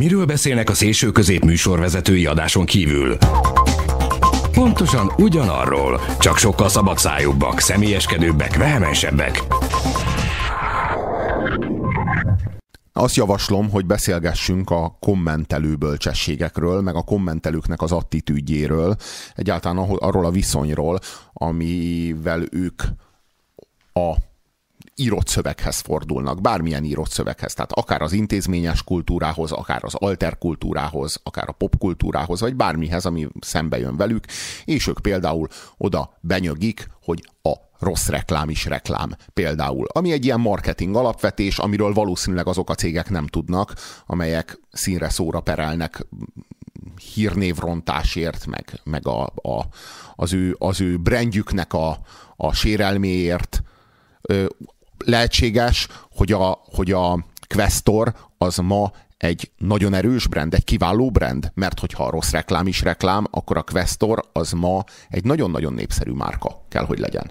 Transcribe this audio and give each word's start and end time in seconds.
Miről 0.00 0.24
beszélnek 0.24 0.70
a 0.70 0.74
szélső 0.74 1.10
közép 1.10 1.44
műsorvezetői 1.44 2.26
adáson 2.26 2.64
kívül? 2.64 3.16
Pontosan 4.52 5.12
ugyanarról, 5.16 6.00
csak 6.18 6.36
sokkal 6.36 6.68
szabadszájúbbak, 6.68 7.60
személyeskedőbbek, 7.60 8.56
vehemensebbek. 8.56 9.42
Azt 12.92 13.16
javaslom, 13.16 13.70
hogy 13.70 13.86
beszélgessünk 13.86 14.70
a 14.70 14.96
kommentelő 15.00 15.74
bölcsességekről, 15.74 16.80
meg 16.80 16.94
a 16.94 17.02
kommentelőknek 17.02 17.82
az 17.82 17.92
attitűdjéről, 17.92 18.96
egyáltalán 19.34 19.78
arról 19.78 20.24
a 20.24 20.30
viszonyról, 20.30 20.98
amivel 21.32 22.42
ők 22.50 22.82
a 23.92 24.14
írott 25.00 25.28
szöveghez 25.28 25.78
fordulnak, 25.78 26.40
bármilyen 26.40 26.84
írott 26.84 27.10
szöveghez, 27.10 27.54
tehát 27.54 27.72
akár 27.72 28.02
az 28.02 28.12
intézményes 28.12 28.82
kultúrához, 28.82 29.52
akár 29.52 29.84
az 29.84 29.94
alterkultúrához, 29.94 31.20
akár 31.22 31.48
a 31.48 31.52
popkultúrához, 31.52 32.40
vagy 32.40 32.54
bármihez, 32.54 33.06
ami 33.06 33.28
szembe 33.40 33.78
jön 33.78 33.96
velük, 33.96 34.24
és 34.64 34.86
ők 34.86 35.00
például 35.00 35.48
oda 35.76 36.18
benyögik, 36.20 36.88
hogy 37.02 37.28
a 37.42 37.52
rossz 37.78 38.08
reklám 38.08 38.50
is 38.50 38.64
reklám 38.64 39.16
például, 39.34 39.86
ami 39.92 40.12
egy 40.12 40.24
ilyen 40.24 40.40
marketing 40.40 40.96
alapvetés, 40.96 41.58
amiről 41.58 41.92
valószínűleg 41.92 42.46
azok 42.46 42.70
a 42.70 42.74
cégek 42.74 43.10
nem 43.10 43.26
tudnak, 43.26 43.74
amelyek 44.06 44.60
színre 44.72 45.08
szóra 45.08 45.40
perelnek 45.40 46.06
hírnévrontásért, 47.14 48.46
meg, 48.46 48.80
meg 48.84 49.06
a, 49.06 49.22
a, 49.24 49.66
az, 50.14 50.32
ő, 50.32 50.56
az 50.58 50.80
ő 50.80 50.96
brandjüknek 50.96 51.72
a, 51.72 51.98
a 52.36 52.52
sérelméért 52.52 53.62
lehetséges, 55.04 55.88
hogy 56.10 56.32
a, 56.32 56.60
hogy 56.64 56.92
a 56.92 57.24
Questor 57.54 58.14
az 58.38 58.56
ma 58.56 58.92
egy 59.16 59.50
nagyon 59.56 59.94
erős 59.94 60.26
brand, 60.26 60.54
egy 60.54 60.64
kiváló 60.64 61.10
brand, 61.10 61.50
mert 61.54 61.80
hogyha 61.80 62.04
a 62.04 62.10
rossz 62.10 62.30
reklám 62.30 62.66
is 62.66 62.82
reklám, 62.82 63.26
akkor 63.30 63.56
a 63.56 63.62
Questor 63.62 64.24
az 64.32 64.52
ma 64.52 64.84
egy 65.08 65.24
nagyon-nagyon 65.24 65.72
népszerű 65.72 66.12
márka 66.12 66.64
kell, 66.68 66.84
hogy 66.84 66.98
legyen. 66.98 67.30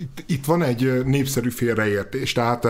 Itt, 0.00 0.24
itt 0.26 0.44
van 0.44 0.62
egy 0.62 1.04
népszerű 1.04 1.50
félreértés, 1.50 2.32
tehát 2.32 2.66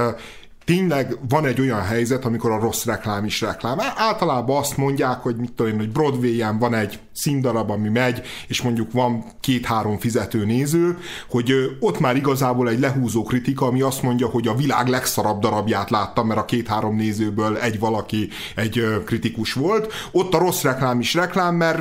tényleg 0.65 1.17
van 1.29 1.47
egy 1.47 1.61
olyan 1.61 1.83
helyzet, 1.83 2.25
amikor 2.25 2.51
a 2.51 2.59
rossz 2.59 2.85
reklám 2.85 3.25
is 3.25 3.41
reklám. 3.41 3.79
Általában 3.97 4.57
azt 4.57 4.77
mondják, 4.77 5.19
hogy 5.19 5.37
mit 5.37 5.53
tudom 5.53 5.73
én, 5.73 5.79
hogy 5.79 5.93
Broadway-en 5.93 6.59
van 6.59 6.75
egy 6.75 6.99
színdarab, 7.13 7.71
ami 7.71 7.89
megy, 7.89 8.23
és 8.49 8.63
mondjuk 8.63 8.93
van 8.93 9.25
két-három 9.41 9.99
fizető 9.99 10.45
néző, 10.45 10.99
hogy 11.29 11.77
ott 11.81 12.01
már 12.01 12.17
igazából 12.17 12.69
egy 12.69 12.79
lehúzó 12.79 13.23
kritika, 13.23 13.67
ami 13.67 13.81
azt 13.81 14.03
mondja, 14.03 14.27
hogy 14.27 14.49
a 14.49 14.55
világ 14.55 14.89
legszarabb 14.89 15.41
darabját 15.41 15.91
láttam, 15.91 16.27
mert 16.27 16.41
a 16.41 16.45
két-három 16.45 16.97
nézőből 16.97 17.57
egy 17.57 17.79
valaki 17.79 18.29
egy 18.57 19.03
kritikus 19.07 19.53
volt. 19.53 19.93
Ott 20.13 20.35
a 20.35 20.39
rossz 20.39 20.63
reklám 20.63 21.01
is 21.01 21.15
reklám, 21.15 21.55
mert, 21.55 21.81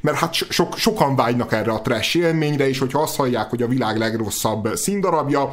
mert 0.00 0.16
hát 0.16 0.34
so, 0.34 0.68
sokan 0.76 1.16
vágynak 1.16 1.52
erre 1.52 1.72
a 1.72 1.82
trash 1.82 2.16
élményre, 2.16 2.68
és 2.68 2.78
hogyha 2.78 3.02
azt 3.02 3.16
hallják, 3.16 3.50
hogy 3.50 3.62
a 3.62 3.68
világ 3.68 3.98
legrosszabb 3.98 4.68
színdarabja, 4.74 5.50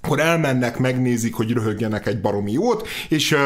akkor 0.00 0.20
elmennek, 0.20 0.78
megnézik, 0.78 1.34
hogy 1.34 1.50
röhögjenek 1.50 2.06
egy 2.06 2.20
baromi 2.20 2.52
jót, 2.52 2.88
és, 3.08 3.36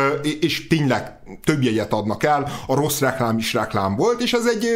és 0.41 0.67
tényleg 0.67 1.13
több 1.45 1.63
jegyet 1.63 1.93
adnak 1.93 2.23
el, 2.23 2.53
a 2.67 2.75
rossz 2.75 2.99
reklám 2.99 3.39
is 3.39 3.53
reklám 3.53 3.97
volt, 3.97 4.23
és 4.23 4.33
ez 4.33 4.47
egy, 4.47 4.67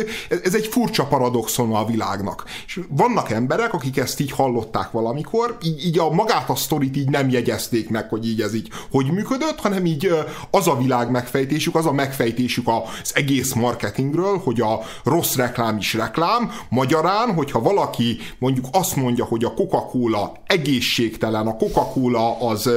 ez 0.42 0.54
egy 0.54 0.66
furcsa 0.66 1.04
paradoxon 1.04 1.74
a 1.74 1.84
világnak. 1.84 2.44
És 2.66 2.80
vannak 2.88 3.30
emberek, 3.30 3.72
akik 3.72 3.96
ezt 3.96 4.20
így 4.20 4.30
hallották 4.30 4.90
valamikor, 4.90 5.56
így, 5.62 5.84
így 5.86 5.98
a 5.98 6.10
magát 6.10 6.50
a 6.50 6.54
sztorit 6.54 6.96
így 6.96 7.10
nem 7.10 7.30
jegyezték 7.30 7.88
meg, 7.88 8.08
hogy 8.08 8.28
így 8.28 8.40
ez 8.40 8.54
így 8.54 8.68
hogy 8.90 9.12
működött, 9.12 9.60
hanem 9.60 9.86
így 9.86 10.10
az 10.50 10.68
a 10.68 10.76
világ 10.76 11.10
megfejtésük, 11.10 11.74
az 11.74 11.86
a 11.86 11.92
megfejtésük 11.92 12.68
az 12.68 13.12
egész 13.14 13.52
marketingről, 13.52 14.40
hogy 14.44 14.60
a 14.60 14.80
rossz 15.04 15.34
reklám 15.34 15.76
is 15.76 15.94
reklám, 15.94 16.50
magyarán, 16.68 17.34
hogyha 17.34 17.60
valaki 17.60 18.18
mondjuk 18.38 18.66
azt 18.72 18.96
mondja, 18.96 19.24
hogy 19.24 19.44
a 19.44 19.54
Coca-Cola 19.54 20.32
egészségtelen, 20.46 21.46
a 21.46 21.56
Coca-Cola 21.56 22.40
az 22.40 22.70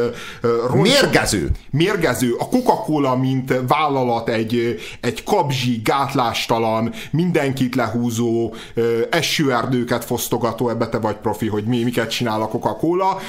roncs, 0.67 1.01
mérgező. 1.01 1.51
Mérgező. 1.69 2.35
A 2.39 2.47
Coca-Cola, 2.47 3.15
mint 3.15 3.67
vállalat 3.69 4.29
egy, 4.29 4.79
egy 5.01 5.23
kabzsi, 5.23 5.81
gátlástalan, 5.83 6.93
mindenkit 7.11 7.75
lehúzó, 7.75 8.53
esőerdőket 9.09 10.05
fosztogató, 10.05 10.69
ebbe 10.69 10.89
te 10.89 10.97
vagy 10.97 11.15
profi, 11.15 11.47
hogy 11.47 11.63
mi, 11.63 11.83
miket 11.83 12.09
csinál 12.09 12.41
a 12.41 12.47
Coca-Cola 12.47 13.19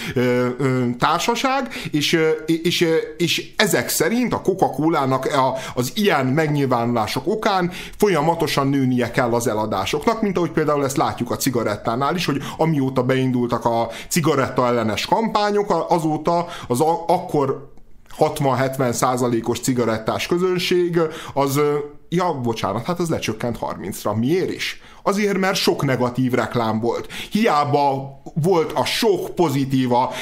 társaság, 0.99 1.69
és, 1.91 2.19
és, 2.47 2.87
és 3.17 3.53
ezek 3.57 3.89
szerint 3.89 4.33
a 4.33 4.41
Coca-Cola-nak 4.43 5.29
az 5.75 5.93
ilyen 5.95 6.27
megnyilvánulások 6.27 7.27
okán 7.27 7.71
folyamatosan 7.97 8.69
nőnie 8.69 9.11
kell 9.11 9.33
az 9.33 9.47
eladásoknak, 9.47 10.23
mint 10.23 10.37
ahogy 10.37 10.51
például 10.51 10.85
ezt 10.85 10.97
látjuk 10.97 11.31
a 11.31 11.37
cigarettánál 11.37 12.15
is, 12.15 12.27
hogy 12.27 12.43
amióta 12.57 13.03
beindultak 13.03 13.65
a 13.65 13.89
cigaretta 14.09 14.67
ellenes 14.67 15.07
kampányok, 15.07 15.87
azóta 15.89 16.47
az 16.69 16.81
akkor 17.07 17.69
60-70 18.19 18.93
százalékos 18.93 19.61
cigarettás 19.61 20.27
közönség, 20.27 21.01
az, 21.35 21.61
ja, 22.09 22.41
bocsánat, 22.43 22.85
hát 22.85 22.99
az 22.99 23.09
lecsökkent 23.09 23.59
30-ra. 23.61 24.19
Miért 24.19 24.51
is? 24.51 24.83
Azért, 25.03 25.39
mert 25.39 25.57
sok 25.57 25.85
negatív 25.85 26.33
reklám 26.33 26.81
volt. 26.81 27.09
Hiába 27.31 28.21
volt 28.35 28.73
a 28.73 28.85
sok 28.85 29.35
pozitíva. 29.35 30.13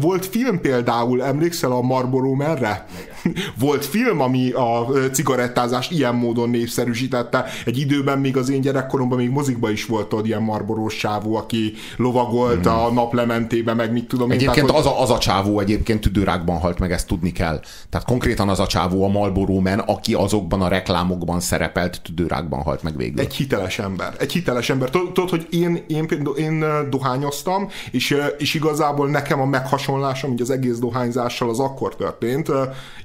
Volt 0.00 0.26
film 0.26 0.60
például, 0.60 1.22
emlékszel 1.22 1.72
a 1.72 1.80
Marlboro 1.80 2.34
merre? 2.34 2.86
Volt 3.58 3.84
film, 3.84 4.20
ami 4.20 4.50
a 4.50 4.86
cigarettázást 5.12 5.90
ilyen 5.90 6.14
módon 6.14 6.50
népszerűsítette. 6.50 7.44
Egy 7.64 7.78
időben 7.78 8.18
még 8.18 8.36
az 8.36 8.50
én 8.50 8.60
gyerekkoromban 8.60 9.18
még 9.18 9.30
mozikba 9.30 9.70
is 9.70 9.86
volt 9.86 10.12
ott 10.12 10.26
ilyen 10.26 10.42
marborós 10.42 10.96
csávó, 10.96 11.36
aki 11.36 11.74
lovagolt 11.96 12.66
hmm. 12.66 12.74
a 12.74 12.90
naplementében, 12.90 13.76
meg 13.76 13.92
mit 13.92 14.08
tudom 14.08 14.30
én. 14.30 14.36
Egyébként 14.36 14.66
tehát, 14.66 14.80
az, 14.80 14.86
a, 14.86 15.02
az 15.02 15.10
a 15.10 15.18
csávó 15.18 15.60
egyébként 15.60 16.00
tüdőrákban 16.00 16.58
halt 16.58 16.78
meg, 16.78 16.92
ezt 16.92 17.06
tudni 17.06 17.32
kell. 17.32 17.60
Tehát 17.90 18.06
konkrétan 18.06 18.48
az 18.48 18.60
a 18.60 18.66
csávó 18.66 19.04
a 19.04 19.08
Marlboro 19.08 19.60
Man, 19.60 19.78
aki 19.78 20.14
azokban 20.14 20.62
a 20.62 20.68
reklámokban 20.68 21.40
szerepelt, 21.40 22.00
tüdőrákban 22.02 22.62
halt 22.62 22.82
meg 22.82 22.96
végül. 22.96 23.20
Egy 23.20 23.34
hiteles 23.34 23.78
ember. 23.78 24.07
Egy 24.18 24.32
hiteles 24.32 24.70
ember. 24.70 24.90
Tudod, 24.90 25.30
hogy 25.30 25.46
én, 25.50 25.84
én, 25.86 26.08
én 26.36 26.64
dohányoztam, 26.90 27.68
és, 27.90 28.16
és 28.38 28.54
igazából 28.54 29.08
nekem 29.08 29.40
a 29.40 29.46
meghasonlásom, 29.46 30.30
hogy 30.30 30.40
az 30.40 30.50
egész 30.50 30.78
dohányzással 30.78 31.48
az 31.48 31.58
akkor 31.58 31.96
történt. 31.96 32.50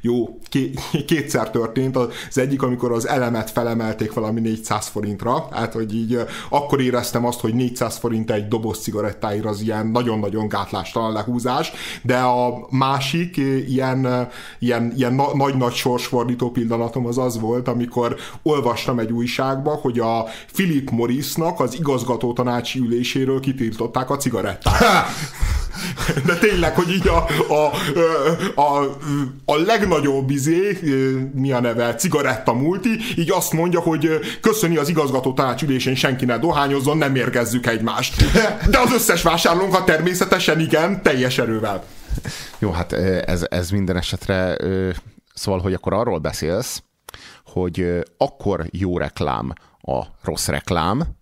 Jó, 0.01 0.39
kétszer 1.07 1.49
történt. 1.49 1.95
Az 1.95 2.37
egyik, 2.37 2.61
amikor 2.61 2.91
az 2.91 3.07
elemet 3.07 3.49
felemelték 3.49 4.13
valami 4.13 4.39
400 4.39 4.87
forintra, 4.87 5.47
hát 5.51 5.73
hogy 5.73 5.95
így 5.95 6.19
akkor 6.49 6.81
éreztem 6.81 7.25
azt, 7.25 7.39
hogy 7.39 7.53
400 7.53 7.97
forint 7.97 8.31
egy 8.31 8.47
doboz 8.47 8.79
cigarettáira 8.79 9.49
az 9.49 9.61
ilyen 9.61 9.87
nagyon-nagyon 9.87 10.47
gátlástalan 10.47 11.11
lehúzás, 11.11 11.71
de 12.01 12.17
a 12.17 12.67
másik 12.69 13.37
ilyen, 13.67 14.29
ilyen, 14.59 14.93
ilyen 14.95 15.21
nagy-nagy 15.33 15.73
sorsfordító 15.73 16.51
pillanatom 16.51 17.05
az 17.05 17.17
az 17.17 17.39
volt, 17.39 17.67
amikor 17.67 18.15
olvastam 18.41 18.99
egy 18.99 19.11
újságba, 19.11 19.71
hogy 19.71 19.99
a 19.99 20.25
Philip 20.53 20.89
Morrisnak 20.93 21.59
az 21.59 21.75
igazgató 21.75 22.33
tanácsi 22.33 22.79
üléséről 22.79 23.39
kitiltották 23.39 24.09
a 24.09 24.17
cigarettát. 24.17 24.81
De 26.25 26.37
tényleg, 26.37 26.75
hogy 26.75 26.89
így 26.89 27.07
a, 27.07 27.25
a, 27.53 27.71
a, 28.61 28.97
a 29.45 29.55
legnagyobb 29.55 30.29
izé, 30.29 30.79
mi 31.33 31.51
a 31.51 31.59
neve, 31.59 31.95
cigaretta 31.95 32.53
multi, 32.53 32.89
így 33.17 33.31
azt 33.31 33.53
mondja, 33.53 33.79
hogy 33.79 34.19
köszöni 34.41 34.77
az 34.77 34.89
igazgató 34.89 35.33
tanácsülésén 35.33 35.95
senki 35.95 36.25
ne 36.25 36.37
dohányozzon, 36.37 36.97
nem 36.97 37.15
érgezzük 37.15 37.67
egymást. 37.67 38.23
De 38.69 38.79
az 38.79 38.93
összes 38.93 39.21
vásárlónkat 39.21 39.85
természetesen 39.85 40.59
igen, 40.59 41.01
teljes 41.01 41.37
erővel. 41.37 41.83
Jó, 42.59 42.71
hát 42.71 42.93
ez, 42.93 43.45
ez 43.49 43.69
minden 43.69 43.97
esetre, 43.97 44.57
szóval, 45.33 45.59
hogy 45.61 45.73
akkor 45.73 45.93
arról 45.93 46.19
beszélsz, 46.19 46.83
hogy 47.45 48.03
akkor 48.17 48.65
jó 48.71 48.97
reklám 48.97 49.53
a 49.87 50.05
rossz 50.21 50.47
reklám, 50.47 51.15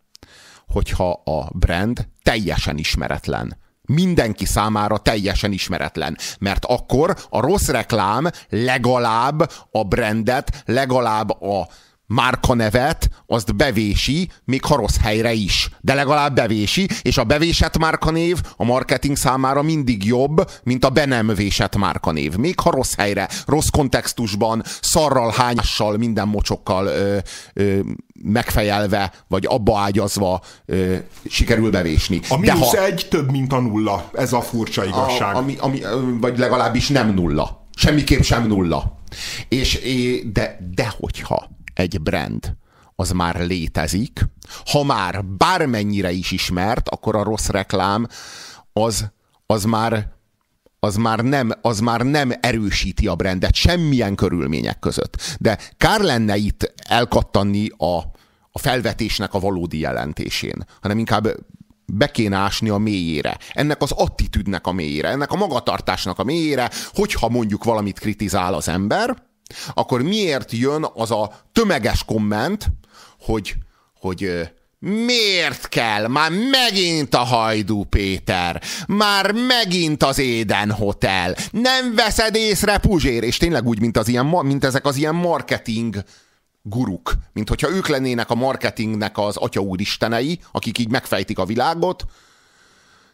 hogyha 0.67 1.11
a 1.11 1.49
brand 1.53 2.07
teljesen 2.23 2.77
ismeretlen 2.77 3.59
mindenki 3.93 4.45
számára 4.45 4.97
teljesen 4.97 5.51
ismeretlen. 5.51 6.17
Mert 6.39 6.65
akkor 6.65 7.17
a 7.29 7.39
rossz 7.39 7.67
reklám 7.67 8.29
legalább 8.49 9.51
a 9.71 9.83
brandet, 9.83 10.63
legalább 10.65 11.29
a 11.41 11.67
márkanevet, 12.11 13.09
azt 13.27 13.55
bevési, 13.55 14.29
még 14.45 14.65
ha 14.65 14.75
rossz 14.75 14.97
helyre 15.01 15.33
is. 15.33 15.69
De 15.81 15.93
legalább 15.93 16.35
bevési, 16.35 16.87
és 17.01 17.17
a 17.17 17.23
bevésett 17.23 17.77
márkanév 17.77 18.41
a 18.55 18.63
marketing 18.63 19.15
számára 19.15 19.61
mindig 19.61 20.05
jobb, 20.05 20.49
mint 20.63 20.85
a 20.85 20.89
be 20.89 21.05
nem 21.05 21.27
vésett 21.27 21.75
márkanév. 21.75 22.35
Még 22.35 22.59
ha 22.59 22.71
rossz 22.71 22.95
helyre, 22.95 23.29
rossz 23.45 23.67
kontextusban, 23.67 24.63
szarral, 24.81 25.33
hányással, 25.37 25.97
minden 25.97 26.27
mocsokkal 26.27 26.85
ö, 26.85 27.17
ö, 27.53 27.79
megfejelve, 28.23 29.11
vagy 29.27 29.45
abba 29.45 29.79
ágyazva 29.79 30.41
ö, 30.65 30.95
sikerül 31.29 31.71
bevésni. 31.71 32.19
A 32.29 32.37
mínusz 32.37 32.75
ha, 32.75 32.85
egy 32.85 33.07
több, 33.09 33.31
mint 33.31 33.53
a 33.53 33.59
nulla. 33.59 34.09
Ez 34.13 34.33
a 34.33 34.41
furcsa 34.41 34.85
igazság. 34.85 35.35
A, 35.35 35.37
ami, 35.37 35.55
ami, 35.59 35.79
vagy 36.19 36.37
legalábbis 36.37 36.87
nem 36.87 37.13
nulla 37.13 37.61
Semmiképp 37.75 38.21
sem 38.21 38.47
nulla. 38.47 38.99
És, 39.49 39.79
de, 40.33 40.57
de 40.75 40.93
hogyha 40.99 41.49
egy 41.73 42.01
brand 42.01 42.56
az 42.95 43.12
már 43.12 43.45
létezik, 43.45 44.25
ha 44.71 44.83
már 44.83 45.25
bármennyire 45.25 46.12
is 46.12 46.31
ismert, 46.31 46.89
akkor 46.89 47.15
a 47.15 47.23
rossz 47.23 47.47
reklám 47.47 48.07
az, 48.73 49.12
az 49.45 49.63
már 49.63 50.19
az 50.83 50.95
már, 50.95 51.19
nem, 51.19 51.51
az 51.62 51.79
már 51.79 52.01
nem 52.01 52.31
erősíti 52.39 53.07
a 53.07 53.15
brandet 53.15 53.56
semmilyen 53.56 54.15
körülmények 54.15 54.79
között. 54.79 55.38
De 55.39 55.57
kár 55.77 56.00
lenne 56.00 56.35
itt 56.35 56.73
elkattanni 56.88 57.69
a, 57.77 57.97
a 58.51 58.59
felvetésnek 58.59 59.33
a 59.33 59.39
valódi 59.39 59.79
jelentésén, 59.79 60.65
hanem 60.81 60.97
inkább 60.97 61.27
be 61.85 62.12
kéne 62.12 62.38
ásni 62.38 62.69
a 62.69 62.77
mélyére. 62.77 63.38
Ennek 63.53 63.81
az 63.81 63.91
attitűdnek 63.91 64.67
a 64.67 64.71
mélyére, 64.71 65.09
ennek 65.09 65.31
a 65.31 65.35
magatartásnak 65.35 66.19
a 66.19 66.24
mélyére, 66.24 66.69
hogyha 66.94 67.29
mondjuk 67.29 67.63
valamit 67.63 68.00
kritizál 68.00 68.53
az 68.53 68.67
ember, 68.67 69.24
akkor 69.74 70.01
miért 70.01 70.51
jön 70.51 70.88
az 70.94 71.12
a 71.12 71.31
tömeges 71.51 72.03
komment, 72.06 72.68
hogy, 73.19 73.56
hogy 74.00 74.50
Miért 74.83 75.69
kell? 75.69 76.07
Már 76.07 76.31
megint 76.51 77.13
a 77.13 77.24
Hajdú 77.24 77.83
Péter. 77.83 78.62
Már 78.88 79.31
megint 79.31 80.03
az 80.03 80.18
Éden 80.19 80.71
Hotel. 80.71 81.36
Nem 81.51 81.95
veszed 81.95 82.36
észre, 82.36 82.77
Puzsér? 82.77 83.24
És 83.24 83.38
tényleg 83.38 83.68
úgy, 83.68 83.80
mint, 83.80 83.98
az 83.98 84.07
ilyen, 84.07 84.25
mint 84.25 84.63
ezek 84.63 84.86
az 84.86 84.95
ilyen 84.95 85.15
marketing 85.15 86.03
guruk. 86.62 87.13
Mint 87.33 87.50
hogyha 87.50 87.69
ők 87.69 87.88
lennének 87.88 88.30
a 88.30 88.36
marketingnek 88.36 89.18
az 89.18 89.38
atya 89.38 89.59
úristenei, 89.59 90.39
akik 90.51 90.77
így 90.77 90.89
megfejtik 90.89 91.39
a 91.39 91.45
világot. 91.45 92.06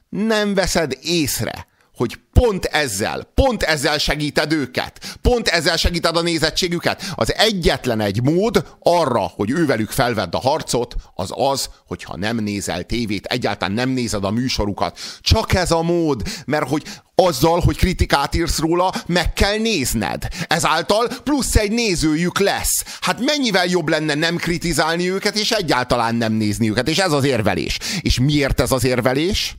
Nem 0.10 0.54
veszed 0.54 0.98
észre, 1.02 1.67
hogy 1.98 2.20
pont 2.34 2.66
ezzel, 2.66 3.32
pont 3.34 3.64
ezzel 3.64 3.98
segíted 3.98 4.52
őket, 4.52 5.18
pont 5.22 5.48
ezzel 5.48 5.78
segíted 5.78 6.18
a 6.18 6.22
nézettségüket. 6.22 7.04
Az 7.16 7.34
egyetlen 7.36 8.00
egy 8.00 8.22
mód 8.22 8.66
arra, 8.80 9.32
hogy 9.36 9.50
ővelük 9.50 9.90
felvedd 9.90 10.32
a 10.32 10.40
harcot, 10.40 10.96
az 11.16 11.30
az, 11.34 11.70
hogyha 11.88 12.18
nem 12.18 12.38
nézel 12.38 12.84
tévét, 12.84 13.26
egyáltalán 13.26 13.74
nem 13.74 13.90
nézed 13.90 14.24
a 14.24 14.32
műsorukat. 14.32 15.00
Csak 15.22 15.54
ez 15.54 15.72
a 15.72 15.82
mód, 15.82 16.22
mert 16.46 16.70
hogy 16.70 16.84
azzal, 17.16 17.60
hogy 17.60 17.78
kritikát 17.78 18.36
írsz 18.36 18.60
róla, 18.60 18.94
meg 19.06 19.34
kell 19.34 19.58
nézned. 19.58 20.28
Ezáltal 20.48 21.08
plusz 21.24 21.56
egy 21.56 21.72
nézőjük 21.72 22.40
lesz. 22.40 22.84
Hát 23.02 23.20
mennyivel 23.20 23.66
jobb 23.66 23.88
lenne 23.88 24.14
nem 24.14 24.36
kritizálni 24.36 25.12
őket, 25.12 25.38
és 25.38 25.52
egyáltalán 25.52 26.16
nem 26.16 26.34
nézni 26.34 26.70
őket, 26.70 26.88
és 26.88 26.98
ez 26.98 27.12
az 27.12 27.24
érvelés. 27.24 27.80
És 28.02 28.20
miért 28.20 28.60
ez 28.60 28.72
az 28.72 28.84
érvelés? 28.84 29.56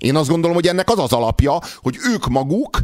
Én 0.00 0.16
azt 0.16 0.28
gondolom, 0.28 0.56
hogy 0.56 0.66
ennek 0.66 0.90
az 0.90 0.98
az 0.98 1.12
alapja, 1.12 1.58
hogy 1.76 1.96
ők 2.12 2.26
maguk 2.26 2.78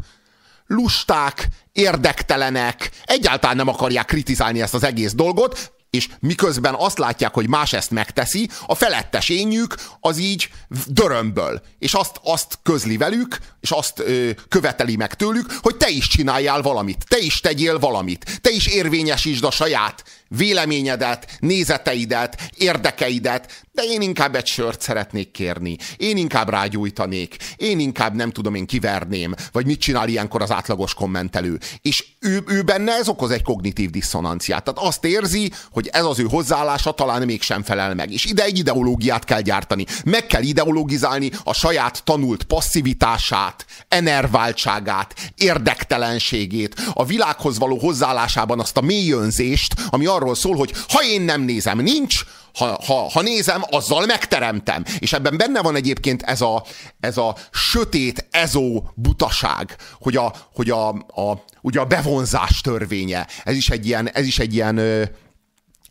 lusták, 0.66 1.48
érdektelenek, 1.72 2.90
egyáltalán 3.04 3.56
nem 3.56 3.68
akarják 3.68 4.04
kritizálni 4.04 4.62
ezt 4.62 4.74
az 4.74 4.82
egész 4.82 5.14
dolgot, 5.14 5.74
és 5.90 6.08
miközben 6.20 6.74
azt 6.74 6.98
látják, 6.98 7.34
hogy 7.34 7.48
más 7.48 7.72
ezt 7.72 7.90
megteszi, 7.90 8.48
a 8.66 8.74
felettes 8.74 9.28
énjük 9.28 9.74
az 10.00 10.18
így 10.18 10.48
dörömböl, 10.86 11.62
és 11.78 11.94
azt, 11.94 12.20
azt 12.22 12.58
közli 12.62 12.96
velük, 12.96 13.38
és 13.60 13.70
azt 13.70 14.00
ö, 14.00 14.30
követeli 14.48 14.96
meg 14.96 15.14
tőlük, 15.14 15.52
hogy 15.60 15.76
te 15.76 15.88
is 15.88 16.08
csináljál 16.08 16.62
valamit, 16.62 17.04
te 17.08 17.18
is 17.18 17.40
tegyél 17.40 17.78
valamit, 17.78 18.40
te 18.40 18.50
is 18.50 18.66
érvényesítsd 18.66 19.44
a 19.44 19.50
saját 19.50 20.04
véleményedet, 20.28 21.37
nézeteidet, 21.40 22.50
érdekeidet, 22.56 23.64
de 23.73 23.82
én 23.82 24.00
inkább 24.00 24.34
egy 24.34 24.46
sört 24.46 24.81
szeretnék 24.81 25.31
kérni, 25.31 25.76
én 25.96 26.17
inkább 26.17 26.49
rágyújtanék, 26.49 27.37
én 27.56 27.78
inkább 27.78 28.14
nem 28.14 28.31
tudom, 28.31 28.55
én 28.55 28.67
kiverném, 28.67 29.34
vagy 29.52 29.67
mit 29.67 29.81
csinál 29.81 30.08
ilyenkor 30.08 30.43
az 30.43 30.50
átlagos 30.50 30.94
kommentelő. 30.94 31.58
És 31.82 32.05
ő, 32.20 32.43
ő 32.46 32.62
benne 32.62 32.93
ez 32.93 33.08
okoz 33.08 33.31
egy 33.31 33.43
kognitív 33.43 33.90
diszonanciát. 33.90 34.64
Tehát 34.64 34.88
azt 34.88 35.05
érzi, 35.05 35.52
hogy 35.70 35.88
ez 35.93 36.05
az 36.05 36.19
ő 36.19 36.26
hozzáállása 36.31 36.90
talán 36.90 37.23
mégsem 37.23 37.62
felel 37.62 37.94
meg. 37.94 38.12
És 38.12 38.25
ide 38.25 38.44
egy 38.44 38.58
ideológiát 38.58 39.25
kell 39.25 39.40
gyártani. 39.40 39.87
Meg 40.05 40.26
kell 40.26 40.43
ideologizálni 40.43 41.31
a 41.44 41.55
saját 41.55 42.05
tanult 42.05 42.44
passzivitását, 42.44 43.67
enerváltságát, 43.88 45.14
érdektelenségét, 45.34 46.75
a 46.93 47.05
világhoz 47.05 47.58
való 47.58 47.78
hozzáállásában 47.78 48.61
azt 48.61 48.76
a 48.76 48.81
mélyönzést, 48.81 49.75
ami 49.88 50.06
arról 50.16 50.34
szól, 50.34 50.56
hogy 50.56 50.72
ha 50.88 51.04
én 51.04 51.22
nem 51.22 51.40
nézem, 51.40 51.78
nincs, 51.78 52.24
ha, 52.54 52.78
ha, 52.86 52.94
ha 52.94 53.22
nézem, 53.22 53.62
azzal 53.70 54.06
megteremtem. 54.06 54.84
És 54.98 55.12
ebben 55.12 55.36
benne 55.36 55.62
van 55.62 55.76
egyébként 55.76 56.22
ez 56.22 56.40
a, 56.40 56.64
ez 57.00 57.16
a 57.16 57.36
sötét 57.50 58.28
ezó 58.30 58.90
butaság, 58.94 59.76
hogy 60.00 60.16
a, 60.16 60.32
hogy 60.54 60.70
a, 60.70 60.88
a, 60.88 61.44
ugye 61.60 61.80
a 61.80 61.84
bevonzás 61.84 62.60
törvénye, 62.60 63.26
ez 63.44 63.56
is 63.56 63.70
egy 63.70 63.86
ilyen, 63.86 64.10
ez 64.10 64.26
is 64.26 64.38
egy 64.38 64.54
ilyen 64.54 64.78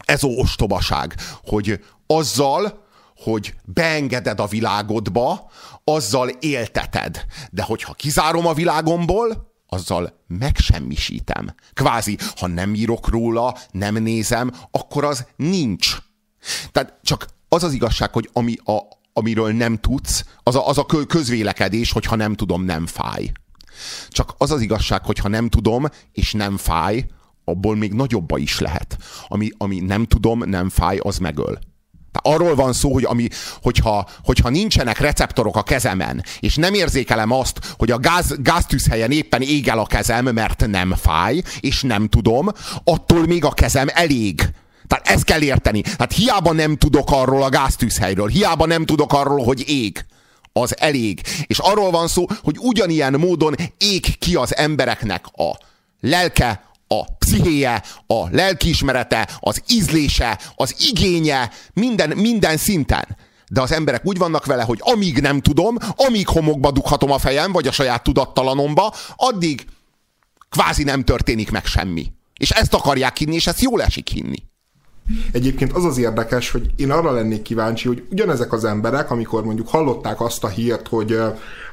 ezó 0.06 0.40
ostobaság, 0.40 1.16
hogy 1.44 1.80
azzal, 2.08 2.84
hogy 3.16 3.54
beengeded 3.64 4.40
a 4.40 4.48
világodba, 4.48 5.52
azzal 5.84 6.30
élteted. 6.30 7.26
De 7.52 7.64
hogyha 7.64 7.94
kizárom 7.94 8.48
a 8.48 8.54
világomból, 8.54 9.54
azzal 9.76 10.24
megsemmisítem. 10.28 11.56
Kvázi, 11.74 12.18
ha 12.36 12.48
nem 12.48 12.76
írok 12.76 13.08
róla, 13.08 13.58
nem 13.72 13.96
nézem, 13.96 14.52
akkor 14.72 15.04
az 15.04 15.26
nincs. 15.36 15.98
Tehát 16.72 17.00
csak 17.04 17.26
az 17.50 17.64
az 17.64 17.74
igazság, 17.74 18.14
hogy 18.14 18.30
ami 18.34 18.56
a, 18.64 18.80
amiről 19.14 19.52
nem 19.52 19.78
tudsz, 19.78 20.26
az 20.44 20.56
a, 20.56 20.68
az 20.68 20.78
a 20.78 20.86
közvélekedés, 21.08 21.92
hogyha 21.92 22.16
nem 22.16 22.34
tudom, 22.34 22.64
nem 22.64 22.86
fáj. 22.86 23.32
Csak 24.10 24.36
az 24.38 24.52
az 24.52 24.62
igazság, 24.62 25.06
hogy 25.06 25.18
ha 25.18 25.28
nem 25.28 25.50
tudom, 25.50 25.86
és 26.12 26.34
nem 26.34 26.58
fáj, 26.58 27.06
abból 27.44 27.76
még 27.76 27.94
nagyobba 27.94 28.38
is 28.38 28.60
lehet. 28.60 28.98
Ami, 29.28 29.50
ami 29.58 29.80
nem 29.80 30.06
tudom, 30.06 30.50
nem 30.50 30.70
fáj, 30.70 30.98
az 30.98 31.18
megöl. 31.18 31.60
Arról 32.22 32.56
van 32.56 32.74
szó, 32.74 32.94
hogy 32.94 33.04
ami, 33.04 33.28
hogyha, 33.62 34.08
hogyha 34.24 34.50
nincsenek 34.50 35.00
receptorok 35.00 35.56
a 35.56 35.64
kezemen, 35.64 36.24
és 36.40 36.56
nem 36.56 36.74
érzékelem 36.74 37.32
azt, 37.32 37.60
hogy 37.78 37.92
a 37.92 37.98
gáz, 37.98 38.36
gáztűzhelyen 38.40 39.12
éppen 39.12 39.42
ég 39.42 39.68
el 39.68 39.80
a 39.80 39.86
kezem, 39.86 40.26
mert 40.26 40.68
nem 40.68 40.96
fáj, 41.02 41.42
és 41.60 41.82
nem 41.82 42.08
tudom, 42.08 42.52
attól 42.84 43.26
még 43.26 43.46
a 43.46 43.52
kezem 43.52 43.88
elég. 43.94 44.50
Tehát 44.88 45.08
ezt 45.08 45.24
kell 45.24 45.42
érteni. 45.42 45.82
Tehát 45.82 46.14
hiába 46.14 46.54
nem 46.54 46.78
tudok 46.78 47.12
arról 47.12 47.44
a 47.44 47.50
gáztűzhelyről, 47.50 48.28
hiába 48.28 48.66
nem 48.66 48.86
tudok 48.86 49.14
arról, 49.14 49.44
hogy 49.44 49.70
ég 49.70 50.06
az 50.54 50.80
elég. 50.80 51.22
És 51.48 51.60
arról 51.60 51.92
van 51.92 52.08
szó, 52.08 52.26
hogy 52.44 52.56
ugyanilyen 52.60 53.14
módon 53.14 53.56
ég 53.78 54.18
ki 54.18 54.36
az 54.36 54.56
embereknek 54.56 55.26
a 55.32 55.58
lelke, 56.02 56.64
a 56.88 57.16
pszichéje, 57.18 57.84
a 58.08 58.30
lelkiismerete, 58.30 59.30
az 59.40 59.62
ízlése, 59.68 60.40
az 60.56 60.76
igénye, 60.90 61.52
minden, 61.74 62.18
minden 62.18 62.58
szinten. 62.58 63.18
De 63.50 63.62
az 63.62 63.72
emberek 63.72 64.06
úgy 64.06 64.18
vannak 64.18 64.46
vele, 64.46 64.64
hogy 64.64 64.80
amíg 64.82 65.20
nem 65.20 65.42
tudom, 65.42 65.78
amíg 65.96 66.28
homokba 66.28 66.72
dughatom 66.72 67.12
a 67.12 67.18
fejem, 67.18 67.52
vagy 67.52 67.68
a 67.68 67.72
saját 67.72 68.04
tudattalanomba, 68.04 68.94
addig 69.16 69.66
kvázi 70.50 70.84
nem 70.84 71.04
történik 71.04 71.52
meg 71.52 71.66
semmi. 71.66 72.12
És 72.40 72.50
ezt 72.50 72.74
akarják 72.74 73.18
hinni, 73.18 73.36
és 73.36 73.48
ezt 73.48 73.62
jól 73.62 73.82
esik 73.82 74.08
hinni. 74.08 74.44
Egyébként 75.32 75.72
az 75.72 75.86
az 75.86 75.98
érdekes, 75.98 76.52
hogy 76.52 76.70
én 76.76 76.92
arra 76.92 77.12
lennék 77.12 77.42
kíváncsi, 77.42 77.88
hogy 77.88 78.04
ugyanezek 78.12 78.54
az 78.54 78.64
emberek, 78.64 79.12
amikor 79.12 79.44
mondjuk 79.44 79.68
hallották 79.68 80.22
azt 80.22 80.44
a 80.44 80.48
hírt, 80.48 80.88
hogy 80.88 81.12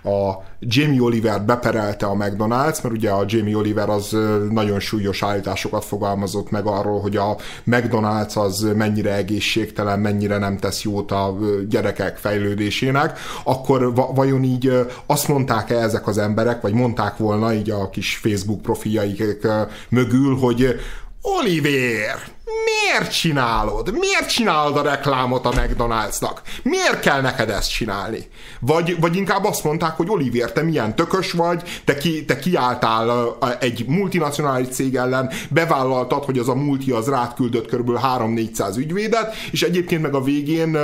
a 0.05 0.43
Jamie 0.61 1.03
Oliver 1.03 1.43
beperelte 1.43 2.07
a 2.07 2.17
McDonald's, 2.17 2.83
mert 2.83 2.95
ugye 2.95 3.11
a 3.11 3.25
Jamie 3.27 3.57
Oliver 3.57 3.89
az 3.89 4.17
nagyon 4.51 4.81
súlyos 4.81 5.23
állításokat 5.23 5.85
fogalmazott 5.85 6.51
meg 6.51 6.67
arról, 6.67 7.01
hogy 7.01 7.17
a 7.17 7.37
McDonald's 7.67 8.35
az 8.35 8.67
mennyire 8.75 9.15
egészségtelen, 9.15 10.01
mennyire 10.01 10.39
nem 10.39 10.59
tesz 10.59 10.83
jót 10.83 11.11
a 11.11 11.39
gyerekek 11.69 12.17
fejlődésének, 12.17 13.19
akkor 13.45 13.95
vajon 14.15 14.43
így 14.43 14.87
azt 15.07 15.29
mondták-e 15.29 15.77
ezek 15.77 16.07
az 16.07 16.19
emberek, 16.19 16.61
vagy 16.61 16.73
mondták 16.73 17.17
volna 17.17 17.55
így 17.55 17.71
a 17.71 17.91
kis 17.91 18.17
Facebook 18.17 18.63
profiljaik 18.63 19.47
mögül, 19.89 20.37
hogy 20.37 20.81
Oliver, 21.23 22.19
miért 22.65 23.13
csinálod? 23.13 23.93
Miért 23.99 24.29
csinálod 24.29 24.77
a 24.77 24.83
reklámot 24.83 25.47
a 25.47 25.51
McDonald'snak? 25.51 26.37
Miért 26.63 27.01
kell 27.01 27.21
neked 27.21 27.51
ezt 27.51 27.71
csinálni? 27.71 28.27
Vagy, 28.61 29.01
vagy 29.01 29.17
inkább 29.17 29.45
azt 29.45 29.65
mondták, 29.65 29.97
hogy 29.97 30.09
Olivier, 30.09 30.53
te 30.53 30.63
milyen 30.63 30.95
tökös 30.95 31.33
vagy, 31.33 31.63
te, 31.85 31.95
ki, 31.95 32.25
te 32.25 32.39
kiálltál 32.39 33.37
egy 33.61 33.85
multinacionális 33.87 34.69
cég 34.69 34.97
ellen, 34.97 35.31
bevállaltad, 35.51 36.25
hogy 36.25 36.39
az 36.39 36.49
a 36.49 36.55
multi 36.55 36.91
az 36.91 37.09
rád 37.09 37.35
küldött 37.35 37.71
kb. 37.75 37.91
3-400 38.17 38.77
ügyvédet, 38.77 39.35
és 39.51 39.63
egyébként 39.63 40.03
meg 40.03 40.15
a 40.15 40.23
végén 40.23 40.79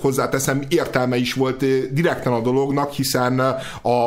hozzáteszem, 0.00 0.62
értelme 0.68 1.16
is 1.16 1.32
volt 1.32 1.64
direkten 1.92 2.32
a 2.32 2.40
dolognak, 2.40 2.92
hiszen 2.92 3.38
a, 3.82 4.06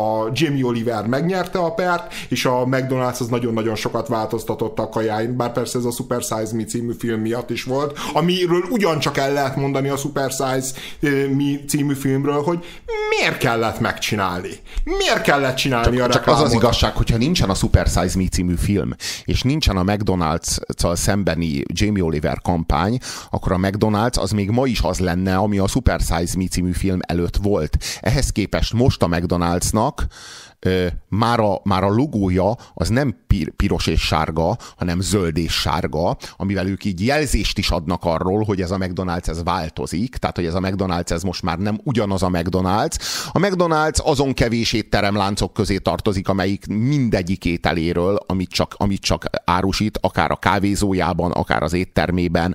a 0.00 0.30
Jamie 0.32 0.64
Oliver 0.64 1.06
megnyerte 1.06 1.58
a 1.58 1.74
pert, 1.74 2.14
és 2.28 2.44
a 2.44 2.64
McDonald's 2.64 3.20
az 3.20 3.28
nagyon-nagyon 3.28 3.74
sokat 3.74 4.08
változtatott 4.08 4.78
a 4.78 4.88
kajáin, 4.88 5.36
bár 5.36 5.52
persze 5.52 5.78
ez 5.78 5.84
a 5.84 5.90
super 6.08 6.22
size 6.22 6.56
Me 6.56 6.64
című 6.64 6.92
film 6.98 7.20
miatt 7.20 7.50
is 7.50 7.62
volt, 7.62 7.98
amiről 8.12 8.62
ugyancsak 8.70 9.16
el 9.16 9.32
lehet 9.32 9.56
mondani 9.56 9.88
a 9.88 9.96
Super 9.96 10.30
Size 10.30 10.68
Me 11.28 11.64
című 11.66 11.94
filmről, 11.94 12.42
hogy 12.42 12.64
miért 13.08 13.38
kellett 13.38 13.80
megcsinálni? 13.80 14.50
Miért 14.84 15.22
kellett 15.22 15.56
csinálni 15.56 15.96
csak, 15.96 16.08
a 16.08 16.12
Csak 16.12 16.26
az 16.26 16.40
az 16.40 16.52
igazság, 16.52 16.96
hogyha 16.96 17.16
nincsen 17.16 17.50
a 17.50 17.54
Super 17.54 17.86
Size 17.86 18.18
Me 18.18 18.28
című 18.30 18.54
film, 18.54 18.94
és 19.24 19.42
nincsen 19.42 19.76
a 19.76 19.82
McDonald's-szal 19.82 20.96
szembeni 20.96 21.62
Jamie 21.66 22.04
Oliver 22.04 22.40
kampány, 22.42 22.98
akkor 23.30 23.52
a 23.52 23.56
McDonald's 23.56 24.18
az 24.18 24.30
még 24.30 24.50
ma 24.50 24.66
is 24.66 24.80
az 24.80 24.98
lenne, 24.98 25.36
ami 25.36 25.58
a 25.58 25.66
Super 25.66 26.00
Size 26.00 26.36
Me 26.36 26.46
című 26.46 26.72
film 26.72 26.98
előtt 27.00 27.36
volt. 27.36 27.76
Ehhez 28.00 28.30
képest 28.30 28.72
most 28.72 29.02
a 29.02 29.06
McDonald'snak 29.06 29.92
már 31.08 31.40
a, 31.40 31.60
már 31.64 31.84
a 31.84 31.90
logója 31.90 32.56
az 32.74 32.88
nem 32.88 33.16
pir, 33.26 33.50
piros 33.50 33.86
és 33.86 34.00
sárga, 34.00 34.56
hanem 34.76 35.00
zöld 35.00 35.36
és 35.36 35.52
sárga, 35.52 36.16
amivel 36.36 36.66
ők 36.66 36.84
így 36.84 37.04
jelzést 37.04 37.58
is 37.58 37.70
adnak 37.70 38.04
arról, 38.04 38.44
hogy 38.44 38.60
ez 38.60 38.70
a 38.70 38.76
McDonald's 38.76 39.28
ez 39.28 39.42
változik, 39.42 40.16
tehát 40.16 40.36
hogy 40.36 40.46
ez 40.46 40.54
a 40.54 40.60
McDonald's 40.60 41.10
ez 41.10 41.22
most 41.22 41.42
már 41.42 41.58
nem 41.58 41.80
ugyanaz 41.84 42.22
a 42.22 42.28
McDonald's. 42.28 42.96
A 43.32 43.38
McDonald's 43.38 44.02
azon 44.02 44.32
kevés 44.32 44.72
étteremláncok 44.72 45.52
közé 45.52 45.76
tartozik, 45.76 46.28
amelyik 46.28 46.66
mindegyik 46.66 47.44
ételéről, 47.44 48.18
amit 48.26 48.50
csak, 48.50 48.74
amit 48.76 49.00
csak 49.00 49.24
árusít, 49.44 49.98
akár 50.02 50.30
a 50.30 50.36
kávézójában, 50.36 51.30
akár 51.30 51.62
az 51.62 51.72
éttermében 51.72 52.54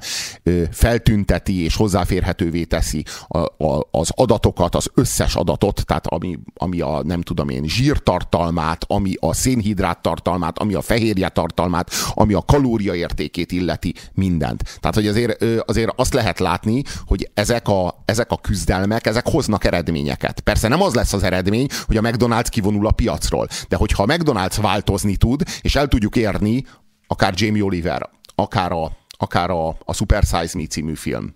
feltünteti 0.72 1.63
és 1.63 1.75
hozzáférhetővé 1.75 2.63
teszi 2.63 3.05
a, 3.27 3.38
a, 3.38 3.88
az 3.91 4.10
adatokat, 4.15 4.75
az 4.75 4.89
összes 4.93 5.36
adatot, 5.36 5.86
tehát 5.86 6.07
ami, 6.07 6.39
ami 6.53 6.81
a 6.81 7.03
nem 7.03 7.22
tudom 7.22 7.50
én, 7.50 7.63
zsír 7.63 7.93
zsírtartalmát, 7.94 8.86
ami 8.88 9.14
a 9.20 9.34
szénhidrát 9.34 10.02
tartalmát, 10.02 10.60
ami 10.60 10.74
a 10.74 10.82
fehérje 10.82 11.30
tartalmát, 11.30 11.92
ami 12.14 12.34
a 12.34 12.42
kalóriaértékét 12.42 13.52
illeti, 13.52 13.94
mindent. 14.14 14.64
Tehát, 14.80 14.96
hogy 14.96 15.08
azért, 15.08 15.44
azért 15.66 15.92
azt 15.96 16.14
lehet 16.14 16.40
látni, 16.40 16.84
hogy 17.06 17.30
ezek 17.34 17.68
a, 17.68 18.04
ezek 18.06 18.32
a 18.32 18.38
küzdelmek, 18.38 19.06
ezek 19.06 19.28
hoznak 19.28 19.64
eredményeket. 19.64 20.40
Persze 20.40 20.68
nem 20.68 20.82
az 20.82 20.94
lesz 20.94 21.14
az 21.14 21.24
eredmény, 21.24 21.68
hogy 21.86 21.98
a 21.98 22.02
McDonald's 22.02 22.48
kivonul 22.50 22.88
a 22.88 22.92
piacról, 22.92 23.48
de 23.68 23.76
hogyha 23.76 24.04
a 24.04 24.06
McDonald's 24.06 24.58
változni 24.62 25.16
tud, 25.16 25.44
és 25.62 25.76
el 25.76 25.88
tudjuk 25.88 26.16
érni, 26.16 26.66
akár 27.08 27.34
Jamie 27.36 27.64
Oliver, 27.64 28.10
akár 28.36 28.72
a, 28.72 28.92
akár 29.18 29.50
a, 29.50 29.68
a 29.68 29.94
Super 29.94 30.24
Size 30.24 30.58
Me 30.58 30.66
című 30.66 30.96
film, 30.96 31.36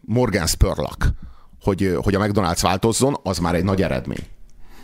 Morgan 0.00 0.46
Spurlock, 0.46 1.08
hogy, 1.62 1.98
hogy 2.02 2.14
a 2.14 2.18
McDonald's 2.20 2.58
változzon, 2.62 3.16
az 3.22 3.38
már 3.38 3.54
egy 3.54 3.64
nagy 3.64 3.82
eredmény. 3.82 4.26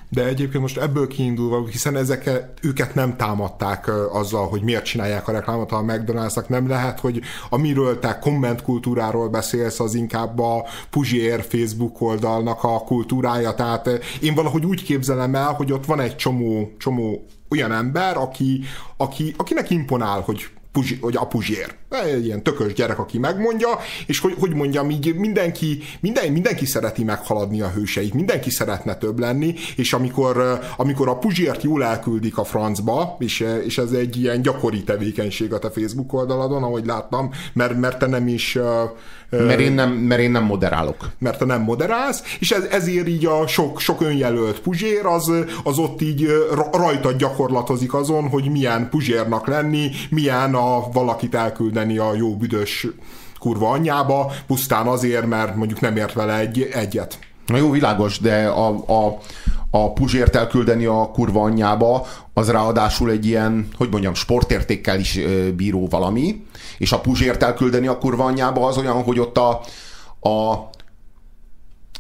De 0.09 0.25
egyébként 0.25 0.63
most 0.63 0.79
ebből 0.79 1.07
kiindulva, 1.07 1.67
hiszen 1.67 1.97
ezeket, 1.97 2.59
őket 2.63 2.95
nem 2.95 3.17
támadták 3.17 3.91
azzal, 4.13 4.49
hogy 4.49 4.63
miért 4.63 4.85
csinálják 4.85 5.29
a 5.29 5.33
reklámot 5.33 5.73
a 5.73 5.83
McDonald'snak, 5.83 6.49
nem 6.49 6.69
lehet, 6.69 7.01
hogy 7.01 7.21
amiről 7.51 7.99
te 7.99 8.19
kommentkultúráról 8.19 9.29
beszélsz, 9.29 9.81
az 9.81 9.95
inkább 9.95 10.39
a 10.39 10.65
Puzsier 10.91 11.45
Facebook 11.49 12.01
oldalnak 12.01 12.65
a 12.65 12.79
kultúrája, 12.79 13.55
tehát 13.55 13.89
én 14.21 14.35
valahogy 14.35 14.67
úgy 14.67 14.83
képzelem 14.83 15.35
el, 15.35 15.53
hogy 15.53 15.73
ott 15.73 15.85
van 15.85 16.01
egy 16.01 16.17
csomó, 16.17 16.73
csomó 16.79 17.25
olyan 17.49 17.73
ember, 17.73 18.17
aki, 18.17 18.65
aki, 18.97 19.35
akinek 19.37 19.71
imponál, 19.71 20.21
hogy 20.21 20.49
Puzsi, 20.73 20.99
hogy 21.01 21.17
a 21.17 21.27
Puzsér. 21.27 21.75
Egy 22.05 22.25
ilyen 22.25 22.43
tökös 22.43 22.73
gyerek, 22.73 22.99
aki 22.99 23.19
megmondja, 23.19 23.69
és 24.07 24.19
hogy, 24.19 24.35
hogy 24.39 24.55
mondjam, 24.55 24.91
így 24.91 25.15
mindenki, 25.15 25.79
minden, 26.01 26.33
mindenki 26.33 26.67
szereti 26.67 27.05
meghaladni 27.05 27.61
a 27.61 27.71
hőseit, 27.71 28.15
mindenki 28.15 28.51
szeretne 28.51 28.95
több 28.95 29.19
lenni, 29.19 29.55
és 29.77 29.93
amikor, 29.93 30.61
amikor 30.77 31.09
a 31.09 31.19
Puzsért 31.19 31.63
jól 31.63 31.85
elküldik 31.85 32.39
a 32.39 32.45
francba, 32.45 33.17
és, 33.19 33.47
és 33.65 33.79
ez 33.79 33.91
egy 33.91 34.17
ilyen 34.17 34.43
gyakori 34.43 34.85
tevékenység 34.85 35.53
a 35.53 35.59
te 35.59 35.71
Facebook 35.71 36.13
oldaladon, 36.13 36.63
ahogy 36.63 36.87
láttam, 36.87 37.31
mert, 37.53 37.79
mert 37.79 37.99
te 37.99 38.07
nem 38.07 38.29
is 38.29 38.59
mert 39.31 39.61
én 39.61 39.73
nem, 39.73 39.91
mert 39.93 40.21
én 40.21 40.31
nem 40.31 40.45
moderálok. 40.45 41.11
Mert 41.19 41.39
te 41.39 41.45
nem 41.45 41.63
moderálsz, 41.63 42.23
és 42.39 42.51
ez, 42.51 42.65
ezért 42.71 43.09
így 43.09 43.27
a 43.27 43.47
sok, 43.47 43.81
sok 43.81 44.01
önjelölt 44.01 44.61
puzsér, 44.61 45.07
az, 45.07 45.33
az 45.65 45.79
ott 45.79 46.03
így 46.03 46.29
rajta 46.73 47.13
gyakorlatozik 47.13 47.95
azon, 47.95 48.29
hogy 48.29 48.51
milyen 48.51 48.89
puzsérnak 48.89 49.47
lenni, 49.47 49.91
milyen 50.11 50.55
a 50.55 50.89
valakit 50.93 51.35
elküldeni 51.35 51.86
a 51.95 52.15
jó 52.15 52.37
büdös 52.37 52.87
kurva 53.39 53.71
anyjába, 53.71 54.33
pusztán 54.47 54.87
azért, 54.87 55.27
mert 55.27 55.57
mondjuk 55.57 55.81
nem 55.81 55.97
ért 55.97 56.13
vele 56.13 56.39
egy, 56.39 56.69
egyet. 56.73 57.19
Na 57.47 57.57
jó, 57.57 57.71
világos, 57.71 58.19
de 58.19 58.47
a, 58.47 58.69
a, 58.87 59.19
a 59.71 59.93
Puzsért 59.93 60.37
elküldeni 60.37 60.85
a 60.85 61.11
kurva 61.13 61.43
anyjába, 61.43 62.07
az 62.35 62.51
ráadásul 62.51 63.11
egy 63.11 63.27
ilyen, 63.27 63.69
hogy 63.77 63.89
mondjam, 63.91 64.15
sportértékkel 64.15 65.01
is 65.01 65.19
bíró 65.57 65.87
valami, 65.89 66.45
és 66.79 66.93
a 66.93 67.01
Puzsért 67.01 67.43
elküldeni 67.43 67.87
a 67.87 67.99
kurva 67.99 68.25
anyjába 68.25 68.67
az 68.67 68.79
olyan, 68.79 69.03
hogy 69.03 69.19
ott 69.19 69.39
a, 69.39 69.61
a 70.29 70.69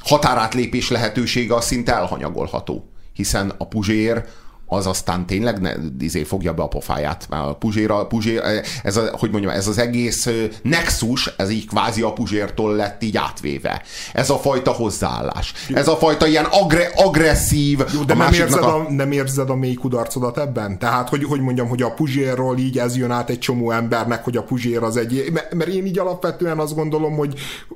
határátlépés 0.01 0.91
lehetősége 0.91 1.55
az 1.55 1.65
szinte 1.65 1.95
elhanyagolható. 1.95 2.89
Hiszen 3.13 3.53
a 3.59 3.67
Puzsér 3.67 4.25
az 4.67 4.87
aztán 4.87 5.27
tényleg 5.27 5.61
ne, 5.61 5.73
izé 6.01 6.23
fogja 6.23 6.55
be 6.55 6.63
a 6.63 6.69
pofáját. 6.69 7.27
A 7.29 7.55
Puzséra, 7.55 8.07
Puzsér, 8.07 8.43
ez, 8.83 8.97
a, 8.97 9.11
hogy 9.19 9.31
mondjam, 9.31 9.53
ez 9.53 9.69
az 9.69 9.79
egész 9.79 10.29
nexus, 10.63 11.31
ez 11.37 11.51
így 11.51 11.67
kvázi 11.67 12.03
a 12.03 12.13
Puzsértól 12.13 12.75
lett 12.75 13.03
így 13.03 13.17
átvéve. 13.17 13.83
Ez 14.13 14.31
a 14.31 14.39
fajta 14.39 14.71
hozzáállás. 14.71 15.53
Ez 15.75 15.89
a 15.89 15.97
fajta 15.97 16.27
ilyen 16.27 16.45
agre, 16.45 16.91
agresszív. 16.95 17.85
Jó, 17.95 18.03
de 18.03 18.15
nem 18.15 18.33
érzed, 18.33 18.63
a... 18.63 18.75
A, 18.75 18.91
nem 18.91 19.13
érzed 19.13 19.51
a 19.51 19.55
mély 19.55 19.75
kudarcodat 19.75 20.39
ebben? 20.39 20.79
Tehát, 20.79 21.09
hogy, 21.09 21.25
hogy 21.25 21.41
mondjam, 21.41 21.69
hogy 21.69 21.83
a 21.83 21.91
Puzsérról 21.91 22.59
így 22.59 22.79
ez 22.79 22.97
jön 22.97 23.11
át 23.11 23.31
egy 23.31 23.39
csomó 23.39 23.71
embernek, 23.71 24.25
hogy 24.25 24.37
a 24.37 24.43
Puzsér 24.43 24.83
az 24.83 24.97
egy... 24.97 25.33
Mert 25.51 25.71
én 25.71 25.87
így 25.87 25.99
alapvetően 25.99 26.59
azt 26.59 26.75
gondolom, 26.75 27.17
hogy 27.17 27.35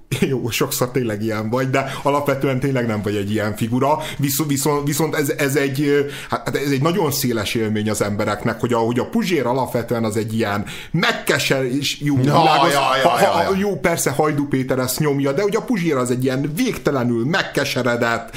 jó, 0.31 0.51
sokszor 0.51 0.91
tényleg 0.91 1.23
ilyen 1.23 1.51
vagy, 1.51 1.71
de 1.71 1.93
alapvetően 2.03 2.61
tényleg 2.61 2.87
nem 2.87 3.03
vagy 3.03 3.15
egy 3.15 3.31
ilyen 3.31 3.57
figura. 3.57 3.99
Viszont, 4.19 4.51
viszont, 4.51 4.87
viszont 4.87 5.15
ez, 5.15 5.29
ez 5.29 5.57
egy, 5.57 6.07
hát 6.31 6.57
ez 6.57 6.71
egy 6.71 6.80
egy 6.81 6.95
nagyon 6.95 7.11
széles 7.11 7.55
élmény 7.55 7.91
az 7.91 8.03
embereknek, 8.03 8.61
hogy 8.61 8.73
a, 8.73 8.79
hogy 8.79 8.99
a 8.99 9.05
Puzsér 9.05 9.47
alapvetően 9.47 10.05
az 10.05 10.17
egy 10.17 10.35
ilyen 10.35 10.65
megkeser, 10.91 11.65
és 11.65 12.01
jó, 12.01 12.17
ja, 12.17 12.23
világos, 12.23 12.73
ja, 12.73 12.81
ja, 13.03 13.09
ha, 13.09 13.27
ha, 13.27 13.43
ja, 13.43 13.57
jó, 13.59 13.77
persze 13.77 14.11
Hajdú 14.11 14.49
Péter 14.49 14.79
ezt 14.79 14.99
nyomja, 14.99 15.33
de 15.33 15.43
hogy 15.43 15.57
a 15.57 15.63
Puzsér 15.63 15.97
az 15.97 16.11
egy 16.11 16.25
ilyen 16.25 16.53
végtelenül 16.55 17.25
megkeseredett, 17.25 18.31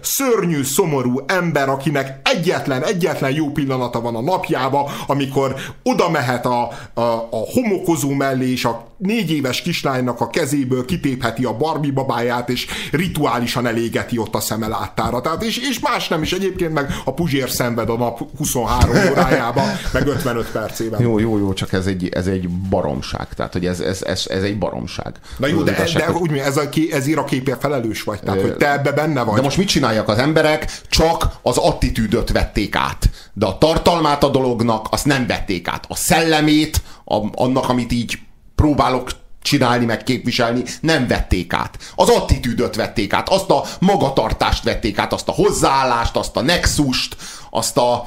szörnyű, 0.00 0.62
szomorú 0.62 1.20
ember, 1.26 1.68
akinek 1.68 2.20
egyetlen, 2.22 2.84
egyetlen 2.84 3.32
jó 3.32 3.50
pillanata 3.50 4.00
van 4.00 4.16
a 4.16 4.20
napjába, 4.20 4.90
amikor 5.06 5.54
oda 5.82 6.10
mehet 6.10 6.46
a, 6.46 6.68
a, 6.94 7.00
a 7.30 7.42
homokozó 7.52 8.10
mellé, 8.10 8.50
és 8.50 8.64
a 8.64 8.86
négy 8.98 9.30
éves 9.30 9.62
kislánynak 9.62 10.20
a 10.20 10.30
kezéből 10.30 10.84
kitépheti 10.84 11.44
a 11.44 11.56
Barbie 11.56 11.92
babáját, 11.92 12.48
és 12.48 12.66
rituálisan 12.90 13.66
elégeti 13.66 14.18
ott 14.18 14.34
a 14.34 14.40
szeme 14.40 14.68
láttára. 14.68 15.20
Tehát, 15.20 15.42
és, 15.42 15.58
és 15.58 15.78
más 15.80 16.08
nem 16.08 16.22
is 16.22 16.32
egyébként, 16.32 16.72
meg 16.72 16.94
a 17.04 17.14
Puzsér 17.14 17.50
szenved 17.66 17.90
a 17.90 17.96
nap 17.96 18.20
23 18.38 19.10
órájába, 19.10 19.62
meg 19.92 20.06
55 20.06 20.50
percében. 20.50 21.00
Jó, 21.00 21.18
jó, 21.18 21.38
jó, 21.38 21.52
csak 21.52 21.72
ez 21.72 21.86
egy, 21.86 22.08
ez 22.08 22.26
egy 22.26 22.48
baromság. 22.48 23.28
Tehát, 23.34 23.52
hogy 23.52 23.66
ez, 23.66 23.80
ez, 23.80 24.02
ez, 24.02 24.24
ez 24.28 24.42
egy 24.42 24.58
baromság. 24.58 25.14
Na 25.36 25.46
jó, 25.46 25.62
de, 25.62 25.72
igazság, 25.72 26.02
de 26.02 26.12
hogy... 26.12 26.30
úgy, 26.30 26.38
ez 26.38 26.56
a, 26.56 26.68
ezért 26.90 27.18
a 27.18 27.24
képért 27.24 27.60
felelős 27.60 28.02
vagy, 28.02 28.20
tehát, 28.20 28.40
hogy 28.40 28.56
te 28.56 28.72
ebbe 28.72 28.92
benne 28.92 29.22
vagy. 29.22 29.34
De 29.34 29.42
most 29.42 29.56
mit 29.56 29.68
csináljak 29.68 30.08
az 30.08 30.18
emberek? 30.18 30.80
Csak 30.88 31.28
az 31.42 31.56
attitűdöt 31.56 32.32
vették 32.32 32.76
át. 32.76 33.10
De 33.32 33.46
a 33.46 33.58
tartalmát 33.58 34.24
a 34.24 34.28
dolognak 34.28 34.86
azt 34.90 35.04
nem 35.04 35.26
vették 35.26 35.68
át. 35.68 35.84
A 35.88 35.96
szellemét, 35.96 36.82
a, 37.04 37.16
annak, 37.34 37.68
amit 37.68 37.92
így 37.92 38.18
próbálok 38.54 39.10
csinálni, 39.46 39.84
meg 39.84 40.02
képviselni, 40.02 40.62
nem 40.80 41.06
vették 41.06 41.52
át. 41.52 41.78
Az 41.94 42.08
attitűdöt 42.08 42.76
vették 42.76 43.12
át, 43.12 43.28
azt 43.28 43.50
a 43.50 43.64
magatartást 43.78 44.62
vették 44.62 44.98
át, 44.98 45.12
azt 45.12 45.28
a 45.28 45.32
hozzáállást, 45.32 46.16
azt 46.16 46.36
a 46.36 46.42
nexust, 46.42 47.16
azt 47.56 47.76
a, 47.76 48.06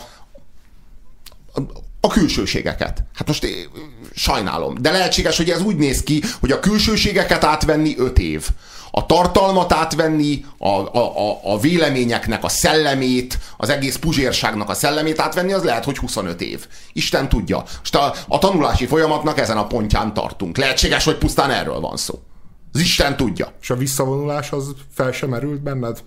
a 1.99 2.07
külsőségeket. 2.07 3.03
Hát 3.15 3.27
most 3.27 3.47
sajnálom, 4.15 4.75
de 4.81 4.91
lehetséges, 4.91 5.37
hogy 5.37 5.49
ez 5.49 5.61
úgy 5.61 5.75
néz 5.75 6.03
ki, 6.03 6.23
hogy 6.39 6.51
a 6.51 6.59
külsőségeket 6.59 7.43
átvenni 7.43 7.95
öt 7.97 8.19
év 8.19 8.49
a 8.91 9.05
tartalmat 9.05 9.73
átvenni, 9.73 10.45
a, 10.57 10.67
a, 10.67 11.29
a, 11.29 11.39
a 11.43 11.59
véleményeknek 11.59 12.43
a 12.43 12.49
szellemét, 12.49 13.39
az 13.57 13.69
egész 13.69 13.95
puzsérságnak 13.95 14.69
a 14.69 14.73
szellemét 14.73 15.19
átvenni, 15.19 15.53
az 15.53 15.63
lehet, 15.63 15.83
hogy 15.83 15.97
25 15.97 16.41
év. 16.41 16.67
Isten 16.93 17.29
tudja. 17.29 17.63
Most 17.79 17.95
a, 17.95 18.13
a 18.27 18.37
tanulási 18.37 18.85
folyamatnak 18.85 19.39
ezen 19.39 19.57
a 19.57 19.67
pontján 19.67 20.13
tartunk. 20.13 20.57
Lehetséges, 20.57 21.03
hogy 21.03 21.17
pusztán 21.17 21.51
erről 21.51 21.79
van 21.79 21.97
szó. 21.97 22.19
Az 22.73 22.79
Isten 22.79 23.17
tudja. 23.17 23.53
És 23.61 23.69
a 23.69 23.75
visszavonulás 23.75 24.51
az 24.51 24.73
fel 24.93 25.11
sem 25.11 25.29
merült 25.29 25.61
benned? 25.61 26.03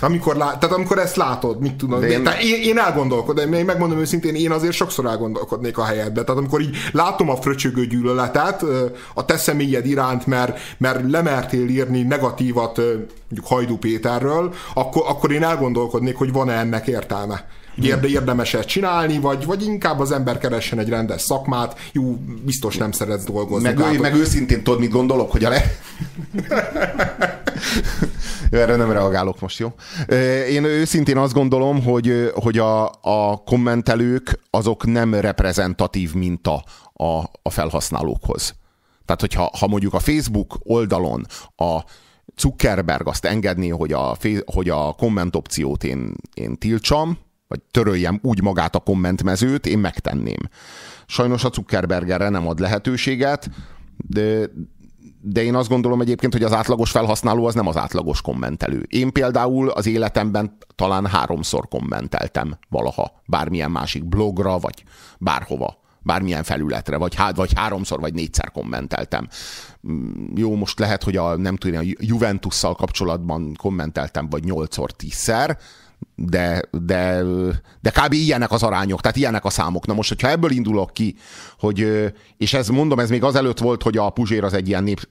Amikor, 0.00 0.36
lá, 0.36 0.58
tehát 0.58 0.76
amikor 0.76 0.98
ezt 0.98 1.16
látod, 1.16 1.60
mit 1.60 1.74
tudom, 1.74 2.02
én... 2.02 2.22
Tehát 2.22 2.42
én, 2.42 2.62
én 2.62 2.78
elgondolkodom, 2.78 3.52
én 3.52 3.64
megmondom 3.64 3.98
őszintén, 3.98 4.34
én 4.34 4.50
azért 4.50 4.72
sokszor 4.72 5.06
elgondolkodnék 5.06 5.78
a 5.78 5.84
helyedbe. 5.84 6.24
Tehát 6.24 6.40
amikor 6.40 6.60
így 6.60 6.76
látom 6.92 7.30
a 7.30 7.36
fröcsögő 7.36 7.86
gyűlöletet 7.86 8.64
a 9.14 9.24
te 9.24 9.36
személyed 9.36 9.86
iránt, 9.86 10.26
mert, 10.26 10.58
mert 10.78 11.10
lemertél 11.10 11.68
írni 11.68 12.02
negatívat 12.02 12.76
mondjuk 12.76 13.46
Hajdú 13.46 13.76
Péterről, 13.76 14.54
akkor, 14.74 15.02
akkor 15.06 15.32
én 15.32 15.42
elgondolkodnék, 15.42 16.16
hogy 16.16 16.32
van-e 16.32 16.52
ennek 16.52 16.86
értelme 16.86 17.46
Érde, 17.82 18.08
érdemes 18.08 18.54
ezt 18.54 18.68
csinálni, 18.68 19.18
vagy, 19.18 19.44
vagy 19.44 19.62
inkább 19.62 20.00
az 20.00 20.12
ember 20.12 20.38
keressen 20.38 20.78
egy 20.78 20.88
rendes 20.88 21.22
szakmát, 21.22 21.78
jó, 21.92 22.18
biztos 22.44 22.76
nem 22.76 22.92
szeretsz 22.92 23.24
dolgozni. 23.24 23.68
Meg, 23.68 23.76
tehát, 23.76 23.98
meg 23.98 24.14
őszintén 24.14 24.62
tudod, 24.62 24.80
mit 24.80 24.90
gondolok, 24.90 25.30
hogy 25.30 25.44
a 25.44 25.48
le... 25.48 25.64
Erre 28.50 28.76
nem 28.76 28.92
reagálok 28.92 29.40
most, 29.40 29.58
jó? 29.58 29.74
Én 30.48 30.64
őszintén 30.64 31.16
azt 31.16 31.32
gondolom, 31.32 31.82
hogy, 31.82 32.32
hogy 32.34 32.58
a, 32.58 32.86
a 33.00 33.36
kommentelők 33.36 34.40
azok 34.50 34.86
nem 34.86 35.14
reprezentatív 35.14 36.14
minta 36.14 36.64
a, 36.92 37.22
a 37.42 37.50
felhasználókhoz. 37.50 38.54
Tehát, 39.04 39.20
hogyha 39.20 39.50
ha 39.58 39.66
mondjuk 39.66 39.94
a 39.94 39.98
Facebook 39.98 40.58
oldalon 40.62 41.26
a 41.56 41.80
Zuckerberg 42.36 43.08
azt 43.08 43.24
engedné, 43.24 43.68
hogy 43.68 43.92
a, 43.92 44.16
hogy 44.44 44.68
a 44.68 44.92
komment 44.92 45.36
opciót 45.36 45.84
én, 45.84 46.14
én 46.34 46.58
tiltsam, 46.58 47.18
vagy 47.48 47.60
töröljem 47.70 48.18
úgy 48.22 48.42
magát 48.42 48.74
a 48.74 48.78
kommentmezőt, 48.78 49.66
én 49.66 49.78
megtenném. 49.78 50.48
Sajnos 51.06 51.44
a 51.44 51.50
Zuckerberg 51.52 52.10
erre 52.10 52.28
nem 52.28 52.48
ad 52.48 52.58
lehetőséget, 52.58 53.50
de, 53.96 54.46
de 55.20 55.42
én 55.42 55.54
azt 55.54 55.68
gondolom 55.68 56.00
egyébként, 56.00 56.32
hogy 56.32 56.42
az 56.42 56.52
átlagos 56.52 56.90
felhasználó 56.90 57.46
az 57.46 57.54
nem 57.54 57.66
az 57.66 57.76
átlagos 57.76 58.22
kommentelő. 58.22 58.86
Én 58.88 59.12
például 59.12 59.68
az 59.68 59.86
életemben 59.86 60.56
talán 60.74 61.06
háromszor 61.06 61.68
kommenteltem 61.68 62.58
valaha 62.68 63.22
bármilyen 63.26 63.70
másik 63.70 64.04
blogra, 64.04 64.58
vagy 64.58 64.84
bárhova 65.18 65.78
bármilyen 66.02 66.42
felületre, 66.42 66.96
vagy, 66.96 67.14
há, 67.14 67.32
vagy 67.32 67.52
háromszor, 67.54 68.00
vagy 68.00 68.14
négyszer 68.14 68.50
kommenteltem. 68.50 69.28
Mm, 69.88 70.36
jó, 70.36 70.54
most 70.54 70.78
lehet, 70.78 71.02
hogy 71.02 71.16
a, 71.16 71.36
nem 71.36 71.56
tudom, 71.56 71.80
a 71.80 71.94
Juventusszal 71.98 72.74
kapcsolatban 72.74 73.54
kommenteltem, 73.58 74.28
vagy 74.28 74.44
nyolcszor, 74.44 74.90
tízszer, 74.90 75.58
de, 76.14 76.62
de, 76.70 77.22
de 77.80 77.90
kb. 77.90 78.12
ilyenek 78.12 78.52
az 78.52 78.62
arányok, 78.62 79.00
tehát 79.00 79.16
ilyenek 79.16 79.44
a 79.44 79.50
számok. 79.50 79.86
Na 79.86 79.94
most, 79.94 80.08
hogyha 80.08 80.28
ebből 80.28 80.50
indulok 80.50 80.92
ki, 80.92 81.16
hogy, 81.58 81.86
és 82.36 82.54
ez 82.54 82.68
mondom, 82.68 82.98
ez 82.98 83.10
még 83.10 83.22
azelőtt 83.22 83.58
volt, 83.58 83.82
hogy 83.82 83.96
a 83.96 84.10
Puzsér 84.10 84.44
az 84.44 84.52
egy 84.52 84.68
ilyen 84.68 84.82
nép, 84.82 85.08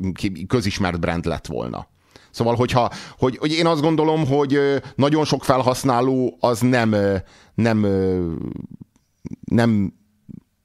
közismert 0.48 1.00
brand 1.00 1.26
lett 1.26 1.46
volna. 1.46 1.88
Szóval, 2.32 2.56
hogyha, 2.56 2.92
hogy, 3.18 3.38
hogy 3.38 3.52
én 3.52 3.66
azt 3.66 3.82
gondolom, 3.82 4.28
hogy 4.28 4.60
nagyon 4.96 5.26
sok 5.26 5.44
felhasználó 5.44 6.38
az 6.40 6.60
nem, 6.60 6.96
nem, 7.54 7.88
nem 9.46 9.94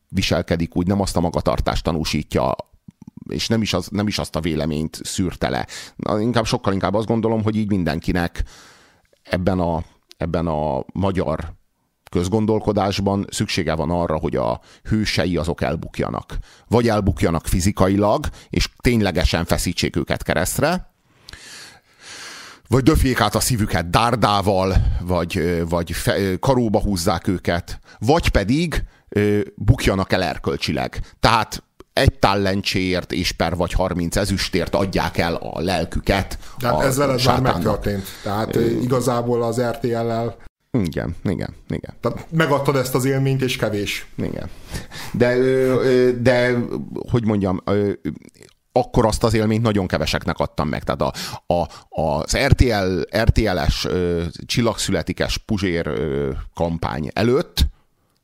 viselkedik 0.08 0.76
úgy, 0.76 0.86
nem 0.86 1.00
azt 1.00 1.16
a 1.16 1.20
magatartást 1.20 1.84
tanúsítja, 1.84 2.54
és 3.28 3.48
nem 3.48 3.62
is, 3.62 3.72
az, 3.72 3.88
nem 3.90 4.06
is 4.06 4.18
azt 4.18 4.36
a 4.36 4.40
véleményt 4.40 5.00
szűrte 5.02 5.48
le. 5.48 5.66
Na, 5.96 6.20
inkább 6.20 6.46
sokkal 6.46 6.72
inkább 6.72 6.94
azt 6.94 7.06
gondolom, 7.06 7.42
hogy 7.42 7.56
így 7.56 7.68
mindenkinek 7.68 8.44
ebben 9.22 9.58
a, 9.58 9.82
ebben 10.16 10.46
a 10.46 10.84
magyar 10.92 11.52
közgondolkodásban 12.10 13.26
szüksége 13.30 13.74
van 13.74 13.90
arra, 13.90 14.16
hogy 14.16 14.36
a 14.36 14.60
hősei 14.82 15.36
azok 15.36 15.62
elbukjanak. 15.62 16.38
Vagy 16.68 16.88
elbukjanak 16.88 17.46
fizikailag, 17.46 18.26
és 18.50 18.68
ténylegesen 18.76 19.44
feszítsék 19.44 19.96
őket 19.96 20.22
keresztre, 20.22 20.90
vagy 22.68 22.82
döfjék 22.82 23.20
át 23.20 23.34
a 23.34 23.40
szívüket 23.40 23.90
dárdával, 23.90 24.74
vagy, 25.00 25.62
vagy 25.68 25.92
fe, 25.92 26.38
karóba 26.38 26.80
húzzák 26.80 27.26
őket, 27.26 27.80
vagy 27.98 28.28
pedig 28.28 28.84
bukjanak 29.56 30.12
el 30.12 30.22
erkölcsileg. 30.22 31.00
Tehát 31.20 31.62
egy 31.92 32.12
tallencséért 32.12 33.12
és 33.12 33.32
per 33.32 33.56
vagy 33.56 33.72
30 33.72 34.16
ezüstért 34.16 34.74
adják 34.74 35.18
el 35.18 35.34
a 35.34 35.60
lelküket. 35.60 36.38
Tehát 36.58 36.76
a 36.76 36.84
ezzel 36.84 37.12
ez 37.12 37.24
már 37.24 37.40
megtörtént. 37.40 38.04
Tehát 38.22 38.56
Ö... 38.56 38.60
igazából 38.60 39.42
az 39.42 39.60
RTL-lel 39.60 40.36
igen, 40.78 41.16
igen, 41.24 41.54
igen. 41.68 41.94
Tehát 42.00 42.26
megadtad 42.30 42.76
ezt 42.76 42.94
az 42.94 43.04
élményt, 43.04 43.42
és 43.42 43.56
kevés. 43.56 44.06
Igen. 44.16 44.48
De, 45.12 45.36
de 46.12 46.58
hogy 47.10 47.24
mondjam, 47.24 47.62
akkor 48.72 49.06
azt 49.06 49.24
az 49.24 49.34
élményt 49.34 49.62
nagyon 49.62 49.86
keveseknek 49.86 50.38
adtam 50.38 50.68
meg. 50.68 50.82
Tehát 50.82 51.00
a, 51.00 51.12
a, 51.54 51.66
az 52.02 52.36
RTL, 52.36 53.18
RTL-es 53.22 53.86
csillagszületikes 54.46 55.38
Puzsér 55.38 55.90
kampány 56.54 57.10
előtt 57.12 57.66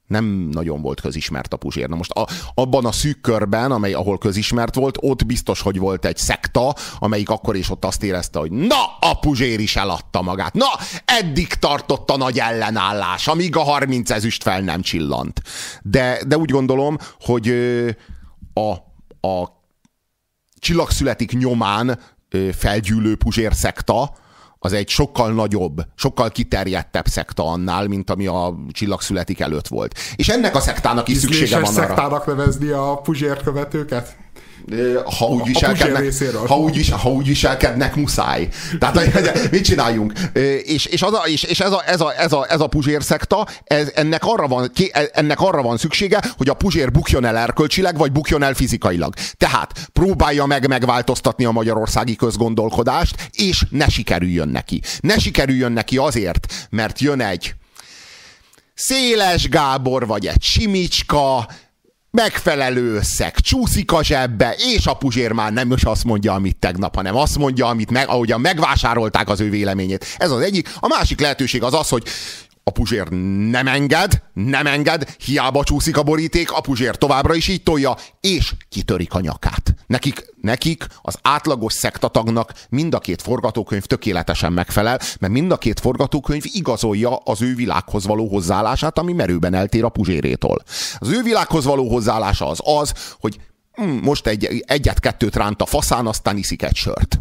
nem 0.09 0.25
nagyon 0.25 0.83
volt 0.83 1.01
közismert 1.01 1.53
a 1.53 1.57
Puzsér. 1.57 1.89
Na 1.89 1.97
most 1.97 2.11
a, 2.11 2.27
abban 2.55 2.85
a 2.85 2.93
szűk 2.93 3.21
körben, 3.21 3.71
amely 3.73 3.93
ahol 3.93 4.19
közismert 4.19 4.75
volt, 4.75 4.97
ott 5.01 5.27
biztos, 5.27 5.61
hogy 5.61 5.79
volt 5.79 6.05
egy 6.05 6.17
szekta, 6.17 6.75
amelyik 6.99 7.29
akkor 7.29 7.57
is 7.57 7.71
ott 7.71 7.85
azt 7.85 8.03
érezte, 8.03 8.39
hogy 8.39 8.51
na, 8.51 8.85
a 9.01 9.19
Puzsér 9.21 9.61
is 9.61 9.77
eladta 9.77 10.23
magát. 10.23 10.55
Na, 10.55 10.67
eddig 11.05 11.47
tartott 11.47 12.11
a 12.11 12.17
nagy 12.17 12.39
ellenállás, 12.39 13.27
amíg 13.27 13.57
a 13.57 13.63
30 13.63 14.11
ezüst 14.11 14.43
fel 14.43 14.61
nem 14.61 14.83
csillant. 14.83 15.43
De, 15.83 16.21
de 16.27 16.37
úgy 16.37 16.51
gondolom, 16.51 16.97
hogy 17.21 17.49
a, 18.53 18.71
a 19.29 19.57
csillagszületik 20.59 21.33
nyomán 21.33 22.01
felgyűlő 22.53 23.17
Puzsér 23.17 23.55
szekta, 23.55 24.15
az 24.59 24.73
egy 24.73 24.89
sokkal 24.89 25.33
nagyobb, 25.33 25.81
sokkal 25.95 26.31
kiterjedtebb 26.31 27.07
szekta 27.07 27.47
annál, 27.47 27.87
mint 27.87 28.11
ami 28.11 28.27
a 28.27 28.55
csillagszületik 28.71 29.41
előtt 29.41 29.69
volt. 29.69 29.99
És 30.17 30.29
ennek 30.29 30.55
a 30.55 30.61
szektának 30.61 31.09
is 31.09 31.17
szüksége 31.17 31.61
van 31.61 31.75
arra. 31.75 31.87
szektának 31.87 32.27
nevezni 32.27 32.69
a 32.69 33.01
Puzsér 33.03 33.43
követőket? 33.43 34.17
Ha 35.19 35.27
úgy, 35.27 35.45
viselkednek, 35.45 36.13
ha, 36.47 36.59
úgy, 36.59 36.89
ha 36.89 37.11
úgy 37.11 37.27
viselkednek, 37.27 37.97
muszáj. 37.97 38.49
Tehát 38.79 39.51
mit 39.51 39.65
csináljunk? 39.65 40.13
És, 40.63 40.87
és, 40.87 41.03
az 41.03 41.13
a, 41.13 41.23
és, 41.27 41.43
és 41.43 41.61
ez, 41.61 41.73
a, 41.73 41.83
ez, 41.87 42.01
a, 42.01 42.15
ez, 42.19 42.33
a, 42.33 42.47
ez 42.49 42.61
a 42.61 42.67
Puzsér 42.67 43.03
szekta, 43.03 43.47
ez, 43.65 43.93
ennek, 43.95 44.25
arra 44.25 44.49
van, 44.49 44.71
ennek 45.13 45.41
arra 45.41 45.63
van 45.63 45.77
szüksége, 45.77 46.21
hogy 46.37 46.49
a 46.49 46.55
Puzsér 46.55 46.91
bukjon 46.91 47.25
el 47.25 47.37
erkölcsileg, 47.37 47.97
vagy 47.97 48.13
bukjon 48.13 48.43
el 48.43 48.55
fizikailag. 48.55 49.15
Tehát 49.37 49.89
próbálja 49.93 50.47
meg 50.47 50.69
megváltoztatni 50.69 51.45
a 51.45 51.51
magyarországi 51.51 52.17
közgondolkodást, 52.17 53.29
és 53.33 53.65
ne 53.71 53.89
sikerüljön 53.89 54.49
neki. 54.49 54.81
Ne 55.01 55.19
sikerüljön 55.19 55.73
neki 55.73 55.97
azért, 55.97 56.53
mert 56.71 57.01
jön 57.01 57.21
egy 57.21 57.55
Széles 58.75 59.49
Gábor, 59.49 60.07
vagy 60.07 60.27
egy 60.27 60.43
Simicska, 60.43 61.49
megfelelő 62.23 62.95
összeg, 62.95 63.41
csúszik 63.41 63.93
a 63.93 64.05
zsebbe, 64.05 64.55
és 64.59 64.87
a 64.87 64.95
Puzsér 64.95 65.33
már 65.33 65.53
nem 65.53 65.73
is 65.73 65.83
azt 65.83 66.05
mondja, 66.05 66.33
amit 66.33 66.57
tegnap, 66.57 66.95
hanem 66.95 67.17
azt 67.17 67.39
mondja, 67.39 67.67
amit 67.67 67.91
meg, 67.91 68.09
ahogyan 68.09 68.41
megvásárolták 68.41 69.29
az 69.29 69.41
ő 69.41 69.51
véleményét. 69.51 70.05
Ez 70.17 70.31
az 70.31 70.41
egyik. 70.41 70.73
A 70.81 70.87
másik 70.87 71.21
lehetőség 71.21 71.63
az 71.63 71.75
az, 71.75 71.89
hogy 71.89 72.03
a 72.69 72.71
Puzsér 72.71 73.09
nem 73.51 73.67
enged, 73.67 74.23
nem 74.33 74.67
enged, 74.67 75.15
hiába 75.19 75.65
csúszik 75.65 75.97
a 75.97 76.03
boríték, 76.03 76.53
a 76.53 76.61
Puzsér 76.61 76.97
továbbra 76.97 77.35
is 77.35 77.49
így 77.49 77.63
tolja, 77.63 77.97
és 78.21 78.55
kitörik 78.69 79.15
a 79.15 79.21
nyakát. 79.21 79.75
Nekik, 79.87 80.35
nekik 80.41 80.87
az 81.03 81.19
átlagos 81.23 81.73
szektatagnak 81.73 82.53
mind 82.69 82.95
a 82.95 82.99
két 82.99 83.23
forgatókönyv 83.23 83.85
tökéletesen 83.85 84.53
megfelel, 84.53 85.01
mert 85.21 85.33
mind 85.33 85.53
a 85.53 85.57
két 85.57 85.81
forgatókönyv 85.81 86.43
igazolja 86.45 87.17
az 87.17 87.43
ő 87.43 87.55
világhoz 87.55 88.07
való 88.07 88.29
hozzáállását, 88.29 88.99
ami 88.99 89.13
merőben 89.13 89.55
eltér 89.55 89.85
a 89.85 89.89
Puzsérétól. 89.89 90.63
Az 90.99 91.09
ő 91.09 91.23
világhoz 91.23 91.65
való 91.65 91.89
hozzáállása 91.89 92.49
az 92.49 92.61
az, 92.65 92.93
hogy 93.21 93.39
most 93.85 94.27
egy, 94.27 94.65
egyet-kettőt 94.67 95.37
ránt 95.37 95.63
a 95.63 95.67
faszán, 95.67 96.07
aztán 96.07 96.37
iszik 96.37 96.63
egy 96.63 96.77
sört. 96.77 97.21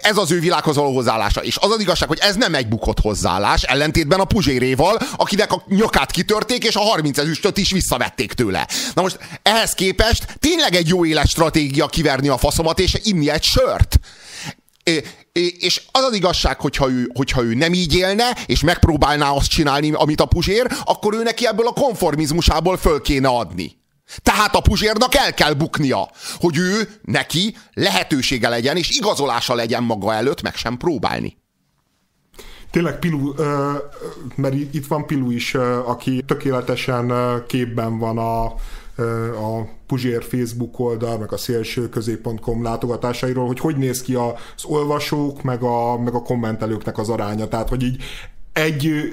Ez 0.00 0.16
az 0.16 0.30
ő 0.30 0.40
világhoz 0.40 0.76
való 0.76 0.94
hozzáállása. 0.94 1.42
És 1.42 1.56
az 1.60 1.70
az 1.70 1.80
igazság, 1.80 2.08
hogy 2.08 2.18
ez 2.20 2.36
nem 2.36 2.54
egy 2.54 2.68
bukott 2.68 3.00
hozzáállás, 3.00 3.62
ellentétben 3.62 4.20
a 4.20 4.24
Puzséréval, 4.24 4.98
akinek 5.16 5.52
a 5.52 5.64
nyakát 5.68 6.10
kitörték, 6.10 6.64
és 6.64 6.74
a 6.74 6.80
30 6.80 7.18
ezüstöt 7.18 7.58
is 7.58 7.70
visszavették 7.70 8.32
tőle. 8.32 8.68
Na 8.94 9.02
most 9.02 9.18
ehhez 9.42 9.74
képest 9.74 10.36
tényleg 10.38 10.74
egy 10.74 10.88
jó 10.88 11.04
éles 11.04 11.34
kiverni 11.90 12.28
a 12.28 12.38
faszomat, 12.38 12.78
és 12.78 12.98
inni 13.02 13.30
egy 13.30 13.42
sört. 13.42 14.00
És 15.32 15.82
az 15.90 16.02
az 16.02 16.14
igazság, 16.14 16.60
hogyha 16.60 16.90
ő, 16.90 17.10
hogyha 17.14 17.42
ő 17.42 17.54
nem 17.54 17.72
így 17.72 17.94
élne, 17.94 18.36
és 18.46 18.60
megpróbálná 18.60 19.30
azt 19.30 19.48
csinálni, 19.48 19.92
amit 19.92 20.20
a 20.20 20.26
Puzsér, 20.26 20.66
akkor 20.84 21.14
ő 21.14 21.22
neki 21.22 21.46
ebből 21.46 21.66
a 21.66 21.72
konformizmusából 21.72 22.76
föl 22.76 23.00
kéne 23.00 23.28
adni. 23.28 23.82
Tehát 24.22 24.54
a 24.54 24.60
Puzsérnak 24.60 25.14
el 25.14 25.34
kell 25.34 25.52
buknia, 25.52 26.10
hogy 26.36 26.56
ő 26.58 26.88
neki 27.02 27.56
lehetősége 27.72 28.48
legyen, 28.48 28.76
és 28.76 28.90
igazolása 28.90 29.54
legyen 29.54 29.82
maga 29.82 30.14
előtt, 30.14 30.42
meg 30.42 30.54
sem 30.54 30.76
próbálni. 30.76 31.36
Tényleg 32.70 32.98
Pilu, 32.98 33.32
mert 34.34 34.54
itt 34.54 34.86
van 34.86 35.06
Pilu 35.06 35.30
is, 35.30 35.54
aki 35.84 36.22
tökéletesen 36.26 37.12
képben 37.46 37.98
van 37.98 38.18
a, 38.18 38.44
a 38.44 39.68
Puzsér 39.86 40.24
Facebook 40.24 40.78
oldal, 40.78 41.18
meg 41.18 41.32
a 41.32 41.36
szélsőközép.com 41.36 42.62
látogatásairól, 42.62 43.46
hogy 43.46 43.60
hogy 43.60 43.76
néz 43.76 44.02
ki 44.02 44.14
az 44.14 44.64
olvasók, 44.64 45.42
meg 45.42 45.62
a, 45.62 45.98
meg 45.98 46.14
a 46.14 46.22
kommentelőknek 46.22 46.98
az 46.98 47.08
aránya. 47.08 47.48
Tehát, 47.48 47.68
hogy 47.68 47.82
így 47.82 48.02
egy 48.52 49.12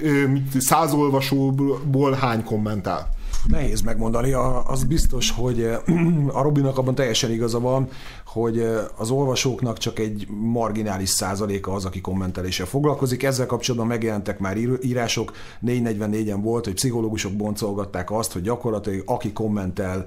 száz 0.59 0.93
olvasóból 0.93 2.11
hány 2.11 2.43
kommentál. 2.43 3.09
Nehéz 3.47 3.81
megmondani, 3.81 4.33
az 4.65 4.83
biztos, 4.83 5.31
hogy 5.31 5.63
a 6.33 6.41
Robinak 6.41 6.77
abban 6.77 6.95
teljesen 6.95 7.31
igaza 7.31 7.59
van, 7.59 7.89
hogy 8.25 8.67
az 8.97 9.09
olvasóknak 9.09 9.77
csak 9.77 9.99
egy 9.99 10.27
marginális 10.29 11.09
százaléka 11.09 11.73
az, 11.73 11.85
aki 11.85 12.01
kommenteléssel 12.01 12.65
foglalkozik. 12.65 13.23
Ezzel 13.23 13.45
kapcsolatban 13.45 13.89
megjelentek 13.89 14.39
már 14.39 14.57
írások, 14.81 15.31
444-en 15.65 16.39
volt, 16.41 16.65
hogy 16.65 16.73
pszichológusok 16.73 17.33
boncolgatták 17.33 18.11
azt, 18.11 18.33
hogy 18.33 18.41
gyakorlatilag 18.41 19.03
aki 19.05 19.31
kommentel, 19.31 20.05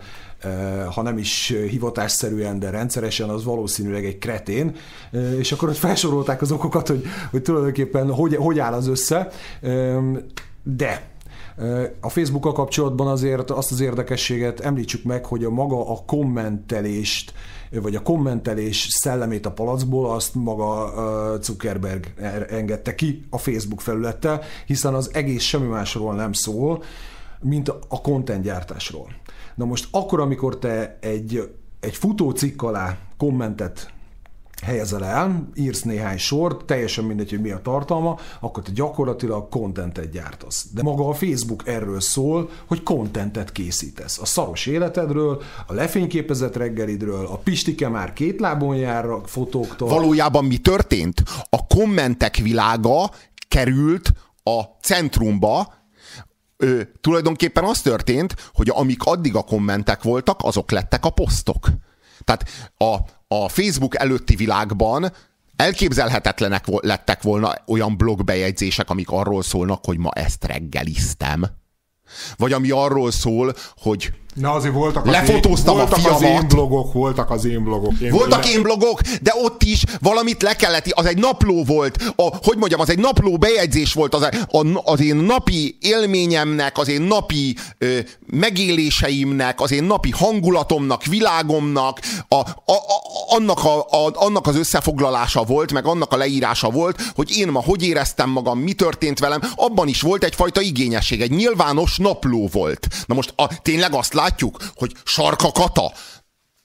ha 0.95 1.03
nem 1.03 1.19
is 1.19 1.55
hivatásszerűen, 1.69 2.59
de 2.59 2.71
rendszeresen, 2.71 3.29
az 3.29 3.45
valószínűleg 3.45 4.05
egy 4.05 4.19
kretén, 4.19 4.77
és 5.39 5.53
akkor 5.53 5.69
ott 5.69 5.77
felsorolták 5.77 6.43
az 6.43 6.53
okokat, 6.53 6.89
hogy, 6.89 7.05
hogy 7.31 7.43
tulajdonképpen 7.43 8.13
hogy, 8.13 8.37
hogy 8.37 8.59
áll 8.59 8.73
az 8.73 8.87
össze, 8.87 9.29
de 10.63 11.14
a 12.01 12.09
Facebookkal 12.09 12.53
kapcsolatban 12.53 13.07
azért 13.07 13.51
azt 13.51 13.71
az 13.71 13.81
érdekességet 13.81 14.61
említsük 14.61 15.05
meg, 15.05 15.27
hogy 15.27 15.45
a 15.45 15.51
maga 15.51 15.91
a 15.91 16.03
kommentelést 16.07 17.33
vagy 17.71 17.95
a 17.95 18.03
kommentelés 18.03 18.87
szellemét 18.91 19.47
a 19.47 19.53
palacból, 19.53 20.11
azt 20.11 20.35
maga 20.35 20.93
Zuckerberg 21.41 22.13
engedte 22.51 22.95
ki 22.95 23.27
a 23.31 23.39
Facebook 23.39 23.81
felülettel, 23.81 24.43
hiszen 24.67 24.95
az 24.95 25.11
egész 25.13 25.43
semmi 25.43 25.67
másról 25.67 26.15
nem 26.15 26.33
szól, 26.33 26.83
mint 27.41 27.69
a 27.69 28.01
kontentgyártásról. 28.01 29.09
Na 29.55 29.65
most 29.65 29.89
akkor, 29.91 30.21
amikor 30.21 30.59
te 30.59 30.99
egy, 31.01 31.53
egy 31.81 31.95
futócikk 31.97 32.63
alá 32.63 32.99
kommentet 33.17 33.93
helyezel 34.63 35.05
el, 35.05 35.49
írsz 35.55 35.83
néhány 35.83 36.19
sort, 36.19 36.65
teljesen 36.65 37.05
mindegy, 37.05 37.31
hogy 37.31 37.41
mi 37.41 37.51
a 37.51 37.61
tartalma, 37.63 38.19
akkor 38.41 38.63
te 38.63 38.71
gyakorlatilag 38.75 39.49
kontentet 39.49 40.11
gyártasz. 40.11 40.67
De 40.73 40.83
maga 40.83 41.09
a 41.09 41.13
Facebook 41.13 41.69
erről 41.69 42.01
szól, 42.01 42.51
hogy 42.67 42.83
kontentet 42.83 43.53
készítesz. 43.53 44.19
A 44.19 44.25
szaros 44.25 44.67
életedről, 44.67 45.43
a 45.67 45.73
lefényképezett 45.73 46.57
reggelidről, 46.57 47.27
a 47.27 47.37
Pistike 47.37 47.89
már 47.89 48.13
két 48.13 48.41
lábon 48.41 48.77
jár 48.77 49.07
a 49.07 49.21
fotóktól. 49.27 49.89
Valójában 49.89 50.45
mi 50.45 50.59
történt? 50.59 51.23
A 51.51 51.67
kommentek 51.67 52.37
világa 52.37 53.11
került 53.49 54.13
a 54.43 54.63
centrumba, 54.83 55.75
ö, 56.57 56.81
tulajdonképpen 57.01 57.65
az 57.65 57.81
történt, 57.81 58.35
hogy 58.55 58.69
amik 58.73 59.03
addig 59.03 59.37
a 59.37 59.43
kommentek 59.43 60.03
voltak, 60.03 60.41
azok 60.43 60.71
lettek 60.71 61.05
a 61.05 61.11
posztok. 61.11 61.69
Tehát 62.25 62.45
a, 62.77 62.97
a 63.35 63.49
Facebook 63.49 63.97
előtti 63.97 64.37
világban 64.37 65.13
elképzelhetetlenek 65.57 66.65
lettek 66.67 67.23
volna 67.23 67.55
olyan 67.67 67.97
blogbejegyzések, 67.97 68.91
amik 68.91 69.11
arról 69.11 69.43
szólnak, 69.43 69.85
hogy 69.85 69.99
ma 69.99 70.11
ezt 70.11 70.45
reggeliztem. 70.45 71.47
Vagy 72.37 72.53
ami 72.53 72.71
arról 72.71 73.11
szól, 73.11 73.55
hogy 73.77 74.13
Na 74.35 74.53
azért 74.53 74.75
voltak 74.75 75.07
az 75.07 75.11
Lefotóztam 75.11 75.79
én, 75.79 75.81
voltak 75.81 75.99
a 75.99 76.01
fiamat. 76.01 76.23
az 76.23 76.29
én 76.29 76.49
blogok, 76.49 76.93
voltak 76.93 77.31
az 77.31 77.45
én 77.45 77.65
blogok. 77.65 77.93
Én 78.01 78.11
voltak 78.11 78.45
le... 78.45 78.51
én 78.51 78.63
blogok, 78.63 79.01
de 79.01 79.33
ott 79.43 79.63
is 79.63 79.85
valamit 80.01 80.43
le 80.43 80.57
kellett, 80.57 80.87
az 80.91 81.07
egy 81.07 81.19
napló 81.19 81.65
volt, 81.65 82.13
a, 82.17 82.23
hogy 82.43 82.57
mondjam, 82.57 82.81
az 82.81 82.91
egy 82.91 82.99
napló 82.99 83.37
bejegyzés 83.37 83.93
volt, 83.93 84.15
az, 84.15 84.23
a, 84.23 84.83
az 84.85 85.01
én 85.01 85.17
napi 85.17 85.77
élményemnek, 85.81 86.79
az 86.79 86.89
én 86.89 87.03
napi 87.03 87.57
ö, 87.79 87.99
megéléseimnek, 88.27 89.61
az 89.61 89.73
én 89.73 89.85
napi 89.85 90.11
hangulatomnak, 90.11 91.05
világomnak, 91.05 92.01
a, 92.29 92.35
a, 92.35 92.45
a, 92.67 92.75
annak, 93.29 93.65
a, 93.65 93.79
a, 93.79 94.13
annak 94.15 94.47
az 94.47 94.57
összefoglalása 94.57 95.43
volt, 95.43 95.73
meg 95.73 95.87
annak 95.87 96.13
a 96.13 96.17
leírása 96.17 96.71
volt, 96.71 97.03
hogy 97.15 97.37
én 97.37 97.49
ma 97.49 97.63
hogy 97.63 97.83
éreztem 97.83 98.31
magam, 98.31 98.59
mi 98.59 98.73
történt 98.73 99.19
velem, 99.19 99.41
abban 99.57 99.89
is 99.89 100.01
volt 100.01 100.25
egyfajta 100.25 100.61
igényesség, 100.61 101.21
egy 101.21 101.31
nyilvános 101.31 101.97
napló 101.97 102.49
volt. 102.53 102.87
Na 103.07 103.15
most 103.15 103.33
a, 103.37 103.61
tényleg 103.63 103.95
azt 103.95 104.13
látjuk, 104.25 104.59
hogy 104.75 104.93
Sarka 105.05 105.53
Kata 105.53 105.93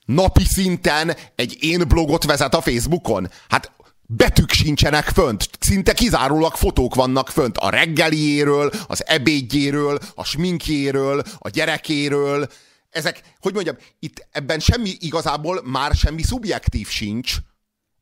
napi 0.05 0.43
szinten 0.43 1.15
egy 1.35 1.57
én 1.63 1.87
blogot 1.87 2.23
vezet 2.23 2.55
a 2.55 2.61
Facebookon? 2.61 3.29
Hát 3.49 3.71
betűk 4.01 4.51
sincsenek 4.51 5.05
fönt, 5.05 5.49
szinte 5.59 5.93
kizárólag 5.93 6.55
fotók 6.55 6.95
vannak 6.95 7.29
fönt 7.29 7.57
a 7.57 7.69
reggeliéről, 7.69 8.71
az 8.87 9.07
ebédjéről, 9.07 9.99
a 10.15 10.23
sminkjéről, 10.23 11.23
a 11.37 11.49
gyerekéről. 11.49 12.47
Ezek, 12.89 13.21
hogy 13.39 13.53
mondjam, 13.53 13.77
itt 13.99 14.27
ebben 14.31 14.59
semmi 14.59 14.95
igazából 14.99 15.61
már 15.63 15.95
semmi 15.95 16.23
szubjektív 16.23 16.87
sincs. 16.87 17.35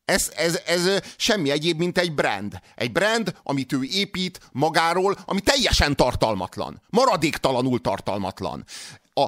Ez, 0.05 0.31
ez, 0.35 0.59
ez 0.65 0.99
semmi 1.17 1.49
egyéb, 1.51 1.77
mint 1.77 1.97
egy 1.97 2.13
brand. 2.13 2.61
Egy 2.75 2.91
brand, 2.91 3.35
amit 3.43 3.73
ő 3.73 3.83
épít 3.83 4.39
magáról, 4.51 5.17
ami 5.25 5.39
teljesen 5.39 5.95
tartalmatlan. 5.95 6.81
Maradéktalanul 6.89 7.81
tartalmatlan. 7.81 8.65
A, 9.13 9.25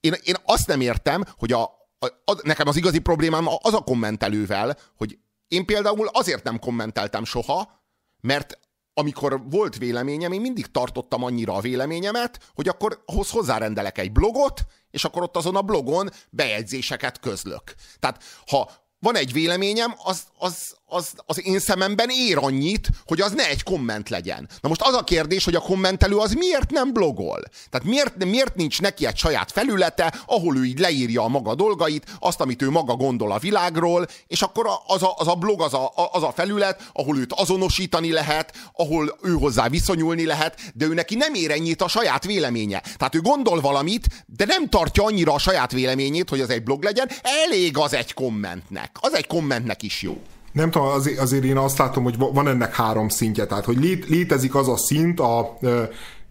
én, 0.00 0.14
én 0.24 0.36
azt 0.44 0.66
nem 0.66 0.80
értem, 0.80 1.24
hogy 1.36 1.52
a, 1.52 1.62
a, 1.98 2.06
a, 2.24 2.34
nekem 2.42 2.68
az 2.68 2.76
igazi 2.76 2.98
problémám 2.98 3.46
az 3.62 3.74
a 3.74 3.80
kommentelővel, 3.80 4.78
hogy 4.96 5.18
én 5.48 5.64
például 5.64 6.06
azért 6.06 6.44
nem 6.44 6.58
kommenteltem 6.58 7.24
soha, 7.24 7.82
mert 8.20 8.58
amikor 8.94 9.42
volt 9.50 9.76
véleményem, 9.76 10.32
én 10.32 10.40
mindig 10.40 10.66
tartottam 10.66 11.22
annyira 11.24 11.54
a 11.54 11.60
véleményemet, 11.60 12.50
hogy 12.54 12.68
akkor 12.68 13.02
ahhoz 13.06 13.30
hozzárendelek 13.30 13.98
egy 13.98 14.12
blogot, 14.12 14.66
és 14.90 15.04
akkor 15.04 15.22
ott 15.22 15.36
azon 15.36 15.56
a 15.56 15.62
blogon 15.62 16.10
bejegyzéseket 16.30 17.20
közlök. 17.20 17.74
Tehát 17.98 18.22
ha 18.46 18.70
van 18.98 19.16
egy 19.16 19.32
véleményem, 19.32 19.94
az, 20.04 20.22
az, 20.38 20.76
az, 20.88 21.12
az 21.26 21.46
én 21.46 21.58
szememben 21.58 22.08
ér 22.10 22.36
annyit, 22.36 22.88
hogy 23.06 23.20
az 23.20 23.32
ne 23.32 23.48
egy 23.48 23.62
komment 23.62 24.08
legyen. 24.08 24.48
Na 24.60 24.68
most 24.68 24.82
az 24.82 24.94
a 24.94 25.04
kérdés, 25.04 25.44
hogy 25.44 25.54
a 25.54 25.60
kommentelő 25.60 26.16
az 26.16 26.32
miért 26.32 26.70
nem 26.70 26.92
blogol? 26.92 27.42
Tehát 27.70 27.86
miért, 27.86 28.24
miért 28.24 28.54
nincs 28.54 28.80
neki 28.80 29.06
egy 29.06 29.16
saját 29.16 29.52
felülete, 29.52 30.14
ahol 30.26 30.56
ő 30.56 30.64
így 30.64 30.78
leírja 30.78 31.22
a 31.22 31.28
maga 31.28 31.54
dolgait, 31.54 32.06
azt, 32.18 32.40
amit 32.40 32.62
ő 32.62 32.70
maga 32.70 32.94
gondol 32.94 33.32
a 33.32 33.38
világról, 33.38 34.06
és 34.26 34.42
akkor 34.42 34.66
az 34.86 35.02
a, 35.02 35.14
az 35.16 35.28
a 35.28 35.34
blog, 35.34 35.62
az 35.62 35.74
a, 35.74 35.92
az 36.12 36.22
a 36.22 36.32
felület, 36.32 36.90
ahol 36.92 37.18
őt 37.18 37.32
azonosítani 37.32 38.12
lehet, 38.12 38.52
ahol 38.72 39.18
ő 39.22 39.32
hozzá 39.32 39.68
viszonyulni 39.68 40.24
lehet, 40.24 40.60
de 40.74 40.84
ő 40.84 40.94
neki 40.94 41.14
nem 41.14 41.34
ér 41.34 41.50
ennyit 41.50 41.82
a 41.82 41.88
saját 41.88 42.24
véleménye. 42.24 42.82
Tehát 42.96 43.14
ő 43.14 43.20
gondol 43.20 43.60
valamit, 43.60 44.06
de 44.26 44.44
nem 44.44 44.68
tartja 44.68 45.04
annyira 45.04 45.32
a 45.32 45.38
saját 45.38 45.72
véleményét, 45.72 46.28
hogy 46.28 46.40
az 46.40 46.50
egy 46.50 46.62
blog 46.62 46.82
legyen, 46.82 47.10
elég 47.22 47.78
az 47.78 47.92
egy 47.92 48.14
kommentnek. 48.14 48.96
Az 49.00 49.14
egy 49.14 49.26
kommentnek 49.26 49.82
is 49.82 50.02
jó 50.02 50.22
nem 50.52 50.70
tudom, 50.70 50.88
azért, 50.88 51.18
azért 51.18 51.44
én 51.44 51.56
azt 51.56 51.78
látom, 51.78 52.02
hogy 52.02 52.18
van 52.18 52.48
ennek 52.48 52.74
három 52.74 53.08
szintje, 53.08 53.46
tehát 53.46 53.64
hogy 53.64 53.78
lét, 53.78 54.08
létezik 54.08 54.54
az 54.54 54.68
a 54.68 54.76
szint, 54.76 55.20
a, 55.20 55.58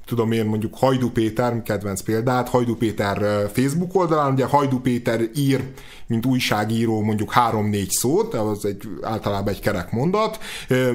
tudom 0.06 0.32
én 0.32 0.46
mondjuk 0.46 0.76
Hajdu 0.76 1.12
Péter, 1.12 1.62
kedvenc 1.62 2.02
példát, 2.02 2.50
Hajdu 2.50 2.76
Péter 2.76 3.50
Facebook 3.54 3.96
oldalán, 3.96 4.34
ugye 4.34 4.46
Hajdu 4.46 4.80
Péter 4.80 5.22
ír, 5.36 5.64
mint 6.08 6.26
újságíró 6.26 7.02
mondjuk 7.02 7.32
három-négy 7.32 7.90
szót, 7.90 8.34
az 8.34 8.66
egy 8.66 8.82
általában 9.02 9.54
egy 9.54 9.60
kerek 9.60 9.92
mondat, 9.92 10.40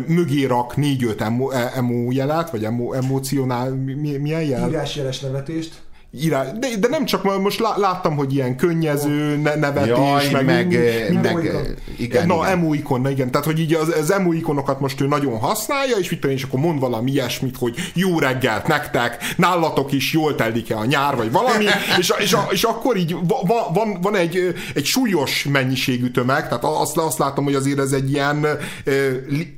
mögé 0.06 0.44
rak 0.44 0.76
négy-öt 0.76 1.20
emo, 1.20 1.50
e, 1.50 1.72
emo 1.74 2.12
jelet, 2.12 2.50
vagy 2.50 2.64
emo, 2.64 2.92
emocionál, 2.92 3.70
mi, 3.70 4.16
milyen 4.16 4.42
jel? 4.42 4.68
Írásjeles 4.68 5.20
nevetést 5.20 5.82
irá... 6.20 6.44
de, 6.44 6.68
de 6.81 6.88
nem 6.88 7.05
csak 7.05 7.40
most 7.40 7.62
láttam, 7.77 8.16
hogy 8.16 8.35
ilyen 8.35 8.57
könnyező 8.57 9.37
ne, 9.37 9.55
nevetés, 9.55 9.88
Jaj, 9.88 10.31
meg, 10.31 10.44
meg, 10.44 10.66
minden, 11.11 11.35
meg 11.35 11.77
igen, 11.98 12.27
Na, 12.27 12.35
igen. 12.35 12.46
emo 12.46 12.75
ikon, 12.75 13.11
igen. 13.11 13.31
Tehát, 13.31 13.46
hogy 13.46 13.59
így 13.59 13.75
az, 13.75 13.88
az 14.01 14.12
emo 14.12 14.33
ikonokat 14.33 14.81
most 14.81 15.01
ő 15.01 15.07
nagyon 15.07 15.38
használja, 15.38 15.96
és 15.96 16.11
mit 16.11 16.25
és 16.25 16.42
akkor 16.42 16.61
mond 16.61 16.81
valami 16.81 17.11
ilyesmit, 17.11 17.57
hogy 17.57 17.75
jó 17.94 18.18
reggelt 18.18 18.66
nektek, 18.66 19.35
nálatok 19.37 19.92
is 19.92 20.12
jól 20.12 20.35
telik-e 20.35 20.77
a 20.77 20.85
nyár, 20.85 21.16
vagy 21.16 21.33
valami, 21.33 21.64
és, 21.98 22.12
és, 22.18 22.37
és 22.51 22.62
akkor 22.62 22.96
így 22.96 23.12
van, 23.12 23.72
van, 23.72 23.98
van 24.01 24.16
egy, 24.16 24.55
egy 24.75 24.85
súlyos 24.85 25.44
mennyiségű 25.44 26.11
tömeg, 26.11 26.42
tehát 26.48 26.64
azt, 26.64 26.96
azt 26.96 27.18
látom, 27.18 27.44
hogy 27.44 27.55
azért 27.55 27.79
ez 27.79 27.92
egy 27.92 28.11
ilyen 28.11 28.46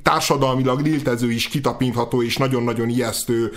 társadalmilag 0.03 0.79
liltező 0.79 1.31
is 1.31 1.47
kitapintható, 1.47 2.23
és 2.23 2.37
nagyon-nagyon 2.37 2.89
ijesztő 2.89 3.51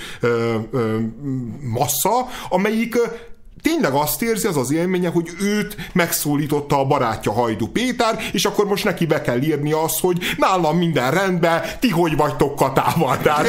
massza, 1.61 2.27
amelyik 2.49 2.88
akik 2.89 3.28
tényleg 3.63 3.93
azt 3.93 4.23
érzi, 4.23 4.47
az 4.47 4.57
az 4.57 4.73
élménye, 4.73 5.09
hogy 5.09 5.29
őt 5.41 5.77
megszólította 5.93 6.81
a 6.81 6.85
barátja 6.85 7.33
Hajdu 7.33 7.67
Péter, 7.67 8.19
és 8.33 8.45
akkor 8.45 8.67
most 8.67 8.85
neki 8.85 9.07
be 9.07 9.21
kell 9.21 9.41
írni 9.43 9.73
azt, 9.73 10.01
hogy 10.01 10.19
nálam 10.37 10.77
minden 10.79 11.11
rendben, 11.11 11.63
ti 11.81 11.89
hogy 11.89 12.17
vagytok 12.17 12.57
Katával. 12.57 13.19
Tehát, 13.19 13.47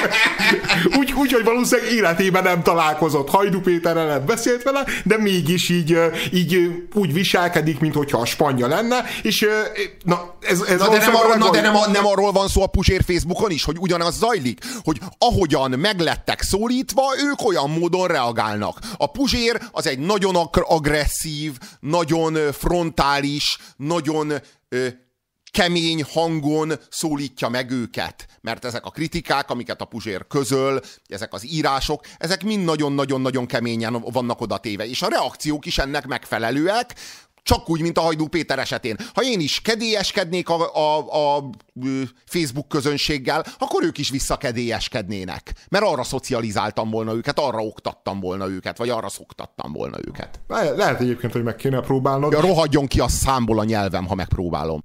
úgy, 0.98 1.12
úgy, 1.12 1.32
hogy 1.32 1.44
valószínűleg 1.44 1.92
életében 1.92 2.42
nem 2.42 2.62
találkozott 2.62 3.30
Hajdu 3.30 3.60
Péterrel, 3.60 4.06
nem 4.06 4.26
beszélt 4.26 4.62
vele, 4.62 4.84
de 5.04 5.18
mégis 5.18 5.68
így, 5.68 5.98
így 6.32 6.82
úgy 6.94 7.12
viselkedik, 7.12 7.80
mintha 7.80 8.20
a 8.20 8.24
spanya 8.24 8.66
lenne, 8.66 9.04
és 9.22 9.46
na, 10.04 10.34
ez, 10.40 10.60
ez 10.60 10.80
na, 10.80 10.88
de, 10.88 10.98
nem 10.98 11.14
arról, 11.14 11.36
na 11.36 11.50
de 11.50 11.60
nem, 11.60 11.74
nem 11.92 12.06
arról 12.06 12.32
van 12.32 12.48
szó 12.48 12.62
a 12.62 12.66
Pusér 12.66 13.02
Facebookon 13.06 13.50
is, 13.50 13.64
hogy 13.64 13.76
ugyanaz 13.78 14.18
zajlik, 14.18 14.64
hogy 14.84 14.98
ahogyan 15.18 15.70
meglettek 15.70 16.42
szólítva, 16.42 17.02
ők 17.30 17.46
olyan 17.46 17.70
módon 17.70 18.06
reagálnak. 18.06 18.78
A 18.96 19.06
Puzsér 19.12 19.60
az 19.70 19.86
egy 19.86 19.98
nagyon 19.98 20.34
agresszív, 20.52 21.58
nagyon 21.80 22.52
frontális, 22.52 23.58
nagyon 23.76 24.32
kemény 25.50 26.04
hangon 26.12 26.72
szólítja 26.90 27.48
meg 27.48 27.70
őket. 27.70 28.26
Mert 28.40 28.64
ezek 28.64 28.84
a 28.84 28.90
kritikák, 28.90 29.50
amiket 29.50 29.80
a 29.80 29.84
Puzsér 29.84 30.26
közöl, 30.26 30.80
ezek 31.06 31.32
az 31.32 31.46
írások, 31.46 32.06
ezek 32.18 32.42
mind 32.42 32.64
nagyon-nagyon-nagyon 32.64 33.46
keményen 33.46 34.00
vannak 34.00 34.40
odatéve. 34.40 34.86
És 34.86 35.02
a 35.02 35.08
reakciók 35.08 35.66
is 35.66 35.78
ennek 35.78 36.06
megfelelőek, 36.06 36.94
csak 37.42 37.70
úgy, 37.70 37.80
mint 37.80 37.98
a 37.98 38.00
Hajdú 38.00 38.26
Péter 38.28 38.58
esetén. 38.58 38.96
Ha 39.14 39.22
én 39.22 39.40
is 39.40 39.60
kedélyeskednék 39.60 40.48
a, 40.48 40.74
a, 40.74 40.98
a 41.36 41.50
Facebook 42.26 42.68
közönséggel, 42.68 43.44
akkor 43.58 43.84
ők 43.84 43.98
is 43.98 44.10
visszakedélyeskednének. 44.10 45.52
Mert 45.68 45.84
arra 45.84 46.02
szocializáltam 46.02 46.90
volna 46.90 47.12
őket, 47.14 47.38
arra 47.38 47.58
oktattam 47.58 48.20
volna 48.20 48.48
őket, 48.48 48.78
vagy 48.78 48.88
arra 48.88 49.08
szoktattam 49.08 49.72
volna 49.72 49.96
őket. 50.06 50.40
Le- 50.48 50.70
lehet 50.70 51.00
egyébként, 51.00 51.32
hogy 51.32 51.42
meg 51.42 51.56
kéne 51.56 51.80
próbálnod. 51.80 52.32
Ja, 52.32 52.40
rohadjon 52.40 52.86
ki 52.86 53.00
a 53.00 53.08
számból 53.08 53.58
a 53.58 53.64
nyelvem, 53.64 54.06
ha 54.06 54.14
megpróbálom. 54.14 54.84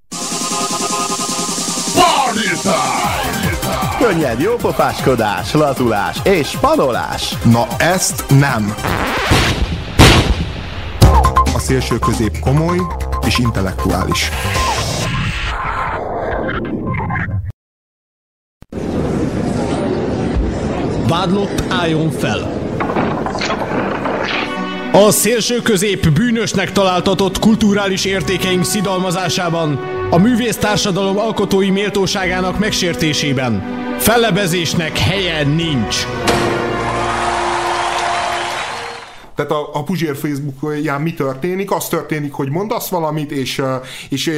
Könnyed 4.00 4.40
jópofáskodás, 4.40 5.54
lazulás 5.54 6.18
és 6.24 6.48
spanolás. 6.48 7.38
Na 7.44 7.68
ezt 7.78 8.24
nem. 8.30 8.76
Szélső 11.68 12.00
közép 12.00 12.40
komoly 12.40 12.78
és 13.26 13.38
intellektuális. 13.38 14.30
Vádlott 21.08 21.64
álljon 21.70 22.10
fel! 22.12 22.52
A 24.92 25.12
szélső 25.12 25.62
közép 25.62 26.10
bűnösnek 26.10 26.72
találtatott 26.72 27.40
kulturális 27.40 28.06
értékeink 28.06 28.64
szidalmazásában, 28.64 29.80
a 30.10 30.18
művész 30.18 30.58
társadalom 30.58 31.18
alkotói 31.18 31.70
méltóságának 31.70 32.60
megsértésében 32.60 33.64
fellebezésnek 33.98 34.98
helye 34.98 35.44
nincs. 35.44 36.06
Tehát 39.38 39.52
a, 39.52 39.70
a 39.74 39.84
Puzsér 39.84 40.16
Facebookján 40.16 41.02
mi 41.02 41.14
történik? 41.14 41.72
Az 41.72 41.88
történik, 41.88 42.34
hogy 42.34 42.50
mondasz 42.50 42.90
valamit, 42.90 43.32
és, 43.32 43.62
és 44.10 44.32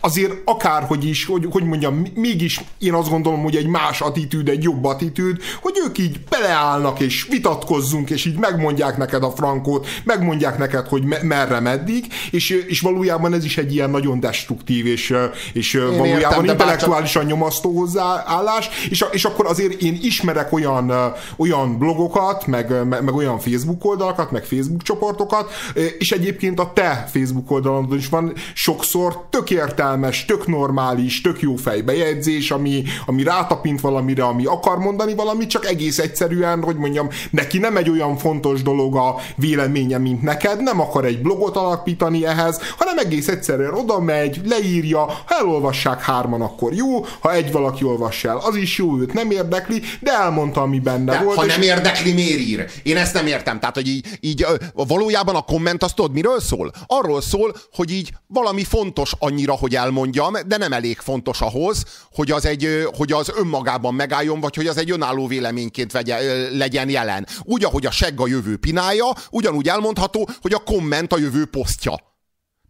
azért 0.00 0.32
akárhogy 0.44 1.04
is, 1.04 1.24
hogy, 1.24 1.46
hogy 1.50 1.64
mondjam, 1.64 2.06
mégis 2.14 2.60
én 2.78 2.94
azt 2.94 3.08
gondolom, 3.08 3.42
hogy 3.42 3.56
egy 3.56 3.66
más 3.66 4.00
attitűd, 4.00 4.48
egy 4.48 4.62
jobb 4.62 4.84
attitűd, 4.84 5.40
hogy 5.62 5.74
ők 5.86 5.98
így 5.98 6.20
beleállnak, 6.28 7.00
és 7.00 7.26
vitatkozzunk, 7.30 8.10
és 8.10 8.24
így 8.24 8.38
megmondják 8.38 8.96
neked 8.96 9.22
a 9.22 9.30
frankót, 9.30 9.86
megmondják 10.04 10.58
neked, 10.58 10.86
hogy 10.86 11.02
me- 11.04 11.22
merre, 11.22 11.60
meddig, 11.60 12.06
és, 12.30 12.50
és 12.50 12.80
valójában 12.80 13.34
ez 13.34 13.44
is 13.44 13.58
egy 13.58 13.74
ilyen 13.74 13.90
nagyon 13.90 14.20
destruktív, 14.20 14.86
és, 14.86 15.14
és 15.52 15.72
valójában 15.72 16.14
értem, 16.14 16.44
intellektuálisan 16.44 17.24
nyomasztó 17.24 17.76
hozzáállás, 17.76 18.68
és, 18.90 19.04
és 19.10 19.24
akkor 19.24 19.46
azért 19.46 19.82
én 19.82 19.98
ismerek 20.02 20.52
olyan, 20.52 20.92
olyan 21.36 21.78
blogokat, 21.78 22.46
meg, 22.46 22.86
meg, 22.86 23.04
meg 23.04 23.14
olyan 23.14 23.38
Facebook 23.38 23.84
oldalakat, 23.84 24.30
meg 24.30 24.44
Facebook 24.44 24.82
csoportokat, 24.82 25.50
és 25.98 26.10
egyébként 26.10 26.58
a 26.58 26.72
te 26.74 27.08
Facebook 27.12 27.50
oldalon 27.50 27.94
is 27.96 28.08
van 28.08 28.32
sokszor 28.54 29.26
tök 29.30 29.50
értelmes, 29.90 30.24
tök 30.24 30.46
normális, 30.46 31.20
tök 31.20 31.40
jó 31.40 31.54
fejbejegyzés, 31.56 32.50
ami, 32.50 32.82
ami 33.06 33.22
rátapint 33.22 33.80
valamire, 33.80 34.24
ami 34.24 34.44
akar 34.46 34.78
mondani 34.78 35.14
valamit, 35.14 35.48
csak 35.48 35.66
egész 35.66 35.98
egyszerűen, 35.98 36.62
hogy 36.62 36.76
mondjam, 36.76 37.08
neki 37.30 37.58
nem 37.58 37.76
egy 37.76 37.90
olyan 37.90 38.16
fontos 38.16 38.62
dolog 38.62 38.96
a 38.96 39.14
véleménye, 39.36 39.98
mint 39.98 40.22
neked, 40.22 40.62
nem 40.62 40.80
akar 40.80 41.04
egy 41.04 41.22
blogot 41.22 41.56
alapítani 41.56 42.26
ehhez, 42.26 42.60
hanem 42.78 42.98
egész 42.98 43.28
egyszerűen 43.28 43.74
oda 43.74 44.00
megy, 44.00 44.40
leírja, 44.44 44.98
ha 45.00 45.24
elolvassák 45.26 46.02
hárman, 46.02 46.40
akkor 46.40 46.72
jó, 46.72 47.04
ha 47.20 47.32
egy 47.32 47.52
valaki 47.52 47.84
olvassa 47.84 48.28
el, 48.28 48.36
az 48.42 48.56
is 48.56 48.78
jó, 48.78 48.98
őt 48.98 49.12
nem 49.12 49.30
érdekli, 49.30 49.82
de 50.00 50.12
elmondta, 50.12 50.60
ami 50.60 50.78
benne 50.78 51.12
De, 51.18 51.22
volt. 51.24 51.36
ha 51.36 51.44
és- 51.46 51.52
nem 51.52 51.62
érdekli, 51.62 52.12
miért 52.12 52.38
ír? 52.40 52.66
Én 52.82 52.96
ezt 52.96 53.14
nem 53.14 53.26
értem. 53.26 53.60
Tehát, 53.60 53.74
hogy 53.74 53.88
így, 53.88 54.06
így 54.20 54.46
valójában 54.74 55.34
a 55.34 55.40
komment 55.42 55.82
azt 55.82 55.94
tudod, 55.94 56.12
miről 56.12 56.40
szól? 56.40 56.70
Arról 56.86 57.20
szól, 57.20 57.54
hogy 57.72 57.90
így 57.92 58.12
valami 58.26 58.64
fontos 58.64 59.12
annyira, 59.18 59.52
hogy 59.52 59.76
elmondjam, 59.80 60.32
de 60.46 60.56
nem 60.56 60.72
elég 60.72 60.98
fontos 60.98 61.40
ahhoz, 61.40 61.84
hogy 62.12 62.30
az, 62.30 62.44
egy, 62.44 62.88
hogy 62.96 63.12
az 63.12 63.32
önmagában 63.36 63.94
megálljon, 63.94 64.40
vagy 64.40 64.56
hogy 64.56 64.66
az 64.66 64.76
egy 64.76 64.90
önálló 64.90 65.26
véleményként 65.26 65.92
vegye, 65.92 66.48
legyen 66.50 66.88
jelen. 66.88 67.26
Úgy, 67.42 67.64
ahogy 67.64 67.86
a 67.86 67.90
segg 67.90 68.20
a 68.20 68.26
jövő 68.26 68.56
pinája, 68.56 69.06
ugyanúgy 69.30 69.68
elmondható, 69.68 70.28
hogy 70.40 70.52
a 70.52 70.58
komment 70.58 71.12
a 71.12 71.18
jövő 71.18 71.46
posztja. 71.46 72.09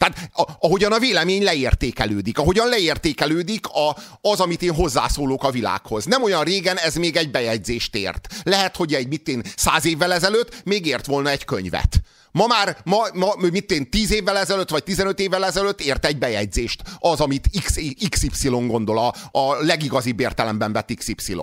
Tehát 0.00 0.30
a, 0.32 0.42
ahogyan 0.60 0.92
a 0.92 0.98
vélemény 0.98 1.42
leértékelődik, 1.42 2.38
ahogyan 2.38 2.68
leértékelődik 2.68 3.66
a, 3.66 3.96
az, 4.20 4.40
amit 4.40 4.62
én 4.62 4.74
hozzászólok 4.74 5.44
a 5.44 5.50
világhoz. 5.50 6.04
Nem 6.04 6.22
olyan 6.22 6.44
régen 6.44 6.76
ez 6.76 6.94
még 6.94 7.16
egy 7.16 7.30
bejegyzést 7.30 7.94
ért. 7.96 8.34
Lehet, 8.42 8.76
hogy 8.76 8.94
egy 8.94 9.08
mit 9.08 9.28
én 9.28 9.42
száz 9.56 9.84
évvel 9.84 10.12
ezelőtt 10.12 10.64
még 10.64 10.86
ért 10.86 11.06
volna 11.06 11.30
egy 11.30 11.44
könyvet. 11.44 12.00
Ma 12.32 12.46
már, 12.46 12.76
ma, 12.84 13.06
ma 13.12 13.34
mit 13.50 13.70
én, 13.70 13.90
tíz 13.90 14.12
évvel 14.12 14.38
ezelőtt, 14.38 14.70
vagy 14.70 14.82
15 14.82 15.18
évvel 15.18 15.44
ezelőtt 15.44 15.80
ért 15.80 16.06
egy 16.06 16.18
bejegyzést. 16.18 16.82
Az, 16.98 17.20
amit 17.20 17.48
X, 17.64 17.74
XY 18.08 18.48
gondol, 18.48 18.98
a, 18.98 19.38
a 19.38 19.62
legigazibb 19.62 20.20
értelemben 20.20 20.72
vett 20.72 20.94
XY. 20.94 21.36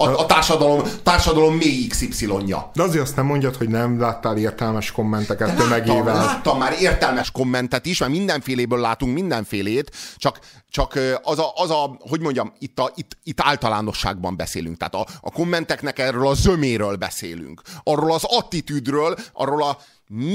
A, 0.00 0.18
a 0.18 0.26
társadalom, 0.26 0.82
társadalom 1.02 1.54
mély 1.56 1.86
XY-ja. 1.86 2.70
De 2.74 2.82
azért 2.82 3.02
azt 3.02 3.16
nem 3.16 3.26
mondjad, 3.26 3.56
hogy 3.56 3.68
nem 3.68 4.00
láttál 4.00 4.36
értelmes 4.36 4.92
kommenteket 4.92 5.48
Láttam, 5.48 5.68
tömegével. 5.68 6.14
láttam 6.14 6.58
már 6.58 6.76
értelmes 6.80 7.30
kommentet 7.30 7.86
is, 7.86 7.98
mert 7.98 8.12
mindenféléből 8.12 8.80
látunk 8.80 9.14
mindenfélét, 9.14 9.96
csak, 10.16 10.38
csak 10.68 10.98
az 11.22 11.38
a, 11.38 11.52
az 11.54 11.70
a, 11.70 11.96
hogy 11.98 12.20
mondjam, 12.20 12.52
itt, 12.58 12.78
a, 12.78 12.92
itt, 12.94 13.16
itt 13.22 13.40
általánosságban 13.40 14.36
beszélünk. 14.36 14.76
Tehát 14.76 14.94
a, 14.94 15.06
a 15.20 15.30
kommenteknek 15.30 15.98
erről 15.98 16.26
a 16.26 16.34
zöméről 16.34 16.96
beszélünk. 16.96 17.62
Arról 17.82 18.12
az 18.12 18.24
attitűdről, 18.24 19.16
arról 19.32 19.62
a 19.62 19.78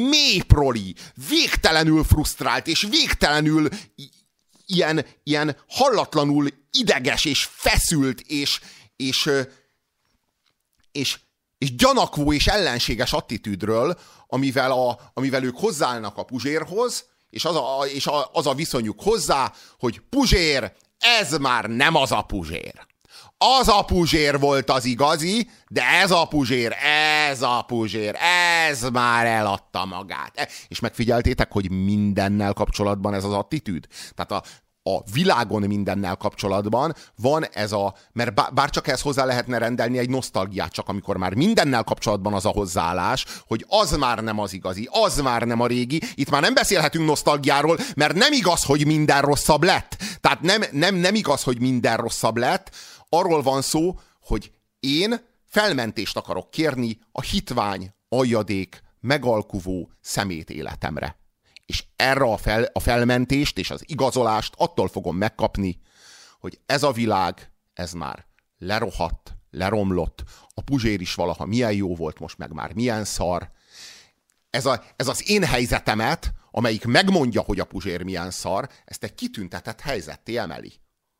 méproli, 0.10 0.96
végtelenül 1.30 2.04
frusztrált 2.04 2.68
és 2.68 2.88
végtelenül 2.90 3.68
ilyen, 4.66 5.06
ilyen 5.24 5.56
hallatlanul 5.68 6.48
ideges 6.72 7.26
és 7.26 7.48
feszült 7.52 8.20
és, 8.20 8.60
és, 8.96 9.30
és, 10.92 11.20
és 11.58 11.76
gyanakvó 11.76 12.34
és 12.34 12.48
ellenséges 12.48 13.14
attitűdről, 13.14 14.00
amivel, 14.28 14.72
a, 14.72 15.00
amivel 15.14 15.44
ők 15.44 15.58
hozzáállnak 15.58 16.18
a 16.18 16.24
Puzsérhoz, 16.24 17.06
és 17.30 17.46
az 17.46 17.56
a, 17.56 17.86
és 17.94 18.08
a, 18.08 18.30
az 18.34 18.48
a 18.48 18.54
viszonyuk 18.54 19.02
hozzá, 19.02 19.54
hogy 19.80 20.02
Puzsér, 20.10 20.74
ez 20.98 21.38
már 21.38 21.66
nem 21.66 21.96
az 21.96 22.12
a 22.12 22.22
Puzsér. 22.22 22.86
Az 23.38 23.68
a 23.68 23.82
Puzsér 23.86 24.40
volt 24.40 24.70
az 24.70 24.86
igazi, 24.86 25.50
de 25.68 25.84
ez 25.84 26.12
a 26.12 26.26
Puzsér, 26.26 26.72
ez 27.28 27.42
a 27.42 27.64
Puzsér, 27.68 28.16
ez 28.70 28.82
már 28.82 29.26
eladta 29.26 29.86
magát. 29.86 30.32
E- 30.36 30.50
És 30.68 30.80
megfigyeltétek, 30.80 31.52
hogy 31.52 31.72
mindennel 31.72 32.54
kapcsolatban 32.54 33.14
ez 33.14 33.24
az 33.24 33.34
attitűd? 33.34 33.88
Tehát 34.14 34.32
a, 34.32 34.44
a 34.90 35.04
világon 35.12 35.62
mindennel 35.62 36.16
kapcsolatban 36.16 36.96
van 37.16 37.46
ez 37.54 37.72
a, 37.72 37.96
mert 38.12 38.34
bá- 38.34 38.54
bár 38.54 38.70
csak 38.70 38.88
ezt 38.88 39.02
hozzá 39.02 39.26
lehetne 39.26 39.58
rendelni 39.58 39.98
egy 39.98 40.10
nosztalgiát, 40.10 40.72
csak 40.72 40.88
amikor 40.90 41.18
már 41.18 41.34
mindennel 41.34 41.84
kapcsolatban 41.84 42.34
az 42.34 42.46
a 42.46 42.50
hozzáállás, 42.50 43.26
hogy 43.48 43.66
az 43.68 43.92
már 43.98 44.20
nem 44.24 44.40
az 44.40 44.54
igazi, 44.54 44.90
az 44.92 45.18
már 45.18 45.42
nem 45.42 45.60
a 45.60 45.68
régi, 45.68 46.02
itt 46.16 46.30
már 46.30 46.42
nem 46.42 46.54
beszélhetünk 46.54 47.06
nosztalgiáról, 47.06 47.78
mert 47.96 48.14
nem 48.14 48.34
igaz, 48.34 48.64
hogy 48.64 48.86
minden 48.86 49.22
rosszabb 49.22 49.64
lett. 49.64 49.98
Tehát 50.22 50.42
nem, 50.42 50.64
nem, 50.72 50.96
nem 50.96 51.16
igaz, 51.16 51.44
hogy 51.44 51.60
minden 51.60 51.98
rosszabb 51.98 52.38
lett, 52.38 52.72
arról 53.10 53.42
van 53.42 53.62
szó, 53.62 54.00
hogy 54.22 54.52
én 54.80 55.22
felmentést 55.48 56.18
akarok 56.18 56.52
kérni 56.52 57.00
a 57.12 57.22
hitvány, 57.22 57.94
aljadék, 58.10 58.84
megalkuvó 59.00 59.90
szemét 60.02 60.50
életemre 60.50 61.25
és 61.66 61.84
erre 61.96 62.24
a, 62.24 62.38
fel, 62.38 62.70
a 62.74 62.80
felmentést 62.80 63.58
és 63.58 63.70
az 63.72 63.84
igazolást 63.86 64.54
attól 64.58 64.88
fogom 64.88 65.18
megkapni, 65.18 65.80
hogy 66.40 66.60
ez 66.66 66.84
a 66.84 66.92
világ, 66.92 67.52
ez 67.74 67.94
már 67.94 68.26
lerohadt, 68.58 69.38
leromlott, 69.52 70.24
a 70.54 70.62
Puzsér 70.62 71.02
is 71.02 71.14
valaha 71.14 71.46
milyen 71.46 71.74
jó 71.74 71.96
volt, 71.96 72.20
most 72.20 72.38
meg 72.38 72.54
már 72.54 72.74
milyen 72.74 73.04
szar. 73.04 73.52
Ez, 74.50 74.66
a, 74.66 74.84
ez 74.96 75.08
az 75.08 75.30
én 75.30 75.44
helyzetemet, 75.44 76.34
amelyik 76.52 76.86
megmondja, 76.86 77.42
hogy 77.42 77.60
a 77.60 77.66
Puzsér 77.66 78.04
milyen 78.04 78.32
szar, 78.32 78.70
ezt 78.86 79.04
egy 79.04 79.16
kitüntetett 79.16 79.82
helyzetté 79.82 80.38
emeli. 80.38 80.74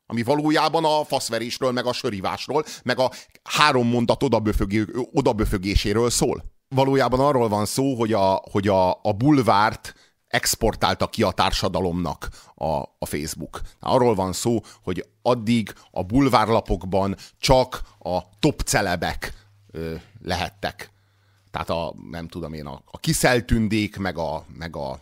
Ami 0.06 0.22
valójában 0.22 0.84
a 0.84 1.04
faszverésről, 1.04 1.72
meg 1.72 1.86
a 1.86 1.92
sörivásról, 1.92 2.64
meg 2.84 2.98
a 2.98 3.10
három 3.42 3.88
mondat 3.88 4.22
odaböfögé, 4.22 4.84
odaböfögéséről 5.12 6.10
szól. 6.10 6.44
Valójában 6.68 7.20
arról 7.20 7.48
van 7.48 7.66
szó, 7.66 7.94
hogy 7.94 8.12
a, 8.12 8.42
hogy 8.50 8.68
a, 8.68 8.90
a 8.90 9.12
bulvárt 9.16 9.94
exportálta 10.36 11.06
ki 11.06 11.22
a 11.22 11.30
társadalomnak 11.30 12.28
a, 12.54 12.66
a 12.98 13.06
Facebook. 13.06 13.60
Arról 13.80 14.14
van 14.14 14.32
szó, 14.32 14.60
hogy 14.82 15.06
addig 15.22 15.74
a 15.90 16.02
bulvárlapokban 16.02 17.16
csak 17.38 17.82
a 17.98 18.38
top 18.38 18.60
celebek 18.60 19.32
ö, 19.70 19.94
lehettek. 20.22 20.90
Tehát 21.50 21.70
a, 21.70 21.94
nem 22.10 22.28
tudom 22.28 22.52
én, 22.52 22.66
a, 22.66 22.82
a 22.84 22.98
kiszeltündék, 22.98 23.96
meg 23.96 24.18
a, 24.18 24.44
meg 24.48 24.76
a 24.76 24.98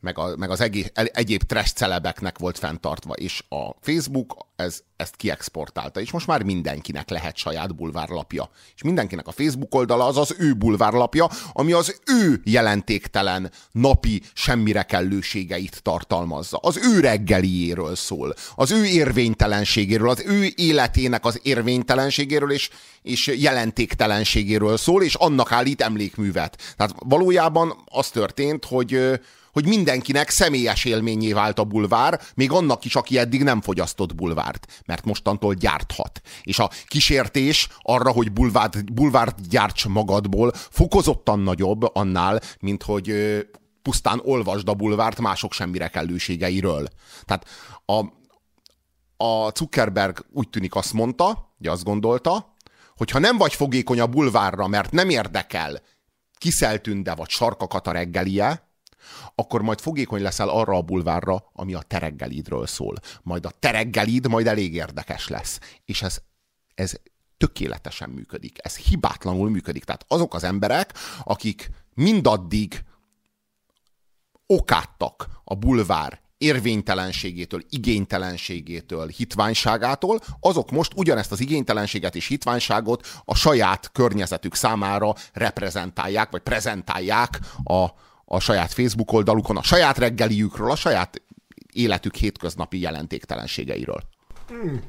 meg, 0.00 0.18
a, 0.18 0.36
meg 0.36 0.50
az 0.50 0.60
egész, 0.60 0.90
egyéb 0.94 1.42
trash 1.42 1.74
celebeknek 1.74 2.38
volt 2.38 2.58
fenntartva, 2.58 3.12
és 3.12 3.44
a 3.48 3.70
Facebook 3.80 4.48
ez, 4.56 4.80
ezt 4.96 5.16
kiexportálta, 5.16 6.00
és 6.00 6.10
most 6.10 6.26
már 6.26 6.42
mindenkinek 6.42 7.10
lehet 7.10 7.36
saját 7.36 7.74
bulvárlapja. 7.74 8.50
És 8.74 8.82
mindenkinek 8.82 9.26
a 9.26 9.32
Facebook 9.32 9.74
oldala 9.74 10.06
az 10.06 10.16
az 10.16 10.34
ő 10.38 10.54
bulvárlapja, 10.54 11.28
ami 11.52 11.72
az 11.72 12.00
ő 12.06 12.40
jelentéktelen 12.44 13.50
napi 13.72 14.22
semmire 14.32 14.82
kellőségeit 14.82 15.82
tartalmazza. 15.82 16.56
Az 16.56 16.76
ő 16.76 17.00
reggeliéről 17.00 17.96
szól, 17.96 18.34
az 18.54 18.70
ő 18.70 18.84
érvénytelenségéről, 18.84 20.08
az 20.08 20.24
ő 20.26 20.48
életének 20.56 21.24
az 21.24 21.40
érvénytelenségéről 21.42 22.52
és, 22.52 22.70
és 23.02 23.26
jelentéktelenségéről 23.26 24.76
szól, 24.76 25.02
és 25.02 25.14
annak 25.14 25.52
állít 25.52 25.80
emlékművet. 25.80 26.74
Tehát 26.76 26.94
valójában 26.98 27.72
az 27.84 28.08
történt, 28.08 28.64
hogy 28.64 29.20
hogy 29.52 29.66
mindenkinek 29.66 30.30
személyes 30.30 30.84
élményé 30.84 31.32
vált 31.32 31.58
a 31.58 31.64
bulvár, 31.64 32.20
még 32.34 32.52
annak 32.52 32.84
is, 32.84 32.94
aki 32.94 33.18
eddig 33.18 33.42
nem 33.42 33.60
fogyasztott 33.60 34.14
bulvárt, 34.14 34.82
mert 34.86 35.04
mostantól 35.04 35.54
gyárthat. 35.54 36.20
És 36.42 36.58
a 36.58 36.70
kísértés 36.86 37.68
arra, 37.82 38.10
hogy 38.10 38.32
bulvárt, 38.32 38.92
bulvárt 38.92 39.48
gyárts 39.48 39.86
magadból, 39.86 40.52
fokozottan 40.54 41.40
nagyobb 41.40 41.96
annál, 41.96 42.40
mint 42.60 42.82
hogy 42.82 43.14
pusztán 43.82 44.20
olvasd 44.24 44.68
a 44.68 44.74
bulvárt 44.74 45.20
mások 45.20 45.52
semmire 45.52 45.88
kellőségeiről. 45.88 46.88
Tehát 47.24 47.46
a, 47.86 47.98
a 49.24 49.52
Zuckerberg 49.54 50.26
úgy 50.32 50.48
tűnik 50.48 50.74
azt 50.74 50.92
mondta, 50.92 51.54
hogy 51.58 51.66
azt 51.66 51.84
gondolta, 51.84 52.54
hogy 52.96 53.10
ha 53.10 53.18
nem 53.18 53.36
vagy 53.36 53.54
fogékony 53.54 54.00
a 54.00 54.06
bulvárra, 54.06 54.66
mert 54.66 54.92
nem 54.92 55.08
érdekel 55.08 55.80
Kiszeltünde 56.38 57.14
vagy 57.14 57.28
sarkakat 57.28 57.86
a 57.86 57.92
reggelie, 57.92 58.69
akkor 59.34 59.62
majd 59.62 59.80
fogékony 59.80 60.22
leszel 60.22 60.48
arra 60.48 60.76
a 60.76 60.82
bulvárra, 60.82 61.50
ami 61.52 61.74
a 61.74 61.82
tereggelidről 61.82 62.66
szól. 62.66 62.96
Majd 63.22 63.44
a 63.44 63.52
tereggelid 63.58 64.28
majd 64.28 64.46
elég 64.46 64.74
érdekes 64.74 65.28
lesz. 65.28 65.58
És 65.84 66.02
ez, 66.02 66.18
ez 66.74 66.92
tökéletesen 67.36 68.10
működik. 68.10 68.56
Ez 68.62 68.76
hibátlanul 68.76 69.50
működik. 69.50 69.84
Tehát 69.84 70.04
azok 70.08 70.34
az 70.34 70.44
emberek, 70.44 70.94
akik 71.22 71.70
mindaddig 71.94 72.84
okáttak 74.46 75.28
a 75.44 75.54
bulvár 75.54 76.20
érvénytelenségétől, 76.40 77.64
igénytelenségétől, 77.68 79.08
hitványságától, 79.08 80.20
azok 80.40 80.70
most 80.70 80.92
ugyanezt 80.96 81.32
az 81.32 81.40
igénytelenséget 81.40 82.14
és 82.14 82.26
hitványságot 82.26 83.06
a 83.24 83.34
saját 83.34 83.92
környezetük 83.92 84.54
számára 84.54 85.14
reprezentálják, 85.32 86.30
vagy 86.30 86.40
prezentálják 86.40 87.38
a, 87.64 87.86
a 88.32 88.40
saját 88.40 88.72
Facebook 88.72 89.12
oldalukon, 89.12 89.56
a 89.56 89.62
saját 89.62 89.98
reggeliükről, 89.98 90.70
a 90.70 90.76
saját 90.76 91.22
életük 91.72 92.14
hétköznapi 92.14 92.80
jelentéktelenségeiről. 92.80 94.02
Hmm. 94.48 94.80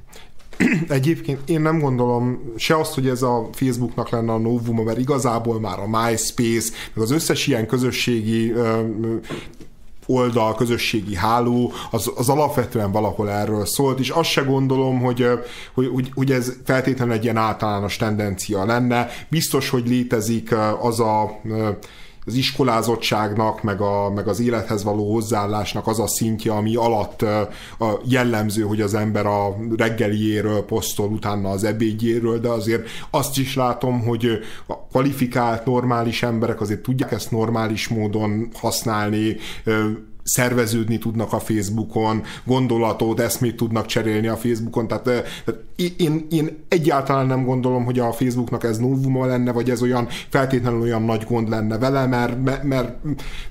Egyébként 0.88 1.49
én 1.49 1.62
nem 1.62 1.80
gondolom 1.80 2.54
se 2.58 2.80
azt, 2.80 2.93
hogy 2.93 3.08
ez 3.08 3.21
a 3.21 3.49
Facebooknak 3.51 4.10
lenne 4.10 4.32
a 4.32 4.38
novuma, 4.38 4.84
mert 4.84 4.97
igazából 4.97 5.60
már 5.60 5.80
a 5.80 5.88
MySpace, 5.88 6.73
meg 6.93 7.04
az 7.04 7.12
összes 7.12 7.47
ilyen 7.47 7.67
közösségi 7.67 8.54
oldal, 10.06 10.56
közösségi 10.56 11.15
háló, 11.15 11.71
az, 11.91 12.12
az 12.15 12.30
alapvetően 12.30 12.91
valahol 12.91 13.30
erről 13.30 13.65
szólt, 13.65 13.99
és 13.99 14.10
azt 14.10 14.30
se 14.30 14.41
gondolom, 14.41 14.99
hogy, 14.99 15.27
hogy, 15.73 15.88
hogy, 15.93 16.12
hogy 16.13 16.32
ez 16.32 16.54
feltétlenül 16.65 17.13
egy 17.13 17.23
ilyen 17.23 17.38
általános 17.38 17.95
tendencia 17.95 18.65
lenne. 18.65 19.08
Biztos, 19.30 19.69
hogy 19.69 19.88
létezik 19.88 20.56
az 20.82 20.99
a 20.99 21.41
az 22.26 22.34
iskolázottságnak, 22.34 23.64
meg, 23.64 23.82
a, 23.82 24.10
meg 24.10 24.28
az 24.28 24.40
élethez 24.40 24.84
való 24.84 25.12
hozzáállásnak 25.14 25.88
az 25.88 26.00
a 26.00 26.08
szintje, 26.08 26.52
ami 26.52 26.76
alatt 26.76 27.22
a 27.22 28.00
jellemző, 28.04 28.62
hogy 28.62 28.82
az 28.82 28.94
ember 28.94 29.26
a 29.26 29.58
reggeliéről 29.78 30.66
posztol, 30.66 31.08
utána 31.08 31.50
az 31.50 31.64
ebédjéről, 31.64 32.40
de 32.40 32.50
azért 32.50 32.88
azt 33.10 33.38
is 33.38 33.56
látom, 33.56 34.02
hogy 34.02 34.28
a 34.68 34.78
kvalifikált, 34.78 35.66
normális 35.66 36.24
emberek 36.24 36.62
azért 36.62 36.82
tudják 36.82 37.12
ezt 37.12 37.32
normális 37.32 37.88
módon 37.88 38.50
használni, 38.54 39.36
szerveződni 40.24 40.98
tudnak 40.98 41.34
a 41.34 41.40
Facebookon, 41.40 42.24
gondolatot, 42.44 43.20
eszmét 43.20 43.56
tudnak 43.56 43.86
cserélni 43.86 44.28
a 44.28 44.38
Facebookon, 44.38 44.88
tehát, 44.88 45.04
tehát 45.04 45.64
én, 45.98 46.28
én 46.30 46.58
egyáltalán 46.68 47.28
nem 47.28 47.46
gondolom, 47.46 47.86
hogy 47.86 48.00
a 48.00 48.12
Facebooknak 48.12 48.64
ez 48.64 48.78
novuma 48.78 49.26
lenne, 49.26 49.52
vagy 49.52 49.70
ez 49.70 49.82
olyan 49.82 50.08
feltétlenül 50.30 50.82
olyan 50.82 51.02
nagy 51.02 51.24
gond 51.24 51.50
lenne 51.50 51.78
vele, 51.78 52.06
mert, 52.06 52.64
mert, 52.64 52.96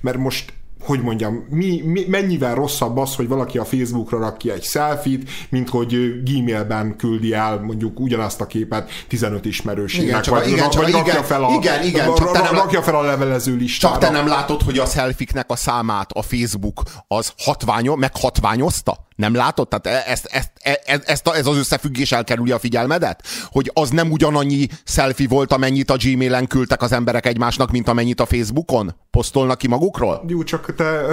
mert 0.01 0.19
most 0.19 0.53
hogy 0.83 1.03
mondjam, 1.03 1.47
mi, 1.49 1.83
mi, 1.85 2.05
mennyivel 2.09 2.55
rosszabb 2.55 2.97
az, 2.97 3.15
hogy 3.15 3.29
valaki 3.29 3.59
a 3.59 3.65
Facebookra 3.65 4.19
rak 4.19 4.39
ki 4.39 4.51
egy 4.51 4.65
selfit, 4.65 5.31
mint 5.49 5.69
hogy 5.69 6.23
Gmailben 6.25 6.97
küldi 6.97 7.35
el 7.35 7.61
mondjuk 7.61 8.01
ugyanazt 8.01 8.41
a 8.41 8.47
képet 8.47 8.91
15 9.09 9.45
ismerőségnek, 9.45 10.09
igen, 10.09 10.23
csak, 10.23 10.35
vagy, 10.35 10.49
igen, 10.49 10.71
csak, 10.71 10.83
vagy 10.83 10.93
rakja, 10.93 11.13
igen, 11.13 11.25
fel 11.25 11.45
a, 11.45 11.53
igen, 11.55 11.85
igen, 11.85 12.15
csak 12.15 12.33
te 12.33 12.41
nem, 12.41 12.55
rakja 12.55 12.83
fel 12.83 12.95
a 12.95 13.03
levelező 13.03 13.57
listára. 13.57 13.93
Csak 13.93 14.03
te 14.03 14.11
nem 14.11 14.27
látod, 14.27 14.63
hogy 14.63 14.79
a 14.79 14.87
selfiknek 14.87 15.51
a 15.51 15.57
számát 15.57 16.11
a 16.13 16.23
Facebook 16.23 16.83
az 17.09 17.33
hatványo, 17.37 17.97
meghatványozta? 17.97 19.09
Nem 19.21 19.35
látod? 19.35 19.69
Tehát 19.69 20.07
ezt, 20.07 20.27
ezt, 20.27 20.51
ezt, 20.85 21.03
ezt 21.05 21.27
a, 21.27 21.37
ez 21.37 21.47
az 21.47 21.57
összefüggés 21.57 22.13
elkerüli 22.13 22.51
a 22.51 22.59
figyelmedet? 22.59 23.23
Hogy 23.51 23.71
az 23.75 23.91
nem 23.91 24.11
ugyanannyi 24.11 24.67
selfie 24.85 25.29
volt, 25.29 25.53
amennyit 25.53 25.91
a 25.91 25.97
Gmailen 25.97 26.47
küldtek 26.47 26.83
az 26.83 26.93
emberek 26.93 27.27
egymásnak, 27.27 27.71
mint 27.71 27.89
amennyit 27.89 28.21
a 28.21 28.27
Facebookon? 28.27 28.95
Posztolnak 29.11 29.59
ki 29.59 29.69
magukról? 29.69 30.25
Jó, 30.27 30.43
csak 30.43 30.75
te 30.75 31.05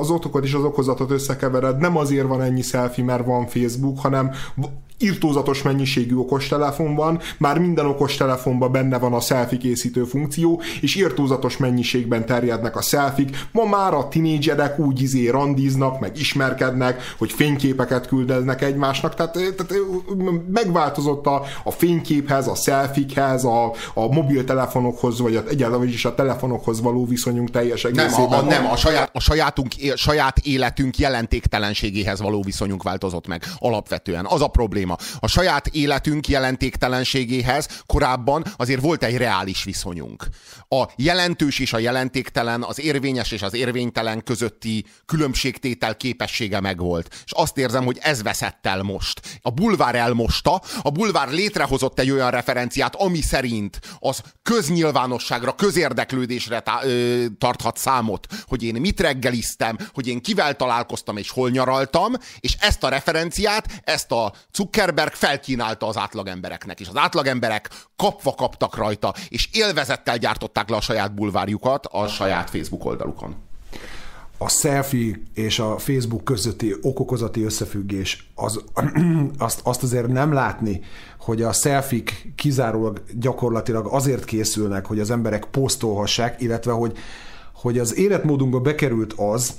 az 0.00 0.10
otokat 0.10 0.44
és 0.44 0.52
az 0.52 0.64
okozatot 0.64 1.10
összekevered. 1.10 1.78
Nem 1.78 1.96
azért 1.96 2.26
van 2.26 2.42
ennyi 2.42 2.62
selfie, 2.62 3.04
mert 3.04 3.24
van 3.24 3.46
Facebook, 3.46 4.00
hanem 4.00 4.32
irtózatos 5.00 5.62
mennyiségű 5.62 6.14
okostelefon 6.14 6.94
van, 6.94 7.20
már 7.38 7.58
minden 7.58 7.86
okostelefonban 7.86 8.72
benne 8.72 8.98
van 8.98 9.12
a 9.12 9.20
selfie 9.20 9.58
készítő 9.58 10.04
funkció, 10.04 10.62
és 10.80 10.94
irtózatos 10.94 11.56
mennyiségben 11.56 12.26
terjednek 12.26 12.76
a 12.76 12.82
selfik. 12.82 13.46
Ma 13.52 13.64
már 13.64 13.94
a 13.94 14.08
tinédzserek 14.08 14.78
úgy 14.78 15.02
izé 15.02 15.28
randiznak, 15.28 16.00
meg 16.00 16.18
ismerkednek, 16.18 17.14
hogy 17.18 17.32
fényképeket 17.32 18.06
küldeznek 18.06 18.62
egymásnak, 18.62 19.14
tehát, 19.14 19.32
tehát 19.32 19.74
megváltozott 20.50 21.26
a, 21.26 21.42
a 21.64 21.70
fényképhez, 21.70 22.46
a 22.46 22.54
selfikhez, 22.54 23.44
a, 23.44 23.72
a 23.94 24.06
mobiltelefonokhoz, 24.12 25.20
vagy 25.20 25.36
a, 25.36 25.42
egyáltalán 25.48 25.88
is 25.88 26.04
a 26.04 26.14
telefonokhoz 26.14 26.80
való 26.80 27.06
viszonyunk 27.06 27.50
teljes 27.50 27.84
egészében. 27.84 28.28
Nem, 28.28 28.32
a, 28.32 28.36
a, 28.36 28.42
nem, 28.42 28.66
a, 28.66 28.76
saját, 28.76 29.10
a 29.12 29.20
sajátunk, 29.20 29.68
saját 29.94 30.38
életünk 30.38 30.98
jelentéktelenségéhez 30.98 32.20
való 32.20 32.42
viszonyunk 32.42 32.82
változott 32.82 33.26
meg 33.26 33.44
alapvetően. 33.58 34.26
Az 34.28 34.42
a 34.42 34.48
probléma 34.48 34.89
probléma. 34.94 35.18
A 35.20 35.26
saját 35.26 35.66
életünk 35.66 36.28
jelentéktelenségéhez 36.28 37.68
korábban 37.86 38.44
azért 38.56 38.80
volt 38.80 39.04
egy 39.04 39.16
reális 39.16 39.64
viszonyunk. 39.64 40.26
A 40.68 40.84
jelentős 40.96 41.58
és 41.58 41.72
a 41.72 41.78
jelentéktelen, 41.78 42.62
az 42.62 42.80
érvényes 42.80 43.30
és 43.30 43.42
az 43.42 43.54
érvénytelen 43.54 44.22
közötti 44.22 44.84
különbségtétel 45.06 45.96
képessége 45.96 46.60
megvolt. 46.60 47.22
És 47.24 47.32
azt 47.32 47.58
érzem, 47.58 47.84
hogy 47.84 47.98
ez 48.00 48.22
veszett 48.22 48.66
el 48.66 48.82
most. 48.82 49.20
A 49.42 49.50
bulvár 49.50 49.94
elmosta, 49.94 50.62
a 50.82 50.90
bulvár 50.90 51.28
létrehozott 51.28 51.98
egy 51.98 52.10
olyan 52.10 52.30
referenciát, 52.30 52.94
ami 52.94 53.20
szerint 53.20 53.80
az 53.98 54.22
köznyilvánosságra, 54.42 55.54
közérdeklődésre 55.54 56.60
tá- 56.60 56.84
ö, 56.84 57.24
tarthat 57.38 57.76
számot, 57.76 58.26
hogy 58.44 58.62
én 58.62 58.80
mit 58.80 59.00
reggeliztem, 59.00 59.78
hogy 59.92 60.06
én 60.06 60.20
kivel 60.20 60.56
találkoztam 60.56 61.16
és 61.16 61.30
hol 61.30 61.50
nyaraltam, 61.50 62.12
és 62.40 62.56
ezt 62.60 62.82
a 62.84 62.88
referenciát, 62.88 63.80
ezt 63.84 64.12
a 64.12 64.32
cukker 64.52 64.79
Zuckerberg 64.80 65.12
felkínálta 65.12 65.86
az 65.86 65.96
átlagembereknek, 65.96 66.80
és 66.80 66.88
az 66.88 66.96
átlagemberek 66.96 67.70
kapva 67.96 68.34
kaptak 68.34 68.76
rajta, 68.76 69.14
és 69.28 69.48
élvezettel 69.52 70.18
gyártották 70.18 70.68
le 70.68 70.76
a 70.76 70.80
saját 70.80 71.14
bulvárjukat 71.14 71.86
a 71.86 72.06
saját 72.06 72.50
Facebook 72.50 72.84
oldalukon. 72.84 73.34
A 74.38 74.48
selfie 74.48 75.20
és 75.34 75.58
a 75.58 75.78
Facebook 75.78 76.24
közötti 76.24 76.74
okokozati 76.82 77.42
összefüggés, 77.42 78.30
az, 78.34 78.60
azt, 79.38 79.60
azt 79.62 79.82
azért 79.82 80.06
nem 80.06 80.32
látni, 80.32 80.80
hogy 81.18 81.42
a 81.42 81.52
selfik 81.52 82.32
kizárólag 82.36 83.02
gyakorlatilag 83.18 83.86
azért 83.86 84.24
készülnek, 84.24 84.86
hogy 84.86 85.00
az 85.00 85.10
emberek 85.10 85.44
posztolhassák, 85.44 86.40
illetve 86.40 86.72
hogy, 86.72 86.98
hogy 87.54 87.78
az 87.78 87.96
életmódunkba 87.96 88.60
bekerült 88.60 89.12
az, 89.12 89.52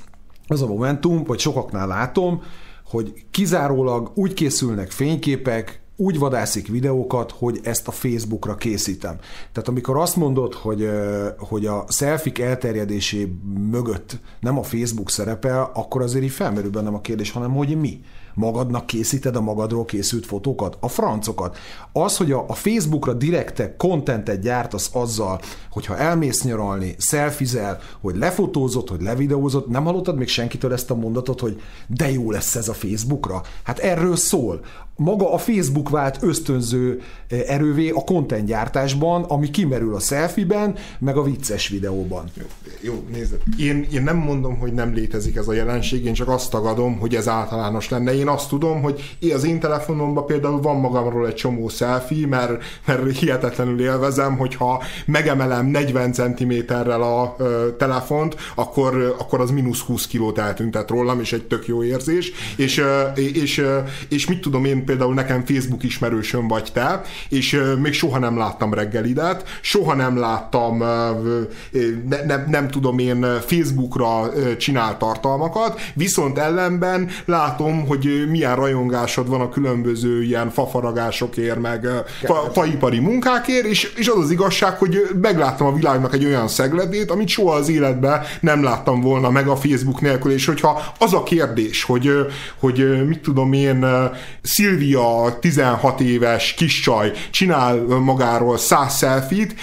az 0.48 0.62
a 0.62 0.68
momentum, 0.68 1.24
vagy 1.24 1.40
sokaknál 1.40 1.88
látom, 1.88 2.44
hogy 2.92 3.14
kizárólag 3.32 4.12
úgy 4.14 4.34
készülnek 4.34 4.92
fényképek, 4.92 5.82
úgy 5.96 6.20
vadászik 6.20 6.68
videókat, 6.68 7.32
hogy 7.32 7.60
ezt 7.64 7.88
a 7.88 7.92
Facebookra 7.92 8.56
készítem. 8.56 9.18
Tehát 9.52 9.70
amikor 9.70 9.98
azt 9.98 10.16
mondod, 10.16 10.54
hogy, 10.54 10.90
hogy 11.38 11.66
a 11.66 11.86
selfik 11.90 12.40
elterjedésé 12.40 13.36
mögött 13.72 14.20
nem 14.40 14.58
a 14.58 14.64
Facebook 14.64 15.10
szerepel, 15.10 15.72
akkor 15.74 16.02
azért 16.02 16.24
így 16.24 16.32
felmerül 16.32 16.72
bennem 16.72 16.96
a 16.96 17.02
kérdés, 17.02 17.32
hanem 17.32 17.52
hogy 17.52 17.80
mi? 17.80 18.02
Magadnak 18.34 18.86
készíted 18.86 19.36
a 19.36 19.42
magadról 19.42 19.86
készült 19.86 20.26
fotókat? 20.26 20.78
A 20.80 20.88
francokat. 20.88 21.58
Az, 21.94 22.18
hogy 22.18 22.32
a, 22.32 22.46
a 22.48 22.54
Facebookra 22.54 23.14
direkte 23.14 23.76
kontentet 23.76 24.42
gyártasz 24.42 24.90
azzal, 24.94 25.40
hogyha 25.72 25.98
elmész 25.98 26.44
nyaralni, 26.44 26.96
szelfizel, 26.98 27.80
hogy 28.02 28.16
lefotózott, 28.16 28.90
hogy 28.90 29.02
levideózott, 29.02 29.68
nem 29.68 29.84
hallottad 29.84 30.18
még 30.18 30.28
senkitől 30.28 30.74
ezt 30.74 30.92
a 30.92 30.96
mondatot, 30.96 31.40
hogy 31.40 31.62
de 31.88 32.12
jó 32.12 32.32
lesz 32.32 32.56
ez 32.56 32.68
a 32.68 32.74
Facebookra? 32.74 33.42
Hát 33.64 33.80
erről 33.80 34.16
szól 34.16 34.60
maga 35.02 35.34
a 35.34 35.38
Facebook 35.38 35.90
vált 35.90 36.18
ösztönző 36.22 37.02
eh, 37.28 37.40
erővé 37.48 37.90
a 37.90 38.04
content 38.04 38.46
gyártásban, 38.46 39.24
ami 39.24 39.50
kimerül 39.50 39.96
a 39.96 40.00
selfie-ben, 40.00 40.76
meg 41.00 41.18
a 41.18 41.24
vicces 41.24 41.68
videóban. 41.68 42.24
Jó, 42.38 42.46
jó 42.82 43.04
nézd. 43.12 43.38
Én, 43.60 43.88
én 43.94 44.04
nem 44.04 44.18
mondom, 44.18 44.58
hogy 44.58 44.74
nem 44.74 44.94
létezik 44.94 45.36
ez 45.36 45.48
a 45.48 45.54
jelenség, 45.54 46.06
én 46.06 46.14
csak 46.14 46.28
azt 46.28 46.50
tagadom, 46.50 47.00
hogy 47.00 47.16
ez 47.16 47.28
általános 47.28 47.90
lenne. 47.90 48.16
Én 48.16 48.28
azt 48.28 48.50
tudom, 48.50 48.82
hogy 48.82 49.18
az 49.34 49.44
én 49.44 49.60
telefonomban 49.60 50.26
például 50.26 50.62
van 50.62 50.76
magamról 50.76 51.28
egy 51.28 51.36
csomó 51.36 51.70
selfie, 51.70 52.28
mert, 52.28 52.64
mert 52.86 53.18
hihetetlenül 53.18 53.82
élvezem, 53.82 54.38
hogyha 54.38 54.84
megemelem 55.06 55.66
40 55.66 56.14
cm-rel 56.14 57.02
a 57.02 57.36
ö, 57.38 57.68
telefont, 57.78 58.36
akkor, 58.56 59.16
akkor 59.20 59.42
az 59.42 59.52
mínusz 59.52 59.80
20 59.80 60.08
kilót 60.08 60.38
eltüntet 60.38 60.90
rólam, 60.90 61.20
és 61.20 61.34
egy 61.34 61.48
tök 61.48 61.68
jó 61.68 61.84
érzés. 61.84 62.32
És, 62.58 62.78
ö, 62.78 63.02
és, 63.16 63.58
ö, 63.58 63.78
és 64.10 64.28
mit 64.28 64.42
tudom 64.42 64.66
én, 64.66 64.86
például 64.92 65.14
nekem 65.14 65.46
Facebook 65.46 65.84
ismerősöm 65.84 66.48
vagy 66.48 66.70
te, 66.74 67.02
és 67.30 67.62
még 67.82 67.94
soha 67.94 68.20
nem 68.20 68.38
láttam 68.38 68.74
reggelidet, 68.74 69.60
soha 69.62 69.94
nem 69.94 70.18
láttam, 70.18 70.78
ne, 72.10 72.26
nem, 72.26 72.46
nem 72.48 72.68
tudom 72.68 73.00
én, 73.00 73.26
Facebookra 73.46 74.32
csinál 74.58 74.98
tartalmakat, 74.98 75.82
viszont 75.94 76.38
ellenben 76.38 77.10
látom, 77.26 77.88
hogy 77.88 78.26
milyen 78.30 78.56
rajongásod 78.56 79.28
van 79.28 79.42
a 79.42 79.50
különböző 79.50 80.24
ilyen 80.24 80.50
fafaragásokért, 80.50 81.60
meg 81.60 81.88
fa, 82.24 82.50
faipari 82.54 83.00
munkákért, 83.00 83.66
és, 83.66 83.94
és 83.96 84.08
az 84.08 84.24
az 84.24 84.32
igazság, 84.32 84.78
hogy 84.78 85.02
megláttam 85.22 85.68
a 85.68 85.74
világnak 85.74 86.14
egy 86.14 86.26
olyan 86.26 86.48
szegledét, 86.48 87.12
amit 87.12 87.28
soha 87.28 87.56
az 87.56 87.70
életben 87.70 88.22
nem 88.40 88.64
láttam 88.64 89.02
volna 89.02 89.30
meg 89.30 89.48
a 89.48 89.56
Facebook 89.56 90.02
nélkül, 90.02 90.32
és 90.32 90.46
hogyha 90.46 90.94
az 91.00 91.14
a 91.14 91.24
kérdés, 91.24 91.84
hogy, 91.84 92.12
hogy 92.60 93.08
mit 93.08 93.20
tudom 93.20 93.54
én, 93.54 93.86
Szilvi 94.42 94.71
Szilvia 94.72 95.38
16 95.40 96.00
éves 96.00 96.54
kis 96.54 96.80
csaj 96.80 97.12
csinál 97.32 97.76
magáról 97.86 98.58
száz 98.58 98.94
szelfit, 98.94 99.56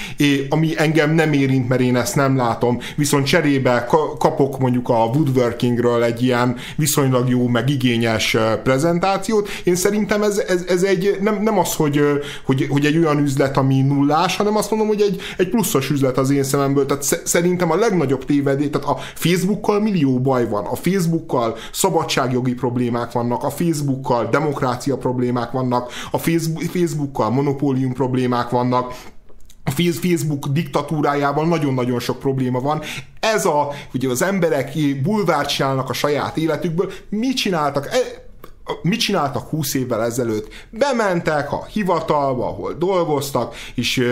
ami 0.48 0.72
engem 0.76 1.14
nem 1.14 1.32
érint, 1.32 1.68
mert 1.68 1.80
én 1.80 1.96
ezt 1.96 2.14
nem 2.14 2.36
látom, 2.36 2.78
viszont 2.96 3.26
cserébe 3.26 3.86
kapok 4.18 4.58
mondjuk 4.58 4.88
a 4.88 5.10
woodworkingről 5.14 6.02
egy 6.02 6.22
ilyen 6.22 6.56
viszonylag 6.76 7.28
jó, 7.28 7.46
meg 7.46 7.70
igényes 7.70 8.36
prezentációt. 8.62 9.48
Én 9.64 9.76
szerintem 9.76 10.22
ez, 10.22 10.38
ez, 10.38 10.64
ez 10.68 10.82
egy, 10.82 11.16
nem, 11.20 11.42
nem 11.42 11.58
az, 11.58 11.74
hogy, 11.74 12.00
hogy, 12.44 12.66
hogy 12.70 12.84
egy 12.84 12.98
olyan 12.98 13.18
üzlet, 13.18 13.56
ami 13.56 13.80
nullás, 13.80 14.36
hanem 14.36 14.56
azt 14.56 14.70
mondom, 14.70 14.88
hogy 14.88 15.00
egy, 15.00 15.20
egy 15.36 15.48
pluszos 15.48 15.90
üzlet 15.90 16.18
az 16.18 16.30
én 16.30 16.44
szememből. 16.44 16.86
Tehát 16.86 17.20
szerintem 17.24 17.70
a 17.70 17.76
legnagyobb 17.76 18.24
tévedés, 18.24 18.68
tehát 18.70 18.88
a 18.88 18.98
Facebookkal 19.14 19.80
millió 19.80 20.20
baj 20.20 20.48
van. 20.48 20.64
A 20.64 20.76
Facebookkal 20.76 21.56
szabadságjogi 21.72 22.54
problémák 22.54 23.12
vannak, 23.12 23.42
a 23.42 23.50
Facebookkal 23.50 24.28
demokrácia 24.30 24.96
problémák 24.98 25.50
vannak, 25.50 25.92
a 26.10 26.18
Facebookkal 26.68 27.30
monopólium 27.30 27.92
problémák 27.92 28.50
vannak, 28.50 28.94
a 29.64 29.70
Facebook 29.70 30.46
diktatúrájában 30.46 31.48
nagyon-nagyon 31.48 32.00
sok 32.00 32.18
probléma 32.18 32.60
van. 32.60 32.82
Ez 33.20 33.44
a, 33.44 33.68
ugye 33.94 34.08
az 34.08 34.22
emberek 34.22 34.72
bulvárt 35.02 35.48
csinálnak 35.48 35.90
a 35.90 35.92
saját 35.92 36.36
életükből, 36.36 36.92
mit 37.08 37.36
csináltak? 37.36 37.86
E, 37.86 37.98
mit 38.82 39.00
csináltak 39.00 39.48
20 39.48 39.74
évvel 39.74 40.02
ezelőtt? 40.02 40.48
Bementek 40.70 41.52
a 41.52 41.64
hivatalba, 41.64 42.46
ahol 42.46 42.72
dolgoztak, 42.72 43.54
és 43.74 44.02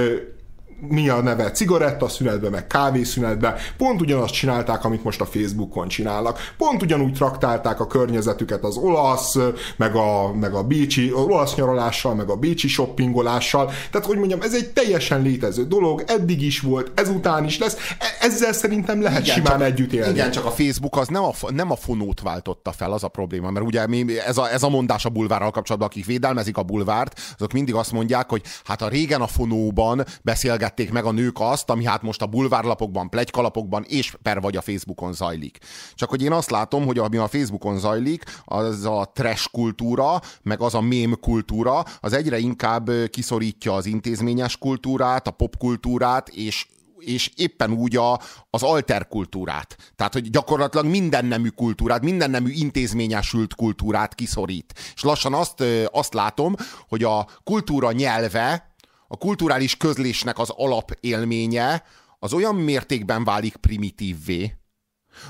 mi 0.81 1.09
a 1.09 1.21
neve, 1.21 1.51
cigarettaszünetbe, 1.51 2.51
meg 2.51 2.67
kávészünetbe, 2.67 3.55
pont 3.77 4.01
ugyanazt 4.01 4.33
csinálták, 4.33 4.85
amit 4.85 5.05
most 5.05 5.21
a 5.21 5.27
Facebookon 5.27 5.89
csinálnak. 5.89 6.53
Pont 6.59 6.83
ugyanúgy 6.83 7.13
traktálták 7.13 7.81
a 7.81 7.87
környezetüket 7.87 8.65
az 8.65 8.77
olasz, 8.77 9.37
meg 9.77 9.95
a, 9.95 10.33
meg 10.33 10.55
a 10.55 10.63
bécsi, 10.63 11.13
olasz 11.13 11.55
nyaralással, 11.55 12.15
meg 12.15 12.29
a 12.29 12.37
bécsi 12.37 12.69
shoppingolással. 12.69 13.71
Tehát, 13.91 14.07
hogy 14.07 14.19
mondjam, 14.19 14.41
ez 14.43 14.55
egy 14.55 14.69
teljesen 14.69 15.23
létező 15.23 15.67
dolog, 15.67 16.05
eddig 16.07 16.43
is 16.43 16.61
volt, 16.61 17.01
ezután 17.01 17.45
is 17.45 17.59
lesz. 17.59 17.77
E- 17.99 18.25
ezzel 18.27 18.53
szerintem 18.53 19.03
lehet 19.03 19.23
igen, 19.23 19.35
simán 19.35 19.59
csak, 19.59 19.63
együtt 19.63 19.93
élni. 19.93 20.11
Igen, 20.11 20.31
csak 20.31 20.45
a 20.45 20.51
Facebook 20.51 20.97
az 20.97 21.09
nem 21.09 21.25
a, 21.25 21.33
nem 21.49 21.71
a 21.71 21.77
fonót 21.77 22.21
váltotta 22.21 22.73
fel, 22.73 22.93
az 22.93 23.05
a 23.05 23.09
probléma, 23.09 23.51
mert 23.51 23.67
ugye 23.67 23.87
mi, 23.87 24.19
ez, 24.27 24.39
a, 24.39 24.53
ez 24.53 24.63
a 24.63 24.69
mondás 24.69 25.05
a 25.05 25.09
bulvárral 25.09 25.51
kapcsolatban, 25.51 25.89
akik 25.89 26.07
védelmezik 26.07 26.57
a 26.57 26.63
bulvárt, 26.63 27.21
azok 27.39 27.53
mindig 27.53 27.75
azt 27.75 27.93
mondják, 27.93 28.29
hogy 28.29 28.43
hát 28.65 28.83
a 28.83 28.89
régen 28.89 29.21
a 29.21 29.27
fonóban 29.27 30.05
beszélget 30.23 30.66
beszélgették 30.67 30.93
meg 30.93 31.05
a 31.05 31.13
nők 31.13 31.41
azt, 31.41 31.71
ami 31.71 31.85
hát 31.85 32.03
most 32.03 32.23
a 32.23 32.27
bulvárlapokban, 32.27 33.09
plegykalapokban 33.09 33.85
és 33.89 34.17
per 34.23 34.41
vagy 34.41 34.57
a 34.57 34.61
Facebookon 34.61 35.13
zajlik. 35.13 35.59
Csak 35.95 36.09
hogy 36.09 36.23
én 36.23 36.33
azt 36.33 36.51
látom, 36.51 36.87
hogy 36.87 36.99
ami 36.99 37.17
a 37.17 37.29
Facebookon 37.29 37.79
zajlik, 37.79 38.25
az 38.45 38.85
a 38.85 39.11
trash 39.15 39.51
kultúra, 39.51 40.21
meg 40.43 40.61
az 40.61 40.75
a 40.75 40.81
mém 40.81 41.17
kultúra, 41.21 41.85
az 42.01 42.13
egyre 42.13 42.39
inkább 42.39 42.91
kiszorítja 43.11 43.75
az 43.75 43.87
intézményes 43.87 44.57
kultúrát, 44.57 45.27
a 45.27 45.31
popkultúrát, 45.31 46.29
és 46.29 46.67
és 46.99 47.31
éppen 47.37 47.73
úgy 47.73 47.97
a, 47.97 48.21
az 48.51 48.63
alterkultúrát. 48.63 49.77
Tehát, 49.97 50.13
hogy 50.13 50.31
gyakorlatilag 50.31 50.87
minden 50.87 51.25
nemű 51.25 51.49
kultúrát, 51.49 52.03
minden 52.03 52.31
nemű 52.31 52.51
intézményesült 52.51 53.55
kultúrát 53.55 54.15
kiszorít. 54.15 54.75
És 54.95 55.03
lassan 55.03 55.35
azt, 55.35 55.63
azt 55.93 56.15
látom, 56.15 56.55
hogy 56.89 57.03
a 57.03 57.27
kultúra 57.45 57.93
nyelve 57.93 58.76
a 59.09 59.17
kulturális 59.17 59.77
közlésnek 59.77 60.39
az 60.39 60.51
alapélménye 60.51 61.83
az 62.19 62.33
olyan 62.33 62.55
mértékben 62.55 63.25
válik 63.25 63.57
primitívvé, 63.57 64.57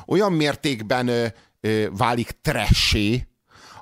olyan 0.06 0.32
mértékben 0.32 1.08
ö, 1.08 1.26
ö, 1.60 1.86
válik 1.96 2.30
tressé, 2.42 3.26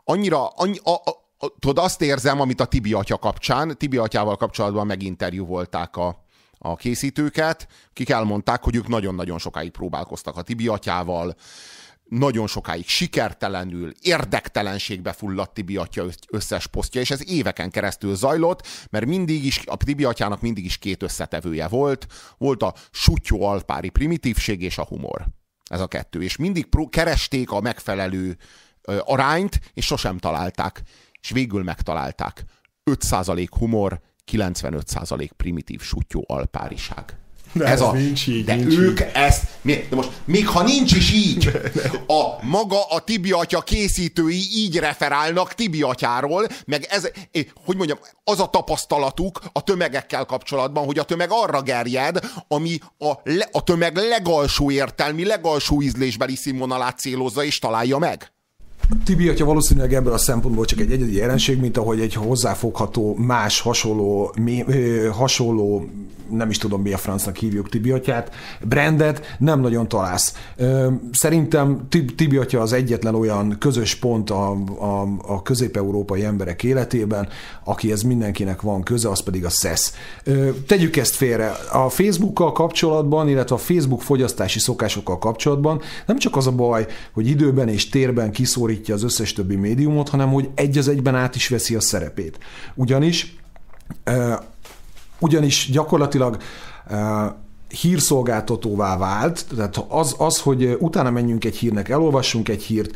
annyira, 0.05 0.47
annyi, 0.47 0.79
a, 0.83 0.91
a, 0.91 1.11
a, 1.39 1.49
tudod, 1.59 1.85
azt 1.85 2.03
érzem, 2.03 2.41
amit 2.41 2.61
a 2.61 2.65
Tibi 2.65 2.93
atya 2.93 3.19
kapcsán, 3.19 3.79
Tibi 3.79 3.97
atyával 3.97 4.37
kapcsolatban 4.37 4.87
meginterjú 4.87 5.47
volták 5.47 5.97
a, 5.97 6.25
a 6.59 6.77
készítőket, 6.77 7.69
kik 7.93 8.11
elmondták, 8.11 8.63
hogy 8.63 8.77
ők 8.77 8.89
nagyon-nagyon 8.89 9.39
sokáig 9.39 9.71
próbálkoztak 9.71 10.37
a 10.37 10.43
Tibi 10.43 10.69
atyával, 10.69 11.35
nagyon 12.05 12.47
sokáig 12.47 12.89
sikertelenül, 12.89 13.93
érdektelenségbe 14.01 15.13
fulladt 15.13 15.55
Tibi 15.55 15.77
atya 15.77 16.05
összes 16.31 16.67
posztja, 16.67 17.01
és 17.01 17.11
ez 17.11 17.31
éveken 17.31 17.71
keresztül 17.71 18.15
zajlott, 18.15 18.67
mert 18.91 19.07
mindig 19.07 19.45
is, 19.45 19.63
a 19.67 19.77
Tibi 19.77 20.05
atyának 20.05 20.41
mindig 20.41 20.65
is 20.65 20.79
két 20.79 21.03
összetevője 21.03 21.69
volt, 21.69 22.07
volt 22.39 22.63
a 22.63 22.75
sutyó 22.91 23.47
alpári 23.47 23.89
primitívség 23.89 24.63
és 24.63 24.79
a 24.79 24.85
humor. 24.85 25.27
Ez 25.71 25.81
a 25.81 25.87
kettő. 25.87 26.23
És 26.23 26.37
mindig 26.37 26.69
keresték 26.91 27.51
a 27.51 27.61
megfelelő 27.61 28.37
ö, 28.83 28.99
arányt, 29.05 29.61
és 29.75 29.87
sosem 29.87 30.19
találták. 30.19 30.83
És 31.21 31.31
végül 31.31 31.63
megtalálták. 31.63 32.45
5% 32.91 33.47
humor, 33.59 34.01
95% 34.33 35.31
primitív 35.37 35.81
sutyó 35.81 36.25
alpáriság. 36.29 37.24
De 37.55 37.65
ez, 37.65 37.71
ez 37.73 37.81
a, 37.81 37.93
nincs 37.93 38.27
így, 38.27 38.45
de 38.45 38.55
nincs 38.55 38.77
ők 38.77 39.01
így. 39.01 39.07
ezt, 39.13 39.45
de 39.63 39.87
most 39.91 40.11
még 40.25 40.49
ha 40.49 40.63
nincs 40.63 40.93
is 40.93 41.13
így, 41.13 41.51
a 42.07 42.45
maga 42.45 42.85
a 42.89 43.01
Tibi 43.01 43.33
atya 43.33 43.61
készítői 43.61 44.43
így 44.55 44.79
referálnak 44.79 45.55
Tibi 45.55 45.83
atyáról, 45.83 46.47
meg 46.67 46.87
ez, 46.91 47.11
hogy 47.65 47.77
mondjam, 47.77 47.99
az 48.25 48.41
a 48.41 48.47
tapasztalatuk 48.47 49.41
a 49.53 49.63
tömegekkel 49.63 50.25
kapcsolatban, 50.25 50.85
hogy 50.85 50.99
a 50.99 51.05
tömeg 51.05 51.29
arra 51.31 51.63
gerjed, 51.63 52.19
ami 52.49 52.79
a, 52.99 53.13
le, 53.25 53.49
a 53.53 53.63
tömeg 53.63 53.97
legalsó 53.97 54.71
értelmi, 54.71 55.25
legalsó 55.25 55.83
ízlésbeli 55.83 56.35
színvonalát 56.35 56.99
célozza 56.99 57.45
és 57.45 57.59
találja 57.59 57.99
meg. 57.99 58.34
Tibi 59.05 59.29
atya 59.29 59.45
valószínűleg 59.45 59.95
ebből 59.95 60.13
a 60.13 60.19
szempontból 60.19 60.65
csak 60.65 60.81
egy 60.81 60.93
egyedi 60.93 61.15
jelenség, 61.15 61.61
mint 61.61 61.77
ahogy 61.77 62.01
egy 62.01 62.15
hozzáfogható, 62.15 63.15
más, 63.15 63.61
hasonló, 63.61 64.35
mi, 64.41 64.65
ö, 64.67 65.09
hasonló 65.13 65.89
nem 66.31 66.51
is 66.51 66.59
tudom 66.59 66.83
mi 66.83 66.93
a 66.93 66.97
francnak 66.97 67.37
hívjuk 67.37 67.69
Tibiatyát, 67.69 68.35
brandet 68.61 69.37
nem 69.39 69.61
nagyon 69.61 69.89
találsz. 69.89 70.35
Szerintem 71.13 71.89
Tibiatya 72.17 72.61
az 72.61 72.73
egyetlen 72.73 73.15
olyan 73.15 73.57
közös 73.59 73.95
pont 73.95 74.31
a, 74.31 74.51
a, 74.79 75.09
a 75.27 75.43
közép-európai 75.43 76.25
emberek 76.25 76.63
életében, 76.63 77.29
akihez 77.65 78.03
mindenkinek 78.03 78.61
van 78.61 78.83
köze, 78.83 79.09
az 79.09 79.21
pedig 79.21 79.45
a 79.45 79.49
SES. 79.49 79.91
Tegyük 80.67 80.97
ezt 80.97 81.15
félre. 81.15 81.53
A 81.73 81.89
Facebookkal 81.89 82.53
kapcsolatban, 82.53 83.29
illetve 83.29 83.55
a 83.55 83.59
Facebook 83.59 84.03
fogyasztási 84.03 84.59
szokásokkal 84.59 85.19
kapcsolatban 85.19 85.81
nem 86.07 86.19
csak 86.19 86.37
az 86.37 86.47
a 86.47 86.53
baj, 86.53 86.87
hogy 87.13 87.29
időben 87.29 87.69
és 87.69 87.89
térben 87.89 88.31
kiszórítja 88.75 88.95
az 88.95 89.03
összes 89.03 89.33
többi 89.33 89.57
médiumot, 89.57 90.09
hanem 90.09 90.33
hogy 90.33 90.51
egy 90.55 90.79
az 90.79 90.89
egyben 90.89 91.15
át 91.15 91.35
is 91.35 91.49
veszi 91.49 91.75
a 91.75 91.81
szerepét. 91.81 92.39
Ugyanis 92.75 93.37
ugyanis 95.19 95.71
gyakorlatilag 95.71 96.37
hírszolgáltatóvá 97.81 98.97
vált, 98.97 99.45
tehát 99.57 99.85
az, 99.89 100.15
az, 100.19 100.41
hogy 100.41 100.77
utána 100.79 101.11
menjünk 101.11 101.45
egy 101.45 101.57
hírnek, 101.57 101.89
elolvassunk 101.89 102.49
egy 102.49 102.63
hírt, 102.63 102.91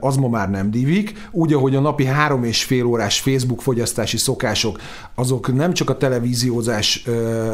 az 0.00 0.16
ma 0.16 0.28
már 0.28 0.50
nem 0.50 0.70
divik, 0.70 1.28
úgy, 1.30 1.52
ahogy 1.52 1.74
a 1.74 1.80
napi 1.80 2.04
három 2.04 2.44
és 2.44 2.64
fél 2.64 2.84
órás 2.84 3.20
Facebook 3.20 3.62
fogyasztási 3.62 4.16
szokások, 4.16 4.80
azok 5.14 5.54
nem 5.54 5.72
csak 5.72 5.90
a 5.90 5.96
televíziózás 5.96 7.04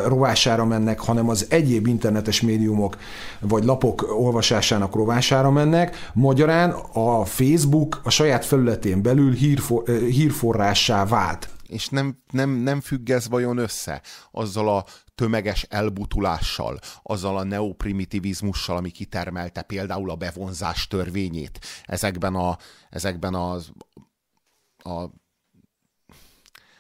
rovására 0.07 0.65
mennek, 0.65 1.01
hanem 1.01 1.29
az 1.29 1.47
egyéb 1.49 1.87
internetes 1.87 2.41
médiumok 2.41 2.97
vagy 3.41 3.65
lapok 3.65 4.15
olvasásának 4.19 4.95
rovására 4.95 5.51
mennek. 5.51 6.11
Magyarán 6.15 6.71
a 6.93 7.25
Facebook 7.25 8.01
a 8.05 8.11
saját 8.11 8.45
felületén 8.45 9.03
belül 9.03 9.33
hírfor, 9.33 9.83
hírforrássá 9.89 11.05
vált. 11.07 11.49
És 11.69 11.89
nem, 11.89 12.17
nem, 12.31 12.51
nem 12.51 12.81
függ 12.81 13.11
ez 13.11 13.29
vajon 13.29 13.59
össze 13.59 14.01
azzal 14.31 14.69
a 14.69 14.85
tömeges 15.15 15.63
elbutulással, 15.63 16.79
azzal 17.03 17.37
a 17.37 17.43
neoprimitivizmussal, 17.43 18.77
ami 18.77 18.91
kitermelte 18.91 19.63
például 19.63 20.11
a 20.11 20.17
bevonzás 20.17 20.87
törvényét. 20.87 21.61
Ezekben 21.85 22.35
a, 22.35 22.59
ezekben 22.91 23.35
az 23.35 23.73
a, 24.77 25.05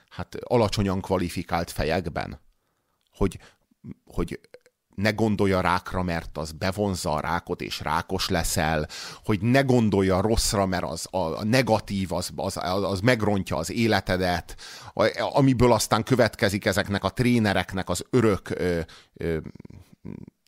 hát 0.09 0.35
alacsonyan 0.35 1.01
kvalifikált 1.01 1.70
fejekben, 1.70 2.41
hogy, 3.11 3.39
hogy 4.05 4.41
ne 5.03 5.11
gondolja 5.11 5.61
rákra, 5.61 6.03
mert 6.03 6.38
az 6.38 6.53
bevonza 6.53 7.12
a 7.12 7.20
rákot, 7.20 7.61
és 7.61 7.80
rákos 7.80 8.28
leszel, 8.28 8.88
hogy 9.24 9.40
ne 9.40 9.61
gondolja 9.61 10.20
rosszra, 10.20 10.66
mert 10.66 10.84
az 10.84 11.07
a 11.11 11.44
negatív, 11.44 12.12
az, 12.12 12.30
az, 12.36 12.57
az 12.82 13.00
megrontja 13.00 13.57
az 13.57 13.70
életedet, 13.70 14.57
amiből 15.32 15.72
aztán 15.72 16.03
következik 16.03 16.64
ezeknek 16.64 17.05
a 17.05 17.12
trénereknek 17.12 17.88
az 17.88 18.05
örök 18.11 18.50
ö, 18.50 18.80
ö, 19.14 19.36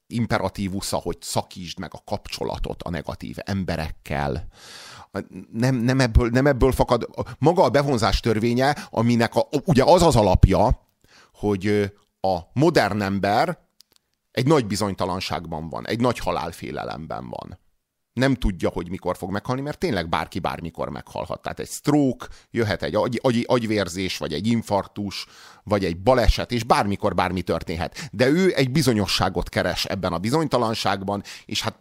imperatívusza, 0.07 0.97
hogy 0.97 1.17
szakítsd 1.21 1.79
meg 1.79 1.91
a 1.95 2.03
kapcsolatot 2.05 2.83
a 2.83 2.91
negatív 2.91 3.37
emberekkel. 3.41 4.47
Nem, 5.53 5.75
nem, 5.75 6.01
ebből, 6.01 6.29
nem 6.29 6.47
ebből 6.47 6.73
fakad. 6.73 7.09
Maga 7.39 7.63
a 7.63 7.71
bevonzás 7.71 8.21
törvénye, 8.21 8.77
aminek 8.91 9.35
a, 9.35 9.47
ugye 9.65 9.85
az 9.85 10.03
az 10.03 10.17
alapja, 10.17 10.89
hogy 11.33 11.93
a 12.21 12.39
modern 12.53 13.01
ember 13.01 13.64
egy 14.35 14.47
nagy 14.47 14.67
bizonytalanságban 14.67 15.69
van, 15.69 15.87
egy 15.87 16.01
nagy 16.01 16.19
halálfélelemben 16.19 17.29
van. 17.29 17.59
Nem 18.13 18.35
tudja, 18.35 18.69
hogy 18.69 18.91
mikor 18.91 19.17
fog 19.17 19.31
meghalni, 19.31 19.61
mert 19.61 19.79
tényleg 19.79 20.09
bárki 20.09 20.39
bármikor 20.39 20.89
meghalhat. 20.89 21.43
Tehát 21.43 21.61
egy 21.61 21.69
stroke, 21.69 22.27
jöhet 22.51 22.83
egy 22.83 22.95
agy, 22.95 23.21
agy, 23.23 23.45
agyvérzés, 23.49 24.19
vagy 24.19 24.33
egy 24.33 24.47
infarktus, 24.47 25.27
vagy 25.63 25.85
egy 25.85 25.99
baleset, 25.99 26.53
és 26.53 26.65
bármikor 26.65 27.15
bármi 27.15 27.43
történhet. 27.43 28.09
De 28.13 28.29
ő 28.29 28.55
egy 28.55 28.71
bizonyosságot 28.71 29.49
keres 29.49 29.85
ebben 29.85 30.13
a 30.13 30.19
bizonytalanságban, 30.19 31.23
és 31.45 31.63
hát 31.63 31.79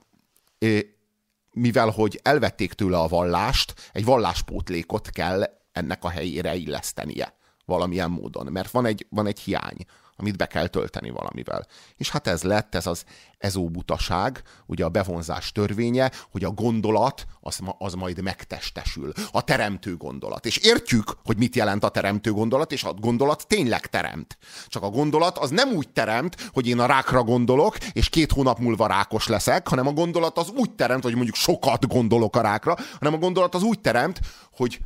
mivel 1.51 1.89
hogy 1.89 2.19
elvették 2.23 2.73
tőle 2.73 2.97
a 2.97 3.07
vallást, 3.07 3.89
egy 3.91 4.05
valláspótlékot 4.05 5.09
kell 5.09 5.43
ennek 5.71 6.03
a 6.03 6.09
helyére 6.09 6.55
illesztenie 6.55 7.33
valamilyen 7.65 8.11
módon, 8.11 8.51
mert 8.51 8.71
van 8.71 8.85
egy, 8.85 9.05
van 9.09 9.27
egy 9.27 9.39
hiány 9.39 9.85
amit 10.15 10.37
be 10.37 10.45
kell 10.45 10.67
tölteni 10.67 11.09
valamivel. 11.09 11.67
És 11.95 12.09
hát 12.09 12.27
ez 12.27 12.43
lett, 12.43 12.75
ez 12.75 12.87
az 12.87 13.03
ezóbutaság, 13.37 14.41
ugye 14.65 14.85
a 14.85 14.89
bevonzás 14.89 15.51
törvénye, 15.51 16.11
hogy 16.31 16.43
a 16.43 16.51
gondolat 16.51 17.25
az, 17.39 17.59
az 17.77 17.93
majd 17.93 18.21
megtestesül. 18.21 19.11
A 19.31 19.43
teremtő 19.43 19.97
gondolat. 19.97 20.45
És 20.45 20.57
értjük, 20.57 21.17
hogy 21.23 21.37
mit 21.37 21.55
jelent 21.55 21.83
a 21.83 21.89
teremtő 21.89 22.31
gondolat, 22.31 22.71
és 22.71 22.83
a 22.83 22.93
gondolat 22.93 23.47
tényleg 23.47 23.87
teremt. 23.87 24.37
Csak 24.67 24.83
a 24.83 24.89
gondolat 24.89 25.37
az 25.37 25.49
nem 25.49 25.69
úgy 25.69 25.89
teremt, 25.89 26.49
hogy 26.53 26.67
én 26.67 26.79
a 26.79 26.85
rákra 26.85 27.23
gondolok, 27.23 27.77
és 27.77 28.09
két 28.09 28.31
hónap 28.31 28.59
múlva 28.59 28.87
rákos 28.87 29.27
leszek, 29.27 29.67
hanem 29.67 29.87
a 29.87 29.93
gondolat 29.93 30.37
az 30.37 30.49
úgy 30.49 30.71
teremt, 30.71 31.03
hogy 31.03 31.15
mondjuk 31.15 31.35
sokat 31.35 31.87
gondolok 31.87 32.35
a 32.35 32.41
rákra, 32.41 32.75
hanem 32.99 33.13
a 33.13 33.17
gondolat 33.17 33.55
az 33.55 33.63
úgy 33.63 33.79
teremt, 33.79 34.19
hogy 34.51 34.79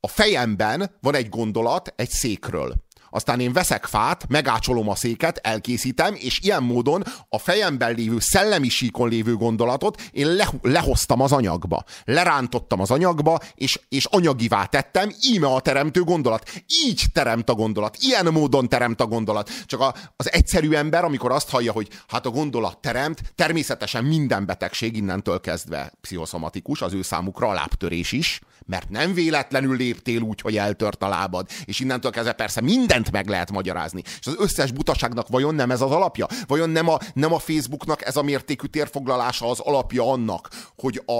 a 0.00 0.08
fejemben 0.08 0.90
van 1.00 1.14
egy 1.14 1.28
gondolat 1.28 1.92
egy 1.96 2.10
székről 2.10 2.85
aztán 3.10 3.40
én 3.40 3.52
veszek 3.52 3.84
fát, 3.84 4.24
megácsolom 4.28 4.88
a 4.88 4.94
széket, 4.94 5.38
elkészítem, 5.42 6.14
és 6.14 6.40
ilyen 6.42 6.62
módon 6.62 7.04
a 7.28 7.38
fejemben 7.38 7.94
lévő 7.94 8.16
szellemi 8.18 8.68
síkon 8.68 9.08
lévő 9.08 9.34
gondolatot 9.34 10.02
én 10.12 10.26
le, 10.26 10.48
lehoztam 10.62 11.20
az 11.20 11.32
anyagba. 11.32 11.84
Lerántottam 12.04 12.80
az 12.80 12.90
anyagba, 12.90 13.38
és, 13.54 13.80
és 13.88 14.04
anyagivá 14.04 14.64
tettem, 14.64 15.10
íme 15.20 15.46
a 15.46 15.60
teremtő 15.60 16.02
gondolat. 16.02 16.50
Így 16.84 17.04
teremt 17.12 17.50
a 17.50 17.54
gondolat, 17.54 17.96
ilyen 18.00 18.26
módon 18.26 18.68
teremt 18.68 19.00
a 19.00 19.06
gondolat. 19.06 19.50
Csak 19.66 19.80
a, 19.80 19.94
az 20.16 20.32
egyszerű 20.32 20.72
ember, 20.72 21.04
amikor 21.04 21.32
azt 21.32 21.50
hallja, 21.50 21.72
hogy 21.72 21.88
hát 22.08 22.26
a 22.26 22.30
gondolat 22.30 22.78
teremt, 22.78 23.22
természetesen 23.34 24.04
minden 24.04 24.46
betegség 24.46 24.96
innentől 24.96 25.40
kezdve 25.40 25.92
pszichoszomatikus, 26.00 26.82
az 26.82 26.92
ő 26.92 27.02
számukra 27.02 27.48
a 27.48 27.52
lábtörés 27.52 28.12
is, 28.12 28.40
mert 28.66 28.88
nem 28.88 29.14
véletlenül 29.14 29.76
léptél 29.76 30.20
úgy, 30.20 30.40
hogy 30.40 30.56
eltört 30.56 31.02
a 31.02 31.08
lábad, 31.08 31.48
és 31.64 31.80
innentől 31.80 32.10
kezdve 32.10 32.32
persze 32.32 32.60
mindent 32.60 33.10
meg 33.10 33.28
lehet 33.28 33.50
magyarázni. 33.50 34.02
És 34.20 34.26
az 34.26 34.36
összes 34.38 34.72
butaságnak 34.72 35.28
vajon 35.28 35.54
nem 35.54 35.70
ez 35.70 35.80
az 35.80 35.90
alapja? 35.90 36.26
Vajon 36.46 36.70
nem 36.70 36.88
a, 36.88 36.98
nem 37.14 37.32
a 37.32 37.38
Facebooknak 37.38 38.06
ez 38.06 38.16
a 38.16 38.22
mértékű 38.22 38.66
térfoglalása 38.66 39.50
az 39.50 39.60
alapja 39.60 40.10
annak, 40.10 40.48
hogy 40.76 41.02
a, 41.06 41.18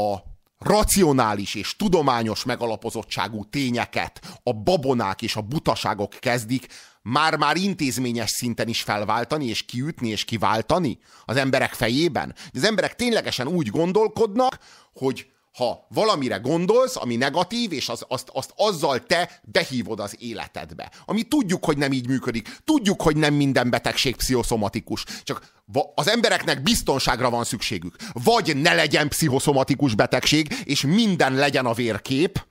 a 0.00 0.22
racionális 0.58 1.54
és 1.54 1.76
tudományos 1.76 2.44
megalapozottságú 2.44 3.44
tényeket 3.44 4.38
a 4.42 4.52
babonák 4.52 5.22
és 5.22 5.36
a 5.36 5.40
butaságok 5.40 6.10
kezdik 6.10 6.66
már-már 7.02 7.56
intézményes 7.56 8.30
szinten 8.30 8.68
is 8.68 8.82
felváltani, 8.82 9.46
és 9.46 9.62
kiütni, 9.62 10.08
és 10.08 10.24
kiváltani 10.24 10.98
az 11.24 11.36
emberek 11.36 11.72
fejében. 11.72 12.34
Az 12.52 12.64
emberek 12.64 12.94
ténylegesen 12.94 13.46
úgy 13.46 13.68
gondolkodnak, 13.68 14.58
hogy 14.92 15.26
ha 15.52 15.86
valamire 15.88 16.36
gondolsz, 16.36 16.96
ami 16.96 17.16
negatív, 17.16 17.72
és 17.72 17.88
az, 17.88 18.04
azt, 18.08 18.30
azt 18.32 18.52
azzal 18.56 19.06
te 19.06 19.40
behívod 19.42 20.00
az 20.00 20.16
életedbe. 20.18 20.90
Ami 21.04 21.22
tudjuk, 21.22 21.64
hogy 21.64 21.76
nem 21.76 21.92
így 21.92 22.08
működik. 22.08 22.56
Tudjuk, 22.64 23.02
hogy 23.02 23.16
nem 23.16 23.34
minden 23.34 23.70
betegség 23.70 24.16
pszichoszomatikus. 24.16 25.04
Csak 25.24 25.52
az 25.94 26.08
embereknek 26.08 26.62
biztonságra 26.62 27.30
van 27.30 27.44
szükségük. 27.44 27.96
Vagy 28.12 28.56
ne 28.56 28.74
legyen 28.74 29.08
pszichoszomatikus 29.08 29.94
betegség, 29.94 30.62
és 30.64 30.82
minden 30.82 31.34
legyen 31.34 31.66
a 31.66 31.72
vérkép, 31.72 32.46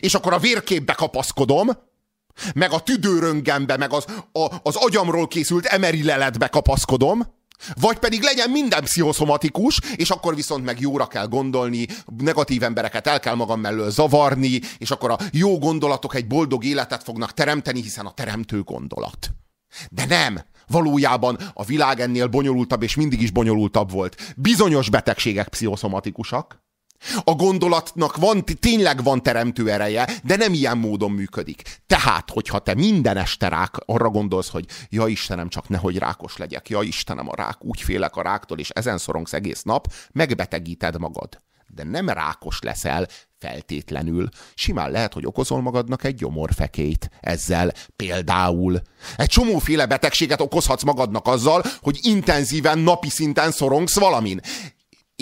és 0.00 0.14
akkor 0.14 0.32
a 0.32 0.38
vérképbe 0.38 0.92
kapaszkodom, 0.92 1.70
meg 2.54 2.72
a 2.72 2.80
tüdőröngembe, 2.80 3.76
meg 3.76 3.92
az, 3.92 4.04
a, 4.32 4.46
az 4.62 4.76
agyamról 4.76 5.28
készült 5.28 5.64
emeri 5.66 6.04
leletbe 6.04 6.48
kapaszkodom, 6.48 7.40
vagy 7.80 7.98
pedig 7.98 8.22
legyen 8.22 8.50
minden 8.50 8.84
pszichoszomatikus, 8.84 9.80
és 9.96 10.10
akkor 10.10 10.34
viszont 10.34 10.64
meg 10.64 10.80
jóra 10.80 11.06
kell 11.06 11.26
gondolni, 11.26 11.86
negatív 12.16 12.62
embereket 12.62 13.06
el 13.06 13.20
kell 13.20 13.34
magam 13.34 13.60
mellől 13.60 13.90
zavarni, 13.90 14.60
és 14.78 14.90
akkor 14.90 15.10
a 15.10 15.18
jó 15.32 15.58
gondolatok 15.58 16.14
egy 16.14 16.26
boldog 16.26 16.64
életet 16.64 17.02
fognak 17.02 17.34
teremteni, 17.34 17.82
hiszen 17.82 18.06
a 18.06 18.12
teremtő 18.12 18.62
gondolat. 18.62 19.30
De 19.90 20.06
nem! 20.06 20.40
Valójában 20.68 21.38
a 21.54 21.64
világ 21.64 22.00
ennél 22.00 22.26
bonyolultabb, 22.26 22.82
és 22.82 22.94
mindig 22.94 23.22
is 23.22 23.30
bonyolultabb 23.30 23.90
volt. 23.90 24.34
Bizonyos 24.36 24.90
betegségek 24.90 25.48
pszichoszomatikusak, 25.48 26.62
a 27.24 27.34
gondolatnak 27.34 28.16
van, 28.16 28.44
tényleg 28.60 29.02
van 29.02 29.22
teremtő 29.22 29.70
ereje, 29.70 30.08
de 30.24 30.36
nem 30.36 30.52
ilyen 30.52 30.78
módon 30.78 31.10
működik. 31.10 31.62
Tehát, 31.86 32.30
hogyha 32.30 32.58
te 32.58 32.74
minden 32.74 33.16
este 33.16 33.48
rák, 33.48 33.74
arra 33.86 34.08
gondolsz, 34.08 34.48
hogy 34.48 34.64
ja 34.88 35.06
Istenem, 35.06 35.48
csak 35.48 35.68
nehogy 35.68 35.98
rákos 35.98 36.36
legyek, 36.36 36.68
ja 36.68 36.82
Istenem, 36.82 37.28
a 37.28 37.34
rák, 37.34 37.64
úgy 37.64 37.80
félek 37.80 38.16
a 38.16 38.22
ráktól, 38.22 38.58
és 38.58 38.70
ezen 38.70 38.98
szorongsz 38.98 39.32
egész 39.32 39.62
nap, 39.62 39.92
megbetegíted 40.12 40.98
magad. 40.98 41.40
De 41.74 41.84
nem 41.84 42.08
rákos 42.08 42.58
leszel 42.60 43.08
feltétlenül. 43.38 44.28
Simán 44.54 44.90
lehet, 44.90 45.12
hogy 45.12 45.26
okozol 45.26 45.60
magadnak 45.60 46.04
egy 46.04 46.14
gyomorfekélyt 46.14 47.10
ezzel. 47.20 47.72
Például 47.96 48.80
egy 49.16 49.28
csomóféle 49.28 49.86
betegséget 49.86 50.40
okozhatsz 50.40 50.82
magadnak 50.82 51.26
azzal, 51.26 51.62
hogy 51.80 51.98
intenzíven 52.02 52.78
napi 52.78 53.08
szinten 53.08 53.50
szorongsz 53.50 53.98
valamin. 53.98 54.40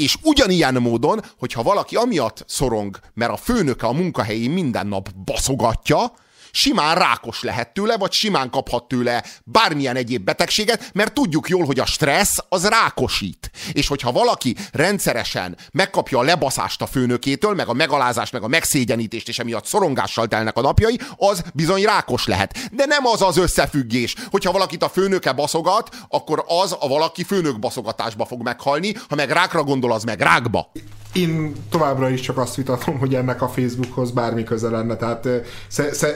És 0.00 0.16
ugyanilyen 0.22 0.74
módon, 0.74 1.20
hogyha 1.38 1.62
valaki 1.62 1.96
amiatt 1.96 2.44
szorong, 2.46 2.98
mert 3.14 3.32
a 3.32 3.36
főnöke 3.36 3.86
a 3.86 3.92
munkahelyén 3.92 4.50
minden 4.50 4.86
nap 4.86 5.08
baszogatja, 5.24 6.12
simán 6.50 6.94
rákos 6.94 7.42
lehet 7.42 7.72
tőle, 7.72 7.96
vagy 7.96 8.12
simán 8.12 8.50
kaphat 8.50 8.88
tőle 8.88 9.24
bármilyen 9.44 9.96
egyéb 9.96 10.24
betegséget, 10.24 10.90
mert 10.94 11.12
tudjuk 11.12 11.48
jól, 11.48 11.64
hogy 11.64 11.78
a 11.78 11.86
stressz 11.86 12.38
az 12.48 12.68
rákosít. 12.68 13.50
És 13.72 13.88
hogyha 13.88 14.12
valaki 14.12 14.56
rendszeresen 14.72 15.56
megkapja 15.72 16.18
a 16.18 16.22
lebaszást 16.22 16.82
a 16.82 16.86
főnökétől, 16.86 17.54
meg 17.54 17.68
a 17.68 17.72
megalázást, 17.72 18.32
meg 18.32 18.42
a 18.42 18.48
megszégyenítést, 18.48 19.28
és 19.28 19.38
emiatt 19.38 19.66
szorongással 19.66 20.26
telnek 20.26 20.56
a 20.56 20.60
napjai, 20.60 21.00
az 21.16 21.42
bizony 21.54 21.82
rákos 21.82 22.26
lehet. 22.26 22.68
De 22.72 22.84
nem 22.86 23.06
az 23.06 23.22
az 23.22 23.36
összefüggés, 23.36 24.14
hogyha 24.30 24.52
valakit 24.52 24.82
a 24.82 24.88
főnöke 24.88 25.32
baszogat, 25.32 25.96
akkor 26.08 26.44
az 26.46 26.76
a 26.80 26.88
valaki 26.88 27.24
főnök 27.24 27.58
baszogatásba 27.58 28.24
fog 28.24 28.42
meghalni, 28.42 28.94
ha 29.08 29.14
meg 29.14 29.30
rákra 29.30 29.62
gondol, 29.62 29.92
az 29.92 30.04
meg 30.04 30.20
rákba 30.20 30.70
én 31.12 31.54
továbbra 31.70 32.08
is 32.08 32.20
csak 32.20 32.38
azt 32.38 32.54
vitatom, 32.54 32.98
hogy 32.98 33.14
ennek 33.14 33.42
a 33.42 33.48
Facebookhoz 33.48 34.10
bármi 34.10 34.44
köze 34.44 34.68
lenne. 34.68 34.96
Tehát 34.96 35.28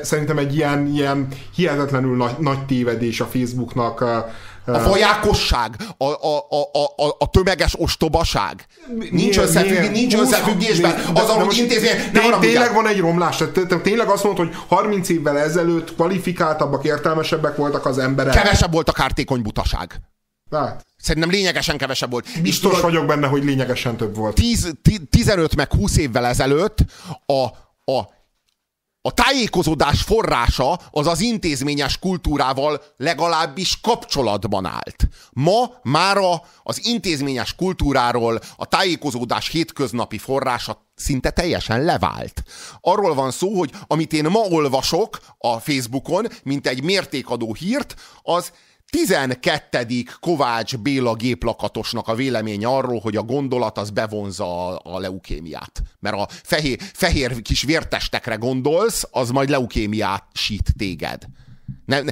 szerintem 0.03 0.39
egy 0.39 0.55
ilyen, 0.55 0.87
ilyen 0.87 1.29
hihetetlenül 1.55 2.17
nagy, 2.17 2.35
nagy 2.39 2.67
tévedés 2.67 3.21
a 3.21 3.25
Facebooknak 3.25 4.01
A 4.67 4.79
fajákosság, 4.79 5.77
a, 5.97 6.05
a, 6.05 6.37
a, 6.73 7.05
a, 7.05 7.17
a 7.19 7.31
tömeges 7.31 7.75
ostobaság. 7.79 8.67
Nincs, 9.11 9.39
összefügg, 9.39 9.91
nincs 9.91 10.15
összefüggésben 10.15 10.91
de- 10.91 11.21
az, 11.21 11.27
de 11.27 11.33
ahogy 11.33 11.45
most 11.45 11.61
intézmény... 11.61 11.91
Tényleg 12.41 12.75
van 12.75 12.87
egy 12.87 13.01
romlás, 13.01 13.43
tényleg 13.83 14.09
azt 14.09 14.25
mondod, 14.25 14.47
hogy 14.47 14.57
30 14.69 15.09
évvel 15.09 15.39
ezelőtt 15.39 15.95
kvalifikáltabbak, 15.95 16.85
értelmesebbek 16.85 17.57
voltak 17.57 17.87
az 17.87 17.99
emberek. 17.99 18.35
Kevesebb 18.35 18.73
volt 18.73 18.89
a 18.89 18.93
kártékony 18.93 19.43
butaság. 19.43 20.01
Hát, 20.59 20.87
Szerintem 20.97 21.31
lényegesen 21.31 21.79
kevesebb 21.79 22.11
volt. 22.11 22.27
És 22.27 22.41
biztos 22.41 22.75
tudod, 22.75 22.91
vagyok 22.91 23.07
benne, 23.07 23.27
hogy 23.27 23.45
lényegesen 23.45 23.97
több 23.97 24.17
volt. 24.17 24.35
10, 24.35 24.73
15 25.11 25.57
meg 25.57 25.73
20 25.73 25.97
évvel 25.97 26.27
ezelőtt 26.27 26.79
a, 27.27 27.43
a, 27.93 27.99
a 29.07 29.13
tájékozódás 29.13 30.03
forrása 30.03 30.81
az 30.91 31.07
az 31.07 31.21
intézményes 31.21 31.99
kultúrával 31.99 32.83
legalábbis 32.97 33.81
kapcsolatban 33.81 34.67
állt. 34.67 35.09
Ma 35.33 35.71
mára 35.83 36.43
az 36.63 36.87
intézményes 36.87 37.55
kultúráról 37.55 38.41
a 38.57 38.67
tájékozódás 38.67 39.49
hétköznapi 39.49 40.19
forrása 40.19 40.87
szinte 40.95 41.31
teljesen 41.31 41.85
levált. 41.85 42.43
Arról 42.81 43.15
van 43.15 43.31
szó, 43.31 43.59
hogy 43.59 43.71
amit 43.87 44.13
én 44.13 44.25
ma 44.25 44.41
olvasok 44.41 45.21
a 45.39 45.59
Facebookon, 45.59 46.27
mint 46.43 46.67
egy 46.67 46.83
mértékadó 46.83 47.55
hírt, 47.55 47.95
az 48.23 48.53
12. 48.95 49.87
Kovács 50.21 50.77
Béla 50.77 51.15
géplakatosnak 51.15 52.09
a 52.09 52.15
véleménye 52.15 52.67
arról, 52.67 53.01
hogy 53.01 53.17
a 53.17 53.23
gondolat 53.23 53.79
az 53.79 53.91
bevonza 53.91 54.77
a, 54.77 54.99
leukémiát. 54.99 55.83
Mert 56.01 56.17
a 56.17 56.29
fehér, 56.43 56.79
fehér 56.93 57.43
kis 57.43 57.63
vértestekre 57.63 58.35
gondolsz, 58.35 59.09
az 59.11 59.31
majd 59.31 59.49
leukémiát 59.49 60.25
sít 60.33 60.75
téged. 60.79 61.23
Ne, 61.87 62.01
ne, 62.01 62.11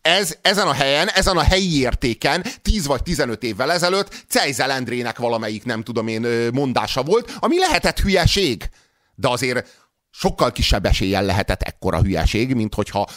ez, 0.00 0.36
ezen 0.42 0.66
a 0.66 0.72
helyen, 0.72 1.08
ezen 1.08 1.36
a 1.36 1.42
helyi 1.42 1.80
értéken 1.80 2.44
10 2.62 2.86
vagy 2.86 3.02
15 3.02 3.42
évvel 3.42 3.72
ezelőtt 3.72 4.24
Cejzel 4.28 4.70
Endrének 4.70 5.18
valamelyik, 5.18 5.64
nem 5.64 5.82
tudom 5.82 6.08
én, 6.08 6.50
mondása 6.52 7.02
volt, 7.02 7.36
ami 7.38 7.58
lehetett 7.58 8.00
hülyeség. 8.00 8.68
De 9.14 9.28
azért 9.28 9.88
sokkal 10.10 10.52
kisebb 10.52 10.86
eséllyel 10.86 11.24
lehetett 11.24 11.62
ekkora 11.62 12.02
hülyeség, 12.02 12.54
mint 12.54 12.74
hogyha 12.74 13.08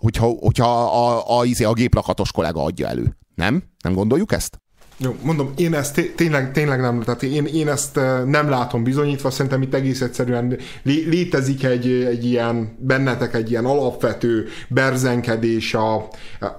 hogyha, 0.00 0.26
hogyha 0.26 0.66
a, 0.66 1.18
a, 1.18 1.40
a, 1.40 1.64
a 1.64 1.72
géplakatos 1.72 2.32
kollega 2.32 2.62
adja 2.62 2.88
elő. 2.88 3.16
Nem? 3.34 3.62
Nem 3.84 3.94
gondoljuk 3.94 4.32
ezt? 4.32 4.60
Jó, 4.98 5.16
mondom, 5.22 5.52
én 5.56 5.74
ezt 5.74 5.94
té- 5.94 6.14
tényleg, 6.14 6.52
tényleg 6.52 6.80
nem, 6.80 7.02
tehát 7.02 7.22
én, 7.22 7.44
én 7.44 7.68
ezt 7.68 7.96
eh, 7.96 8.24
nem 8.24 8.48
látom 8.48 8.82
bizonyítva, 8.82 9.30
szerintem 9.30 9.62
itt 9.62 9.74
egész 9.74 10.00
egyszerűen 10.00 10.58
lé- 10.82 11.06
létezik 11.06 11.64
egy, 11.64 11.86
egy 11.86 12.24
ilyen, 12.24 12.76
bennetek 12.78 13.34
egy 13.34 13.50
ilyen 13.50 13.64
alapvető 13.64 14.46
berzenkedés 14.68 15.74
a, 15.74 15.94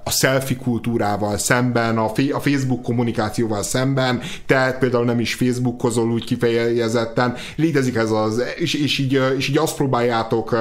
a 0.04 0.10
selfie 0.12 0.58
kultúrával 0.58 1.38
szemben, 1.38 1.98
a, 1.98 2.12
a 2.32 2.40
Facebook 2.40 2.82
kommunikációval 2.82 3.64
szemben, 3.64 4.22
te 4.46 4.78
például 4.80 5.06
nem 5.06 5.20
is 5.20 5.34
Facebookozol 5.34 6.12
úgy 6.12 6.26
kifejezetten, 6.26 7.36
létezik 7.56 7.96
ez 7.96 8.12
az, 8.12 8.44
és, 8.58 8.74
és, 8.74 8.98
így, 8.98 9.16
eh, 9.16 9.34
és 9.38 9.50
így 9.50 9.58
azt 9.58 9.76
próbáljátok 9.76 10.54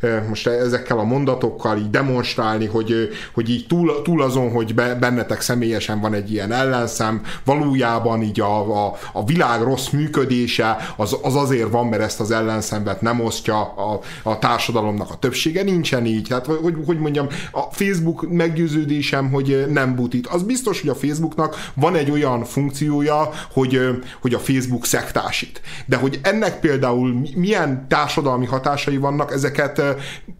eh, 0.00 0.22
most 0.28 0.46
ezekkel 0.46 0.98
a 0.98 1.04
mondatokkal 1.04 1.78
így 1.78 1.90
demonstrálni, 1.90 2.66
hogy, 2.66 3.08
hogy 3.34 3.50
így 3.50 3.66
túl, 3.66 4.02
túl 4.02 4.22
azon, 4.22 4.50
hogy 4.50 4.74
be- 4.74 4.94
bennetek 4.94 5.40
személyesen 5.40 6.00
van 6.00 6.14
egy 6.14 6.32
ilyen 6.32 6.52
ellenszem, 6.52 7.18
valójában 7.44 8.22
így 8.22 8.40
a, 8.40 8.84
a, 8.86 8.96
a 9.12 9.24
világ 9.24 9.62
rossz 9.62 9.88
működése 9.88 10.76
az, 10.96 11.16
az 11.22 11.36
azért 11.36 11.70
van, 11.70 11.86
mert 11.86 12.02
ezt 12.02 12.20
az 12.20 12.30
ellenszenvet 12.30 13.00
nem 13.00 13.20
osztja 13.20 13.60
a, 13.60 14.00
a 14.22 14.38
társadalomnak 14.38 15.10
a 15.10 15.14
többsége, 15.14 15.62
nincsen 15.62 16.06
így. 16.06 16.26
Tehát, 16.28 16.46
hogy, 16.46 16.76
hogy 16.86 16.98
mondjam, 16.98 17.26
a 17.52 17.60
Facebook 17.70 18.30
meggyőződésem, 18.30 19.30
hogy 19.30 19.66
nem 19.68 19.94
butít. 19.94 20.26
Az 20.26 20.42
biztos, 20.42 20.80
hogy 20.80 20.90
a 20.90 20.94
Facebooknak 20.94 21.56
van 21.74 21.94
egy 21.94 22.10
olyan 22.10 22.44
funkciója, 22.44 23.30
hogy, 23.52 23.80
hogy 24.20 24.34
a 24.34 24.38
Facebook 24.38 24.86
szektásít. 24.86 25.60
De 25.86 25.96
hogy 25.96 26.20
ennek 26.22 26.60
például 26.60 27.14
mi- 27.14 27.32
milyen 27.34 27.88
társadalmi 27.88 28.46
hatásai 28.46 28.96
vannak, 28.96 29.32
ezeket 29.32 29.82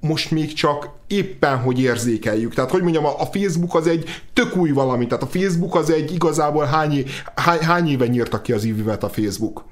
most 0.01 0.31
még 0.31 0.53
csak 0.53 0.99
éppen, 1.11 1.59
hogy 1.59 1.81
érzékeljük. 1.81 2.55
Tehát, 2.55 2.71
hogy 2.71 2.83
mondjam, 2.83 3.05
a 3.05 3.27
Facebook 3.33 3.75
az 3.75 3.87
egy 3.87 4.05
tök 4.33 4.57
új 4.57 4.71
valami. 4.71 5.07
Tehát 5.07 5.23
a 5.23 5.27
Facebook 5.27 5.75
az 5.75 5.91
egy 5.91 6.15
igazából 6.15 6.65
hány, 6.65 7.05
hány, 7.35 7.59
hány 7.59 7.89
éve 7.89 8.07
nyírtak 8.07 8.43
ki 8.43 8.53
az 8.53 8.65
ívivet 8.65 9.03
a 9.03 9.09
Facebook? 9.09 9.65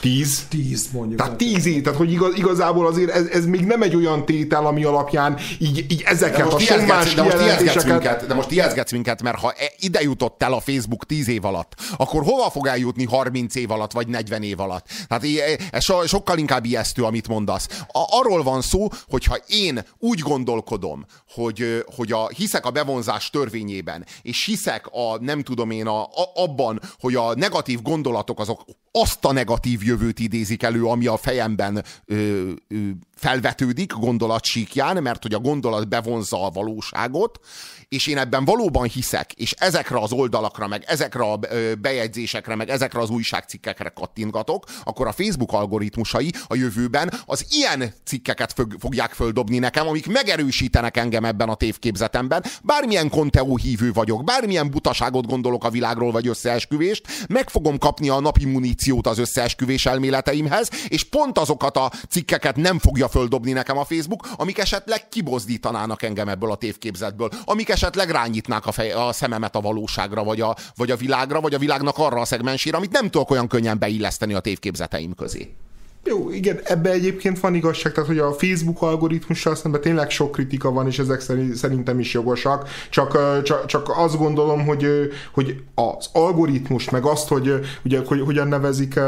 Tíz? 0.00 0.46
Tíz 0.48 0.88
mondjuk. 0.92 1.20
Tehát 1.20 1.36
tíz 1.36 1.66
év, 1.66 1.82
tehát 1.82 1.98
hogy 1.98 2.12
igaz, 2.12 2.36
igazából 2.36 2.86
azért 2.86 3.10
ez, 3.10 3.26
ez 3.26 3.46
még 3.46 3.64
nem 3.64 3.82
egy 3.82 3.96
olyan 3.96 4.24
tétel, 4.24 4.66
ami 4.66 4.84
alapján 4.84 5.38
így, 5.58 5.86
így 5.88 6.02
ezeket 6.06 6.52
a 6.52 6.58
sommás 6.58 7.14
de 7.14 7.22
most 7.22 7.36
kijelentéseket... 7.36 7.86
minket, 7.86 8.26
de 8.26 8.34
most 8.34 8.50
ijeszgetsz 8.50 8.92
minket, 8.92 9.22
mert 9.22 9.38
ha 9.38 9.52
e- 9.52 9.72
ide 9.78 10.00
jutott 10.00 10.42
el 10.42 10.52
a 10.52 10.60
Facebook 10.60 11.06
10 11.06 11.28
év 11.28 11.44
alatt, 11.44 11.74
akkor 11.96 12.22
hova 12.22 12.50
fog 12.50 12.66
eljutni 12.66 13.04
30 13.04 13.54
év 13.54 13.70
alatt, 13.70 13.92
vagy 13.92 14.08
40 14.08 14.42
év 14.42 14.60
alatt? 14.60 14.86
Tehát 15.08 15.24
ez 15.70 15.84
so, 15.84 16.06
sokkal 16.06 16.38
inkább 16.38 16.64
ijesztő, 16.64 17.02
amit 17.02 17.28
mondasz. 17.28 17.68
A, 17.86 18.18
arról 18.18 18.42
van 18.42 18.62
szó, 18.62 18.88
hogyha 19.08 19.36
én 19.46 19.84
úgy 19.98 20.18
gondolkodom, 20.18 21.06
hogy, 21.34 21.84
hogy 21.96 22.12
a, 22.12 22.28
hiszek 22.28 22.66
a 22.66 22.70
bevonzás 22.70 23.30
törvényében, 23.30 24.06
és 24.22 24.44
hiszek 24.44 24.86
a, 24.86 25.18
nem 25.20 25.42
tudom 25.42 25.70
én, 25.70 25.86
a, 25.86 26.02
a, 26.02 26.30
abban, 26.34 26.80
hogy 27.00 27.14
a 27.14 27.34
negatív 27.34 27.82
gondolatok 27.82 28.40
azok 28.40 28.64
azt 28.92 29.24
a 29.24 29.32
negatív 29.32 29.82
jövőt 29.84 30.18
idézik 30.18 30.62
elő, 30.62 30.84
ami 30.84 31.06
a 31.06 31.16
fejemben 31.16 31.84
ö, 32.04 32.50
ö, 32.68 32.76
felvetődik 33.22 33.92
gondolatsíkján, 33.92 35.02
mert 35.02 35.22
hogy 35.22 35.34
a 35.34 35.38
gondolat 35.38 35.88
bevonza 35.88 36.44
a 36.44 36.50
valóságot, 36.50 37.38
és 37.88 38.06
én 38.06 38.18
ebben 38.18 38.44
valóban 38.44 38.88
hiszek, 38.88 39.32
és 39.32 39.52
ezekre 39.52 39.98
az 39.98 40.12
oldalakra, 40.12 40.66
meg 40.66 40.84
ezekre 40.86 41.22
a 41.22 41.38
bejegyzésekre, 41.80 42.54
meg 42.54 42.68
ezekre 42.68 43.00
az 43.00 43.10
újságcikkekre 43.10 43.88
kattintgatok, 43.88 44.64
akkor 44.84 45.06
a 45.06 45.12
Facebook 45.12 45.52
algoritmusai 45.52 46.32
a 46.46 46.54
jövőben 46.54 47.12
az 47.24 47.46
ilyen 47.50 47.94
cikkeket 48.04 48.52
fog, 48.52 48.76
fogják 48.78 49.12
földobni 49.12 49.58
nekem, 49.58 49.88
amik 49.88 50.06
megerősítenek 50.06 50.96
engem 50.96 51.24
ebben 51.24 51.48
a 51.48 51.54
tévképzetemben. 51.54 52.44
Bármilyen 52.62 53.10
konteó 53.10 53.56
hívő 53.56 53.92
vagyok, 53.92 54.24
bármilyen 54.24 54.70
butaságot 54.70 55.26
gondolok 55.26 55.64
a 55.64 55.70
világról, 55.70 56.12
vagy 56.12 56.26
összeesküvést, 56.26 57.26
meg 57.28 57.50
fogom 57.50 57.78
kapni 57.78 58.08
a 58.08 58.20
napi 58.20 58.44
muníciót 58.44 59.06
az 59.06 59.18
összeesküvés 59.18 59.86
elméleteimhez, 59.86 60.70
és 60.88 61.04
pont 61.04 61.38
azokat 61.38 61.76
a 61.76 61.92
cikkeket 62.08 62.56
nem 62.56 62.78
fogja 62.78 63.08
földobni 63.12 63.52
nekem 63.52 63.78
a 63.78 63.84
Facebook, 63.84 64.28
amik 64.36 64.58
esetleg 64.58 65.08
kibozdítanának 65.08 66.02
engem 66.02 66.28
ebből 66.28 66.50
a 66.50 66.56
tévképzetből, 66.56 67.30
amik 67.44 67.68
esetleg 67.68 68.10
rányitnák 68.10 68.66
a, 68.66 68.72
fej, 68.72 68.92
a 68.92 69.12
szememet 69.12 69.56
a 69.56 69.60
valóságra, 69.60 70.24
vagy 70.24 70.40
a, 70.40 70.56
vagy 70.76 70.90
a 70.90 70.96
világra, 70.96 71.40
vagy 71.40 71.54
a 71.54 71.58
világnak 71.58 71.98
arra 71.98 72.20
a 72.20 72.24
szegmensére, 72.24 72.76
amit 72.76 72.92
nem 72.92 73.10
tudok 73.10 73.30
olyan 73.30 73.48
könnyen 73.48 73.78
beilleszteni 73.78 74.34
a 74.34 74.40
tévképzeteim 74.40 75.14
közé. 75.14 75.54
Jó, 76.04 76.30
igen, 76.30 76.60
ebbe 76.64 76.90
egyébként 76.90 77.40
van 77.40 77.54
igazság, 77.54 77.92
tehát 77.92 78.08
hogy 78.08 78.18
a 78.18 78.32
Facebook 78.32 78.82
algoritmussal 78.82 79.54
szemben 79.54 79.80
tényleg 79.80 80.10
sok 80.10 80.32
kritika 80.32 80.70
van, 80.70 80.86
és 80.86 80.98
ezek 80.98 81.20
szeri- 81.20 81.54
szerintem 81.54 81.98
is 81.98 82.12
jogosak, 82.12 82.68
csak, 82.90 83.42
csak, 83.42 83.66
csak 83.66 83.92
azt 83.96 84.18
gondolom, 84.18 84.66
hogy, 84.66 84.86
hogy 85.32 85.62
az 85.74 86.08
algoritmus, 86.12 86.90
meg 86.90 87.04
azt, 87.04 87.28
hogy 87.28 87.52
ugye, 87.84 88.00
hogy 88.06 88.20
hogyan 88.20 88.48
nevezik 88.48 89.00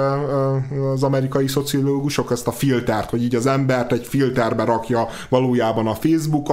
az 0.95 1.03
amerikai 1.03 1.49
szociológusok 1.49 2.31
ezt 2.31 2.47
a 2.47 2.53
filtert, 2.53 3.11
hogy 3.11 3.23
így 3.23 3.35
az 3.35 3.47
embert 3.47 3.93
egy 3.93 4.07
filterbe 4.07 4.65
rakja 4.65 5.09
valójában 5.29 5.87
a 5.87 5.95
Facebook, 5.95 6.49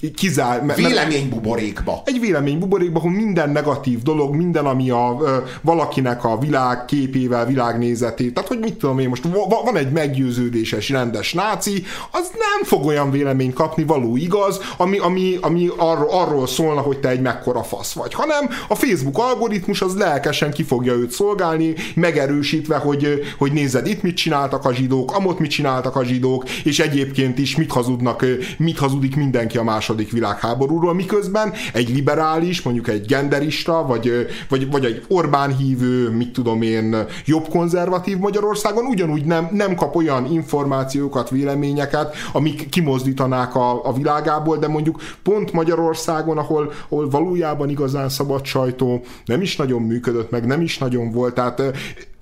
így 0.00 0.14
kizár... 0.14 0.62
me- 0.62 0.76
Véleménybuborékba. 0.76 2.02
egy 2.04 2.20
véleménybuborékban, 2.20 3.02
ahol 3.02 3.12
minden 3.12 3.50
negatív 3.50 4.02
dolog, 4.02 4.34
minden, 4.34 4.66
ami 4.66 4.90
a 4.90 5.16
valakinek 5.60 6.24
a 6.24 6.38
világ 6.38 6.84
képével, 6.84 7.46
világnézetét, 7.46 8.34
tehát 8.34 8.48
hogy 8.48 8.58
mit 8.58 8.74
tudom 8.74 8.98
én, 8.98 9.08
most 9.08 9.24
va- 9.24 9.67
van 9.72 9.76
egy 9.76 9.92
meggyőződéses, 9.92 10.88
rendes 10.88 11.32
náci, 11.32 11.84
az 12.10 12.30
nem 12.32 12.64
fog 12.64 12.86
olyan 12.86 13.10
véleményt 13.10 13.54
kapni, 13.54 13.84
való 13.84 14.16
igaz, 14.16 14.60
ami, 14.76 14.98
ami, 14.98 15.38
ami 15.40 15.70
arról, 15.76 16.08
arról 16.10 16.46
szólna, 16.46 16.80
hogy 16.80 16.98
te 16.98 17.08
egy 17.08 17.20
mekkora 17.20 17.62
fasz 17.62 17.92
vagy, 17.92 18.14
hanem 18.14 18.48
a 18.68 18.74
Facebook 18.74 19.18
algoritmus 19.18 19.80
az 19.80 19.96
lelkesen 19.96 20.50
ki 20.50 20.62
fogja 20.62 20.92
őt 20.92 21.10
szolgálni, 21.10 21.74
megerősítve, 21.94 22.76
hogy, 22.76 23.20
hogy 23.38 23.52
nézed, 23.52 23.86
itt 23.86 24.02
mit 24.02 24.16
csináltak 24.16 24.64
a 24.64 24.74
zsidók, 24.74 25.16
amott 25.16 25.38
mit 25.38 25.50
csináltak 25.50 25.96
a 25.96 26.04
zsidók, 26.04 26.48
és 26.48 26.78
egyébként 26.78 27.38
is 27.38 27.56
mit 27.56 27.72
hazudnak, 27.72 28.24
mit 28.58 28.78
hazudik 28.78 29.16
mindenki 29.16 29.56
a 29.56 29.62
második 29.62 30.12
világháborúról, 30.12 30.94
miközben 30.94 31.52
egy 31.72 31.88
liberális, 31.88 32.62
mondjuk 32.62 32.88
egy 32.88 33.06
genderista, 33.06 33.84
vagy, 33.86 34.26
vagy, 34.48 34.70
vagy 34.70 34.84
egy 34.84 35.04
Orbán 35.08 35.56
hívő, 35.56 36.10
mit 36.10 36.32
tudom 36.32 36.62
én, 36.62 37.06
jobb 37.24 37.48
konzervatív 37.48 38.16
Magyarországon 38.18 38.84
ugyanúgy 38.84 39.24
nem, 39.24 39.48
nem 39.58 39.74
kap 39.74 39.96
olyan 39.96 40.32
információkat, 40.32 41.30
véleményeket, 41.30 42.14
amik 42.32 42.68
kimozdítanák 42.68 43.54
a, 43.54 43.86
a 43.86 43.92
világából, 43.92 44.56
de 44.56 44.68
mondjuk 44.68 45.00
pont 45.22 45.52
Magyarországon, 45.52 46.38
ahol, 46.38 46.72
ahol 46.88 47.10
valójában 47.10 47.68
igazán 47.68 48.08
szabad 48.08 48.44
sajtó 48.44 49.00
nem 49.24 49.40
is 49.40 49.56
nagyon 49.56 49.82
működött, 49.82 50.30
meg 50.30 50.46
nem 50.46 50.60
is 50.60 50.78
nagyon 50.78 51.10
volt, 51.10 51.34
tehát 51.34 51.62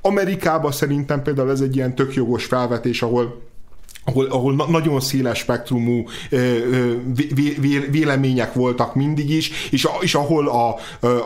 Amerikában 0.01 0.72
szerintem 0.72 1.22
például 1.22 1.51
ez 1.51 1.61
egy 1.61 1.76
ilyen 1.76 1.95
tök 1.95 2.14
jogos 2.14 2.45
felvetés, 2.45 3.03
ahol 3.03 3.45
ahol, 4.07 4.26
ahol 4.26 4.55
na- 4.55 4.70
nagyon 4.70 5.01
széles 5.01 5.39
spektrumú 5.39 6.05
ö, 6.30 6.37
ö, 6.37 6.93
vé- 7.14 7.59
vé- 7.59 7.91
vélemények 7.91 8.53
voltak 8.53 8.95
mindig 8.95 9.30
is, 9.30 9.68
és, 9.70 9.84
a, 9.84 9.91
és 10.01 10.14
ahol 10.14 10.49
a, 10.49 10.68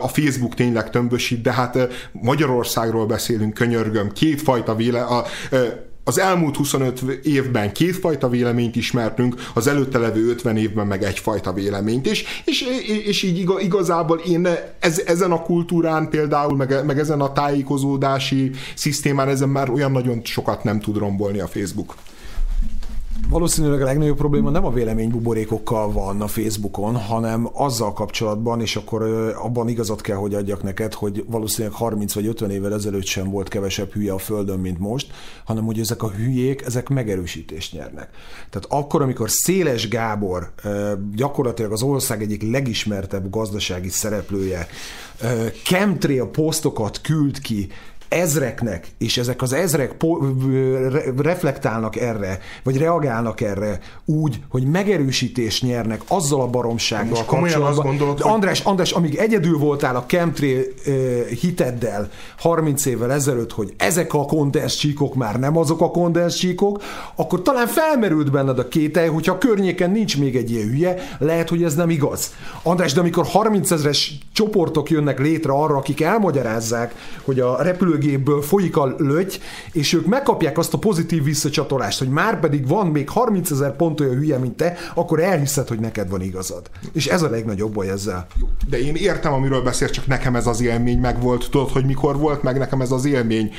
a 0.01 0.07
Facebook 0.07 0.53
tényleg 0.53 0.89
tömbösít, 0.89 1.41
de 1.41 1.51
hát 1.51 1.77
Magyarországról 2.11 3.05
beszélünk, 3.05 3.53
könyörgöm, 3.53 4.11
kétfajta 4.11 4.75
véle, 4.75 5.01
a, 5.01 5.25
ö, 5.49 5.67
az 6.03 6.19
elmúlt 6.19 6.55
25 6.55 7.01
évben 7.23 7.73
kétfajta 7.73 8.29
véleményt 8.29 8.75
ismertünk, 8.75 9.35
az 9.53 9.67
előtte 9.67 9.97
levő 9.97 10.29
50 10.29 10.57
évben 10.57 10.87
meg 10.87 11.03
egyfajta 11.03 11.53
véleményt, 11.53 12.07
és, 12.07 12.25
és, 12.45 12.61
és 13.05 13.23
így 13.23 13.37
iga- 13.37 13.61
igazából 13.61 14.17
én 14.17 14.47
ez, 14.79 15.01
ezen 15.05 15.31
a 15.31 15.41
kultúrán 15.41 16.09
például, 16.09 16.55
meg, 16.55 16.85
meg 16.85 16.99
ezen 16.99 17.21
a 17.21 17.33
tájékozódási 17.33 18.51
szisztémán, 18.75 19.27
ezen 19.27 19.49
már 19.49 19.69
olyan 19.69 19.91
nagyon 19.91 20.21
sokat 20.23 20.63
nem 20.63 20.79
tud 20.79 20.97
rombolni 20.97 21.39
a 21.39 21.47
Facebook. 21.47 21.95
Valószínűleg 23.29 23.81
a 23.81 23.85
legnagyobb 23.85 24.17
probléma 24.17 24.49
nem 24.49 24.65
a 24.65 24.71
véleménybuborékokkal 24.71 25.91
van 25.91 26.21
a 26.21 26.27
Facebookon, 26.27 26.95
hanem 26.95 27.49
azzal 27.53 27.93
kapcsolatban, 27.93 28.61
és 28.61 28.75
akkor 28.75 29.01
abban 29.41 29.67
igazat 29.67 30.01
kell, 30.01 30.15
hogy 30.15 30.33
adjak 30.33 30.63
neked, 30.63 30.93
hogy 30.93 31.25
valószínűleg 31.27 31.77
30 31.77 32.13
vagy 32.13 32.25
50 32.25 32.49
évvel 32.49 32.73
ezelőtt 32.73 33.05
sem 33.05 33.29
volt 33.29 33.47
kevesebb 33.47 33.91
hülye 33.91 34.13
a 34.13 34.17
Földön, 34.17 34.59
mint 34.59 34.79
most, 34.79 35.11
hanem 35.45 35.65
hogy 35.65 35.79
ezek 35.79 36.03
a 36.03 36.09
hülyék, 36.09 36.61
ezek 36.61 36.89
megerősítést 36.89 37.73
nyernek. 37.73 38.09
Tehát 38.49 38.67
akkor, 38.69 39.01
amikor 39.01 39.29
Széles 39.29 39.87
Gábor 39.87 40.51
gyakorlatilag 41.15 41.71
az 41.71 41.81
ország 41.81 42.21
egyik 42.21 42.51
legismertebb 42.51 43.29
gazdasági 43.29 43.89
szereplője 43.89 44.67
chemtrail 45.63 46.25
posztokat 46.25 47.01
küld 47.01 47.39
ki 47.39 47.67
ezreknek, 48.11 48.87
és 48.97 49.17
ezek 49.17 49.41
az 49.41 49.53
ezrek 49.53 49.95
reflektálnak 51.17 51.95
erre, 51.95 52.39
vagy 52.63 52.77
reagálnak 52.77 53.41
erre 53.41 53.79
úgy, 54.05 54.39
hogy 54.49 54.63
megerősítést 54.63 55.63
nyernek 55.63 56.01
azzal 56.07 56.41
a 56.41 56.47
baromsággal 56.47 57.09
Most 57.09 57.25
komolyan 57.25 57.61
azt 57.61 57.81
gondolod, 57.81 58.19
hogy- 58.21 58.31
András, 58.31 58.59
András, 58.59 58.91
amíg 58.91 59.15
egyedül 59.15 59.57
voltál 59.57 59.95
a 59.95 60.03
chemtrail 60.05 60.63
uh, 60.87 61.25
hiteddel 61.25 62.09
30 62.37 62.85
évvel 62.85 63.11
ezelőtt, 63.11 63.51
hogy 63.51 63.73
ezek 63.77 64.13
a 64.13 64.25
kondenszcsíkok 64.25 65.15
már 65.15 65.39
nem 65.39 65.57
azok 65.57 65.81
a 65.81 65.91
kondenszcsíkok, 65.91 66.83
akkor 67.15 67.41
talán 67.41 67.67
felmerült 67.67 68.31
benned 68.31 68.59
a 68.59 68.67
kételj, 68.67 69.07
hogyha 69.07 69.33
a 69.33 69.37
környéken 69.37 69.91
nincs 69.91 70.17
még 70.19 70.35
egy 70.35 70.51
ilyen 70.51 70.67
hülye, 70.67 70.95
lehet, 71.19 71.49
hogy 71.49 71.63
ez 71.63 71.75
nem 71.75 71.89
igaz. 71.89 72.33
András, 72.63 72.93
de 72.93 72.99
amikor 72.99 73.25
30 73.25 73.71
ezres 73.71 74.17
csoportok 74.33 74.89
jönnek 74.89 75.19
létre 75.19 75.51
arra, 75.51 75.75
akik 75.77 76.01
elmagyarázzák, 76.01 76.95
hogy 77.23 77.39
a 77.39 77.61
repülőgépből 78.01 78.41
folyik 78.41 78.77
a 78.77 78.95
löty, 78.97 79.39
és 79.71 79.93
ők 79.93 80.05
megkapják 80.05 80.57
azt 80.57 80.73
a 80.73 80.77
pozitív 80.77 81.23
visszacsatolást, 81.23 81.99
hogy 81.99 82.09
már 82.09 82.39
pedig 82.39 82.67
van 82.67 82.87
még 82.87 83.09
30 83.09 83.51
ezer 83.51 83.75
pont 83.75 83.99
olyan 83.99 84.15
hülye, 84.15 84.37
mint 84.37 84.55
te, 84.55 84.75
akkor 84.95 85.19
elhiszed, 85.19 85.67
hogy 85.67 85.79
neked 85.79 86.09
van 86.09 86.21
igazad. 86.21 86.69
És 86.93 87.07
ez 87.07 87.21
a 87.21 87.29
legnagyobb 87.29 87.73
baj 87.73 87.89
ezzel. 87.89 88.27
De 88.69 88.79
én 88.79 88.95
értem, 88.95 89.33
amiről 89.33 89.61
beszél, 89.61 89.89
csak 89.89 90.07
nekem 90.07 90.35
ez 90.35 90.47
az 90.47 90.61
élmény 90.61 90.99
meg 90.99 91.21
volt. 91.21 91.49
Tudod, 91.49 91.69
hogy 91.69 91.85
mikor 91.85 92.17
volt 92.17 92.43
meg 92.43 92.57
nekem 92.57 92.81
ez 92.81 92.91
az 92.91 93.05
élmény? 93.05 93.51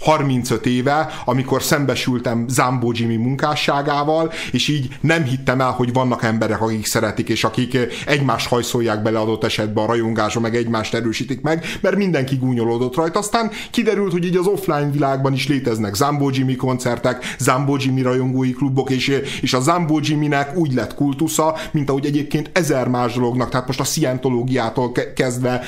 35 0.00 0.66
éve, 0.66 1.08
amikor 1.24 1.62
szembesültem 1.62 2.48
Zambó 2.48 2.92
Jimmy 2.94 3.16
munkásságával, 3.16 4.32
és 4.52 4.68
így 4.68 4.88
nem 5.00 5.24
hittem 5.24 5.60
el, 5.60 5.70
hogy 5.70 5.92
vannak 5.92 6.22
emberek, 6.22 6.60
akik 6.60 6.86
szeretik, 6.86 7.28
és 7.28 7.44
akik 7.44 7.78
egymást 8.06 8.48
hajszolják 8.48 9.02
bele 9.02 9.18
adott 9.18 9.44
esetben 9.44 9.84
a 9.84 9.86
rajongásba, 9.86 10.40
meg 10.40 10.56
egymást 10.56 10.94
erősítik 10.94 11.40
meg, 11.40 11.64
mert 11.80 11.96
mindenki 11.96 12.36
gúnyolódott 12.36 12.96
rajta. 12.96 13.18
Aztán 13.18 13.50
kiderült, 13.70 14.12
hogy 14.12 14.24
így 14.24 14.36
az 14.36 14.46
offline 14.46 14.90
világban 14.90 15.32
is 15.32 15.48
léteznek 15.48 15.94
Zambó 15.94 16.30
Jimmy 16.30 16.56
koncertek, 16.56 17.34
Zambó 17.38 17.76
Jimmy 17.76 18.02
rajongói 18.02 18.52
klubok, 18.52 18.90
és, 18.90 19.08
és 19.40 19.52
a 19.52 19.60
Zambó 19.60 20.00
Jimmy-nek 20.02 20.56
úgy 20.56 20.72
lett 20.72 20.94
kultusza, 20.94 21.56
mint 21.70 21.88
ahogy 21.88 22.06
egyébként 22.06 22.50
ezer 22.52 22.88
más 22.88 23.14
dolognak, 23.14 23.50
tehát 23.50 23.66
most 23.66 23.80
a 23.80 23.84
szientológiától 23.84 24.92
ke- 24.92 25.12
kezdve 25.12 25.62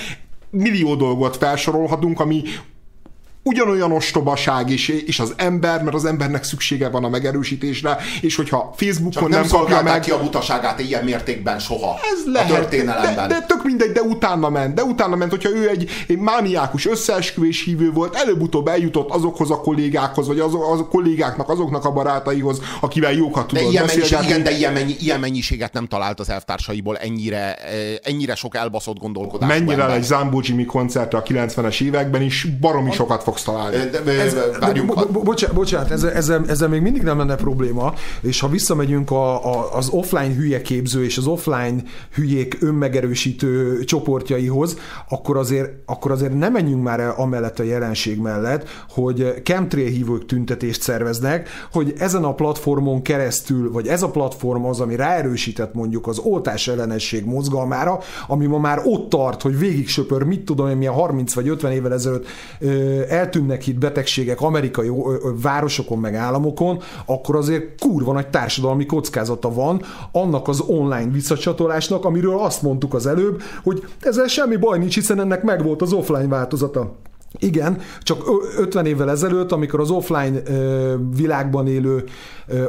millió 0.51 0.95
dolgot 0.95 1.37
felsorolhatunk, 1.37 2.21
ami 2.21 2.43
ugyanolyan 3.43 3.93
ostobaság 3.93 4.71
is, 4.71 4.89
és 4.89 5.19
az 5.19 5.35
ember, 5.37 5.83
mert 5.83 5.95
az 5.95 6.05
embernek 6.05 6.45
szüksége 6.45 6.89
van 6.89 7.05
a 7.05 7.09
megerősítésre, 7.09 7.99
és 8.21 8.37
hogyha 8.37 8.73
Facebookon 8.77 9.13
Csak 9.13 9.29
nem, 9.29 9.41
nem 9.41 9.49
kapja 9.49 9.83
meg, 9.83 10.01
ki 10.01 10.11
a 10.11 10.21
butaságát 10.21 10.81
ilyen 10.81 11.05
mértékben 11.05 11.59
soha 11.59 11.99
ez 12.13 12.27
a 12.27 12.31
lehet, 12.31 12.49
történelemben. 12.49 13.29
de, 13.29 13.39
de 13.39 13.45
tök 13.47 13.65
mindegy, 13.65 13.93
de 13.93 14.03
utána 14.03 14.49
ment, 14.49 14.75
de 14.75 14.83
utána 14.83 15.17
ment, 15.17 15.31
hogyha 15.31 15.51
ő 15.51 15.69
egy, 15.69 15.91
egy 16.07 16.19
mániákus 16.19 16.87
összeesküvés 16.87 17.65
hívő 17.65 17.93
volt, 17.93 18.15
előbb-utóbb 18.15 18.69
eljutott 18.69 19.11
azokhoz 19.11 19.51
a 19.51 19.61
kollégákhoz, 19.61 20.27
vagy 20.27 20.39
azok, 20.39 20.73
azok 20.73 20.89
kollégáknak, 20.89 21.49
azoknak 21.49 21.85
a 21.85 21.93
barátaihoz, 21.93 22.61
akivel 22.81 23.13
jókat 23.13 23.53
De 23.53 23.59
tudott 23.59 23.73
ilyen, 23.73 23.85
mennyiség, 23.85 24.11
beszélgetni. 24.11 24.31
igen, 24.31 24.43
de 24.43 24.59
ilyen, 24.59 24.73
mennyi, 24.73 24.97
ilyen 24.99 25.21
mennyiséget 25.21 25.73
nem 25.73 25.87
talált 25.87 26.21
az 26.21 26.31
elvtársaiból 26.31 26.97
ennyire, 26.97 27.55
eh, 27.55 27.95
ennyire 28.03 28.35
sok 28.35 28.57
elbaszott 28.57 28.99
gondolkodású 28.99 29.53
Mennyire 29.53 29.91
egy 29.91 30.03
Zambó 30.03 30.41
Jimmy 30.45 30.65
koncertre 30.65 31.19
a 31.19 31.23
90-es 31.23 31.81
években 31.81 32.23
is 32.23 32.47
baromi 32.61 32.93
sokat 32.93 33.23
fogsz 33.33 33.43
találni. 33.43 33.77
Ez, 33.77 34.37
bocsánat, 35.13 35.57
bocsánat 35.57 35.91
ezzel, 35.91 36.11
ezzel, 36.11 36.45
ezzel 36.49 36.69
még 36.69 36.81
mindig 36.81 37.03
nem 37.03 37.19
lenne 37.19 37.35
probléma, 37.35 37.95
és 38.21 38.41
ha 38.41 38.49
visszamegyünk 38.49 39.11
a, 39.11 39.55
a, 39.55 39.77
az 39.77 39.89
offline 39.89 40.35
hülye 40.35 40.63
képző 40.63 41.05
és 41.05 41.17
az 41.17 41.27
offline 41.27 41.83
hülyék 42.15 42.57
önmegerősítő 42.61 43.85
csoportjaihoz, 43.85 44.77
akkor 45.09 45.37
azért, 45.37 45.71
akkor 45.87 46.11
azért 46.11 46.39
nem 46.39 46.53
menjünk 46.53 46.83
már 46.83 47.01
el 47.01 47.15
amellett 47.17 47.59
a 47.59 47.63
jelenség 47.63 48.19
mellett, 48.19 48.69
hogy 48.89 49.35
chemtrail 49.43 49.91
hívők 49.91 50.27
tüntetést 50.27 50.83
szerveznek, 50.83 51.49
hogy 51.73 51.95
ezen 51.99 52.25
a 52.25 52.35
platformon 52.35 53.03
keresztül, 53.03 53.73
vagy 53.73 53.87
ez 53.87 54.03
a 54.03 54.11
platform 54.11 54.65
az, 54.65 54.81
ami 54.81 54.97
ráerősített 54.97 55.75
mondjuk 55.75 56.07
az 56.07 56.19
oltás 56.19 56.69
ellenesség 56.69 57.25
mozgalmára, 57.25 57.99
ami 58.27 58.47
ma 58.47 58.59
már 58.59 58.81
ott 58.85 59.09
tart, 59.09 59.43
hogy 59.43 59.59
végig 59.59 59.89
söpör, 59.89 60.23
mit 60.23 60.45
tudom 60.45 60.69
én, 60.69 60.77
milyen 60.77 60.93
30 60.93 61.33
vagy 61.33 61.49
50 61.49 61.73
évvel 61.73 61.93
ezelőtt 61.93 62.27
ö, 62.61 63.01
eltűnnek 63.23 63.67
itt 63.67 63.79
betegségek 63.79 64.41
amerikai 64.41 64.91
városokon 65.43 65.99
meg 65.99 66.15
államokon, 66.15 66.83
akkor 67.07 67.37
azért 67.37 67.81
kurva 67.81 68.13
nagy 68.13 68.29
társadalmi 68.29 68.87
kockázata 68.87 69.53
van 69.55 69.83
annak 70.13 70.49
az 70.49 70.61
online 70.61 71.11
visszacsatolásnak, 71.11 72.05
amiről 72.05 72.39
azt 72.39 72.63
mondtuk 72.63 72.95
az 72.95 73.07
előbb, 73.07 73.43
hogy 73.63 73.85
ezzel 74.01 74.27
semmi 74.27 74.57
baj 74.57 74.79
nincs, 74.79 74.95
hiszen 74.95 75.21
ennek 75.21 75.43
megvolt 75.43 75.83
az 75.83 75.93
offline 75.93 76.29
változata. 76.29 76.95
Igen, 77.39 77.81
csak 78.01 78.29
ö- 78.29 78.59
50 78.59 78.87
évvel 78.87 79.11
ezelőtt, 79.11 79.53
amikor 79.53 79.81
az 79.81 79.91
offline 79.91 80.41
világban 81.17 81.67
élő 81.67 82.05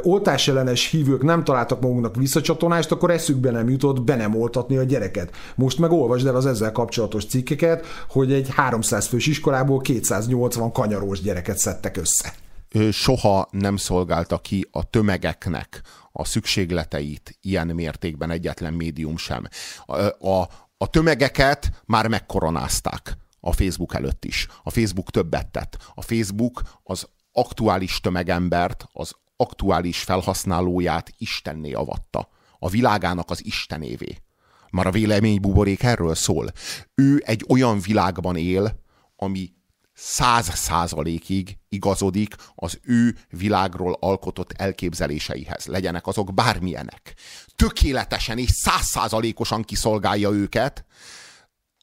oltásellenes 0.02 0.90
hívők 0.90 1.22
nem 1.22 1.44
találtak 1.44 1.80
magunknak 1.80 2.16
visszacsatolást, 2.16 2.90
akkor 2.90 3.10
eszükbe 3.10 3.50
nem 3.50 3.68
jutott 3.68 4.02
be 4.02 4.16
nem 4.16 4.36
oltatni 4.36 4.76
a 4.76 4.82
gyereket. 4.82 5.30
Most 5.54 5.78
meg 5.78 5.92
olvasd 5.92 6.26
el 6.26 6.36
az 6.36 6.46
ezzel 6.46 6.72
kapcsolatos 6.72 7.26
cikkeket, 7.26 7.86
hogy 8.08 8.32
egy 8.32 8.48
300 8.54 9.06
fős 9.06 9.26
iskolából 9.26 9.80
280 9.80 10.72
kanyarós 10.72 11.20
gyereket 11.20 11.58
szedtek 11.58 11.96
össze. 11.96 12.34
Soha 12.90 13.48
nem 13.50 13.76
szolgálta 13.76 14.38
ki 14.38 14.68
a 14.70 14.90
tömegeknek 14.90 15.82
a 16.12 16.24
szükségleteit 16.24 17.38
ilyen 17.40 17.66
mértékben 17.66 18.30
egyetlen 18.30 18.72
médium 18.72 19.16
sem. 19.16 19.48
A, 19.86 20.28
a, 20.28 20.48
a 20.78 20.86
tömegeket 20.90 21.70
már 21.84 22.08
megkoronázták 22.08 23.16
a 23.44 23.52
Facebook 23.52 23.94
előtt 23.94 24.24
is. 24.24 24.46
A 24.62 24.70
Facebook 24.70 25.10
többet 25.10 25.46
tett. 25.46 25.76
A 25.94 26.02
Facebook 26.02 26.62
az 26.82 27.08
aktuális 27.32 28.00
tömegembert, 28.00 28.86
az 28.92 29.12
aktuális 29.36 30.02
felhasználóját 30.02 31.12
Istenné 31.18 31.72
avatta. 31.72 32.28
A 32.58 32.68
világának 32.68 33.30
az 33.30 33.44
Istenévé. 33.44 34.18
Már 34.70 34.86
a 34.86 34.90
véleménybuborék 34.90 35.82
erről 35.82 36.14
szól. 36.14 36.52
Ő 36.94 37.22
egy 37.26 37.44
olyan 37.48 37.80
világban 37.80 38.36
él, 38.36 38.80
ami 39.16 39.52
száz 39.94 40.54
százalékig 40.54 41.58
igazodik 41.68 42.34
az 42.54 42.78
ő 42.82 43.16
világról 43.30 43.96
alkotott 44.00 44.52
elképzeléseihez. 44.52 45.66
Legyenek 45.66 46.06
azok 46.06 46.34
bármilyenek. 46.34 47.14
Tökéletesen 47.56 48.38
és 48.38 48.50
száz 48.50 48.84
százalékosan 48.86 49.62
kiszolgálja 49.62 50.30
őket. 50.30 50.84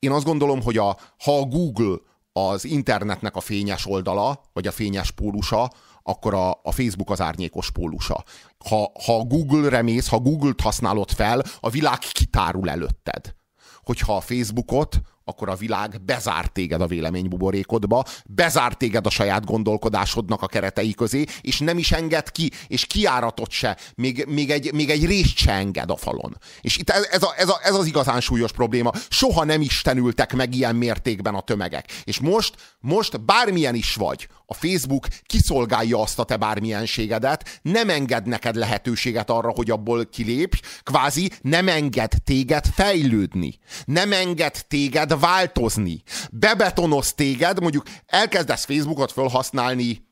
Én 0.05 0.11
azt 0.11 0.25
gondolom, 0.25 0.61
hogy 0.61 0.77
a, 0.77 0.97
ha 1.23 1.39
a 1.39 1.45
Google 1.45 1.97
az 2.33 2.65
internetnek 2.65 3.35
a 3.35 3.39
fényes 3.39 3.85
oldala, 3.85 4.41
vagy 4.53 4.67
a 4.67 4.71
fényes 4.71 5.11
pólusa, 5.11 5.71
akkor 6.03 6.33
a, 6.33 6.49
a 6.49 6.71
Facebook 6.71 7.09
az 7.09 7.21
árnyékos 7.21 7.71
pólusa. 7.71 8.23
Ha, 8.69 8.91
ha 9.05 9.23
Google-re 9.23 10.01
ha 10.09 10.19
Google-t 10.19 10.61
használod 10.61 11.11
fel, 11.11 11.43
a 11.59 11.69
világ 11.69 11.97
kitárul 11.97 12.69
előtted. 12.69 13.35
Hogyha 13.83 14.15
a 14.15 14.21
Facebookot, 14.21 15.01
akkor 15.31 15.49
a 15.49 15.55
világ 15.55 16.01
bezárt 16.05 16.51
téged 16.51 16.81
a 16.81 16.87
véleménybuborékodba, 16.87 18.03
bezárt 18.25 18.77
téged 18.77 19.05
a 19.05 19.09
saját 19.09 19.45
gondolkodásodnak 19.45 20.41
a 20.41 20.47
keretei 20.47 20.93
közé, 20.93 21.25
és 21.41 21.59
nem 21.59 21.77
is 21.77 21.91
enged 21.91 22.31
ki, 22.31 22.51
és 22.67 22.85
kiáratot 22.85 23.51
se, 23.51 23.77
még, 23.95 24.25
még, 24.27 24.49
egy, 24.49 24.73
még 24.73 24.89
egy 24.89 25.05
részt 25.05 25.37
se 25.37 25.51
enged 25.51 25.91
a 25.91 25.95
falon. 25.95 26.37
És 26.61 26.77
itt 26.77 26.89
ez, 26.89 27.07
ez, 27.11 27.23
a, 27.23 27.33
ez, 27.37 27.49
a, 27.49 27.59
ez 27.63 27.75
az 27.75 27.85
igazán 27.85 28.21
súlyos 28.21 28.51
probléma. 28.51 28.91
Soha 29.09 29.43
nem 29.43 29.61
istenültek 29.61 30.33
meg 30.33 30.55
ilyen 30.55 30.75
mértékben 30.75 31.35
a 31.35 31.41
tömegek. 31.41 31.91
És 32.03 32.19
most, 32.19 32.55
most 32.79 33.25
bármilyen 33.25 33.75
is 33.75 33.95
vagy, 33.95 34.27
a 34.51 34.53
Facebook 34.53 35.07
kiszolgálja 35.25 36.01
azt 36.01 36.19
a 36.19 36.23
te 36.23 36.37
bármilyenségedet, 36.37 37.59
nem 37.61 37.89
enged 37.89 38.27
neked 38.27 38.55
lehetőséget 38.55 39.29
arra, 39.29 39.49
hogy 39.49 39.71
abból 39.71 40.05
kilépj, 40.05 40.59
kvázi 40.83 41.31
nem 41.41 41.67
enged 41.67 42.13
téged 42.23 42.65
fejlődni, 42.65 43.59
nem 43.85 44.11
enged 44.11 44.65
téged 44.67 45.19
változni, 45.21 46.03
bebetonoz 46.31 47.13
téged, 47.13 47.59
mondjuk 47.59 47.85
elkezdesz 48.05 48.65
Facebookot 48.65 49.11
felhasználni 49.11 50.09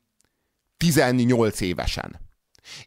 18 0.78 1.62
évesen, 1.62 2.20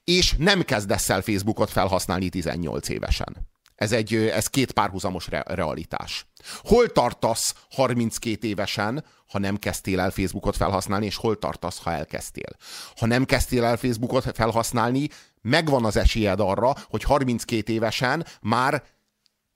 és 0.04 0.34
nem 0.38 0.62
kezdesz 0.62 1.08
el 1.08 1.22
Facebookot 1.22 1.70
felhasználni 1.70 2.28
18 2.28 2.88
évesen. 2.88 3.50
Ez, 3.74 3.92
egy, 3.92 4.14
ez 4.14 4.46
két 4.46 4.72
párhuzamos 4.72 5.28
re- 5.28 5.44
realitás. 5.46 6.26
Hol 6.58 6.88
tartasz 6.88 7.54
32 7.70 8.48
évesen, 8.48 9.04
ha 9.28 9.38
nem 9.38 9.56
kezdtél 9.56 10.00
el 10.00 10.10
Facebookot 10.10 10.56
felhasználni, 10.56 11.06
és 11.06 11.16
hol 11.16 11.38
tartasz, 11.38 11.82
ha 11.82 11.92
elkezdtél? 11.92 12.56
Ha 12.96 13.06
nem 13.06 13.24
kezdtél 13.24 13.64
el 13.64 13.76
Facebookot 13.76 14.34
felhasználni, 14.34 15.08
megvan 15.40 15.84
az 15.84 15.96
esélyed 15.96 16.40
arra, 16.40 16.74
hogy 16.88 17.02
32 17.02 17.72
évesen 17.72 18.26
már 18.40 18.82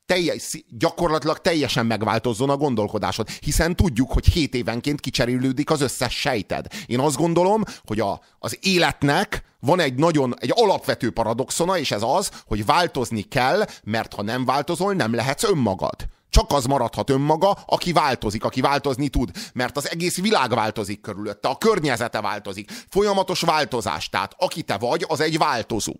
teljes, 0.06 0.64
gyakorlatilag 0.68 1.38
teljesen 1.38 1.86
megváltozzon 1.86 2.50
a 2.50 2.56
gondolkodásod, 2.56 3.28
hiszen 3.28 3.76
tudjuk, 3.76 4.12
hogy 4.12 4.26
7 4.26 4.54
évenként 4.54 5.00
kicserélődik 5.00 5.70
az 5.70 5.80
összes 5.80 6.20
sejted. 6.20 6.66
Én 6.86 7.00
azt 7.00 7.16
gondolom, 7.16 7.62
hogy 7.84 8.00
a, 8.00 8.20
az 8.38 8.58
életnek 8.60 9.42
van 9.60 9.80
egy 9.80 9.94
nagyon, 9.94 10.34
egy 10.38 10.52
alapvető 10.54 11.10
paradoxona, 11.10 11.78
és 11.78 11.90
ez 11.90 12.02
az, 12.02 12.30
hogy 12.46 12.64
változni 12.64 13.22
kell, 13.22 13.64
mert 13.84 14.14
ha 14.14 14.22
nem 14.22 14.44
változol, 14.44 14.94
nem 14.94 15.14
lehetsz 15.14 15.44
önmagad. 15.44 15.96
Csak 16.30 16.52
az 16.52 16.64
maradhat 16.64 17.10
önmaga, 17.10 17.50
aki 17.66 17.92
változik, 17.92 18.44
aki 18.44 18.60
változni 18.60 19.08
tud. 19.08 19.30
Mert 19.52 19.76
az 19.76 19.90
egész 19.90 20.20
világ 20.20 20.50
változik 20.50 21.00
körülötte, 21.00 21.48
a 21.48 21.58
környezete 21.58 22.20
változik. 22.20 22.70
Folyamatos 22.88 23.40
változás. 23.40 24.08
Tehát 24.08 24.34
aki 24.38 24.62
te 24.62 24.76
vagy, 24.76 25.04
az 25.08 25.20
egy 25.20 25.38
változó. 25.38 25.94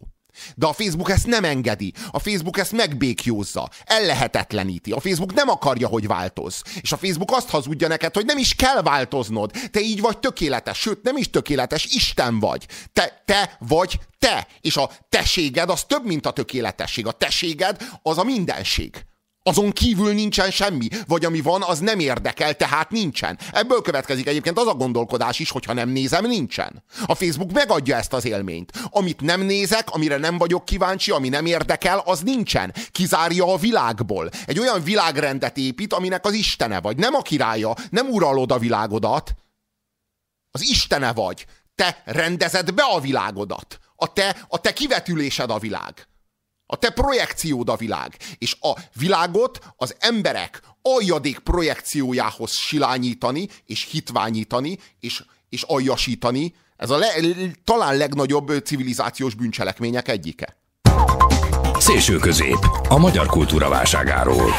De 0.55 0.67
a 0.67 0.73
Facebook 0.73 1.11
ezt 1.11 1.27
nem 1.27 1.45
engedi. 1.45 1.93
A 2.11 2.19
Facebook 2.19 2.59
ezt 2.59 2.73
megbékjózza. 2.73 3.71
Ellehetetleníti. 3.85 4.93
A 4.93 5.01
Facebook 5.01 5.35
nem 5.35 5.49
akarja, 5.49 5.89
hogy 5.89 6.07
változ. 6.07 6.63
És 6.81 6.93
a 6.93 6.97
Facebook 6.97 7.31
azt 7.33 7.51
hazudja 7.51 7.89
neked, 7.89 8.15
hogy 8.15 8.25
nem 8.25 8.39
is 8.39 8.55
kell 8.55 8.83
változnod. 8.83 9.51
Te 9.71 9.81
így 9.81 10.01
vagy 10.01 10.19
tökéletes. 10.19 10.79
Sőt, 10.79 11.03
nem 11.03 11.17
is 11.17 11.31
tökéletes. 11.31 11.85
Isten 11.85 12.39
vagy. 12.41 12.67
Te, 12.93 13.23
te 13.25 13.57
vagy 13.59 13.99
te. 14.19 14.47
És 14.61 14.77
a 14.77 14.91
teséged 15.09 15.71
az 15.71 15.85
több, 15.85 16.05
mint 16.05 16.27
a 16.27 16.31
tökéletesség. 16.31 17.07
A 17.07 17.13
teséged 17.13 17.89
az 18.03 18.19
a 18.19 18.25
mindenség. 18.25 19.07
Azon 19.47 19.71
kívül 19.71 20.13
nincsen 20.13 20.51
semmi, 20.51 20.89
vagy 21.07 21.25
ami 21.25 21.41
van, 21.41 21.63
az 21.63 21.79
nem 21.79 21.99
érdekel, 21.99 22.55
tehát 22.55 22.91
nincsen. 22.91 23.39
Ebből 23.53 23.83
következik 23.83 24.27
egyébként 24.27 24.59
az 24.59 24.67
a 24.67 24.75
gondolkodás 24.75 25.39
is, 25.39 25.51
hogyha 25.51 25.73
nem 25.73 25.89
nézem, 25.89 26.27
nincsen. 26.27 26.83
A 27.07 27.15
Facebook 27.15 27.53
megadja 27.53 27.97
ezt 27.97 28.13
az 28.13 28.25
élményt. 28.25 28.73
Amit 28.91 29.21
nem 29.21 29.41
nézek, 29.41 29.91
amire 29.91 30.17
nem 30.17 30.39
vagyok 30.39 30.65
kíváncsi, 30.65 31.11
ami 31.11 31.29
nem 31.29 31.47
érdekel, 31.47 32.03
az 32.05 32.21
nincsen. 32.21 32.75
Kizárja 32.91 33.53
a 33.53 33.57
világból. 33.57 34.31
Egy 34.47 34.59
olyan 34.59 34.83
világrendet 34.83 35.57
épít, 35.57 35.93
aminek 35.93 36.25
az 36.25 36.33
istene 36.33 36.81
vagy. 36.81 36.97
Nem 36.97 37.15
a 37.15 37.23
királya, 37.23 37.75
nem 37.91 38.09
uralod 38.09 38.53
a 38.53 38.59
világodat. 38.59 39.35
Az 40.51 40.63
istene 40.63 41.13
vagy. 41.13 41.47
Te 41.75 42.03
rendezed 42.05 42.75
be 42.75 42.83
a 42.83 43.01
világodat. 43.01 43.79
A 43.97 44.13
te, 44.13 44.37
a 44.49 44.61
te 44.61 44.73
kivetülésed 44.73 45.51
a 45.51 45.59
világ. 45.59 46.09
A 46.67 46.77
te 46.77 46.91
projekciód 46.91 47.69
a 47.69 47.77
világ. 47.77 48.17
És 48.39 48.57
a 48.61 48.73
világot 48.99 49.59
az 49.77 49.97
emberek 49.99 50.63
aljadék 50.83 51.39
projekciójához 51.39 52.51
silányítani, 52.51 53.49
és 53.67 53.89
hitványítani, 53.91 54.79
és, 55.01 55.25
és 55.49 55.63
aljasítani, 55.63 56.55
ez 56.77 56.91
a 56.91 56.99
le, 56.99 57.09
talán 57.65 57.97
legnagyobb 57.97 58.63
civilizációs 58.65 59.35
bűncselekmények 59.35 60.09
egyike. 60.09 60.57
Szélső 61.79 62.17
közép. 62.17 62.59
A 62.89 62.99
magyar 62.99 63.27
kultúra 63.27 63.69
válságáról. 63.69 64.51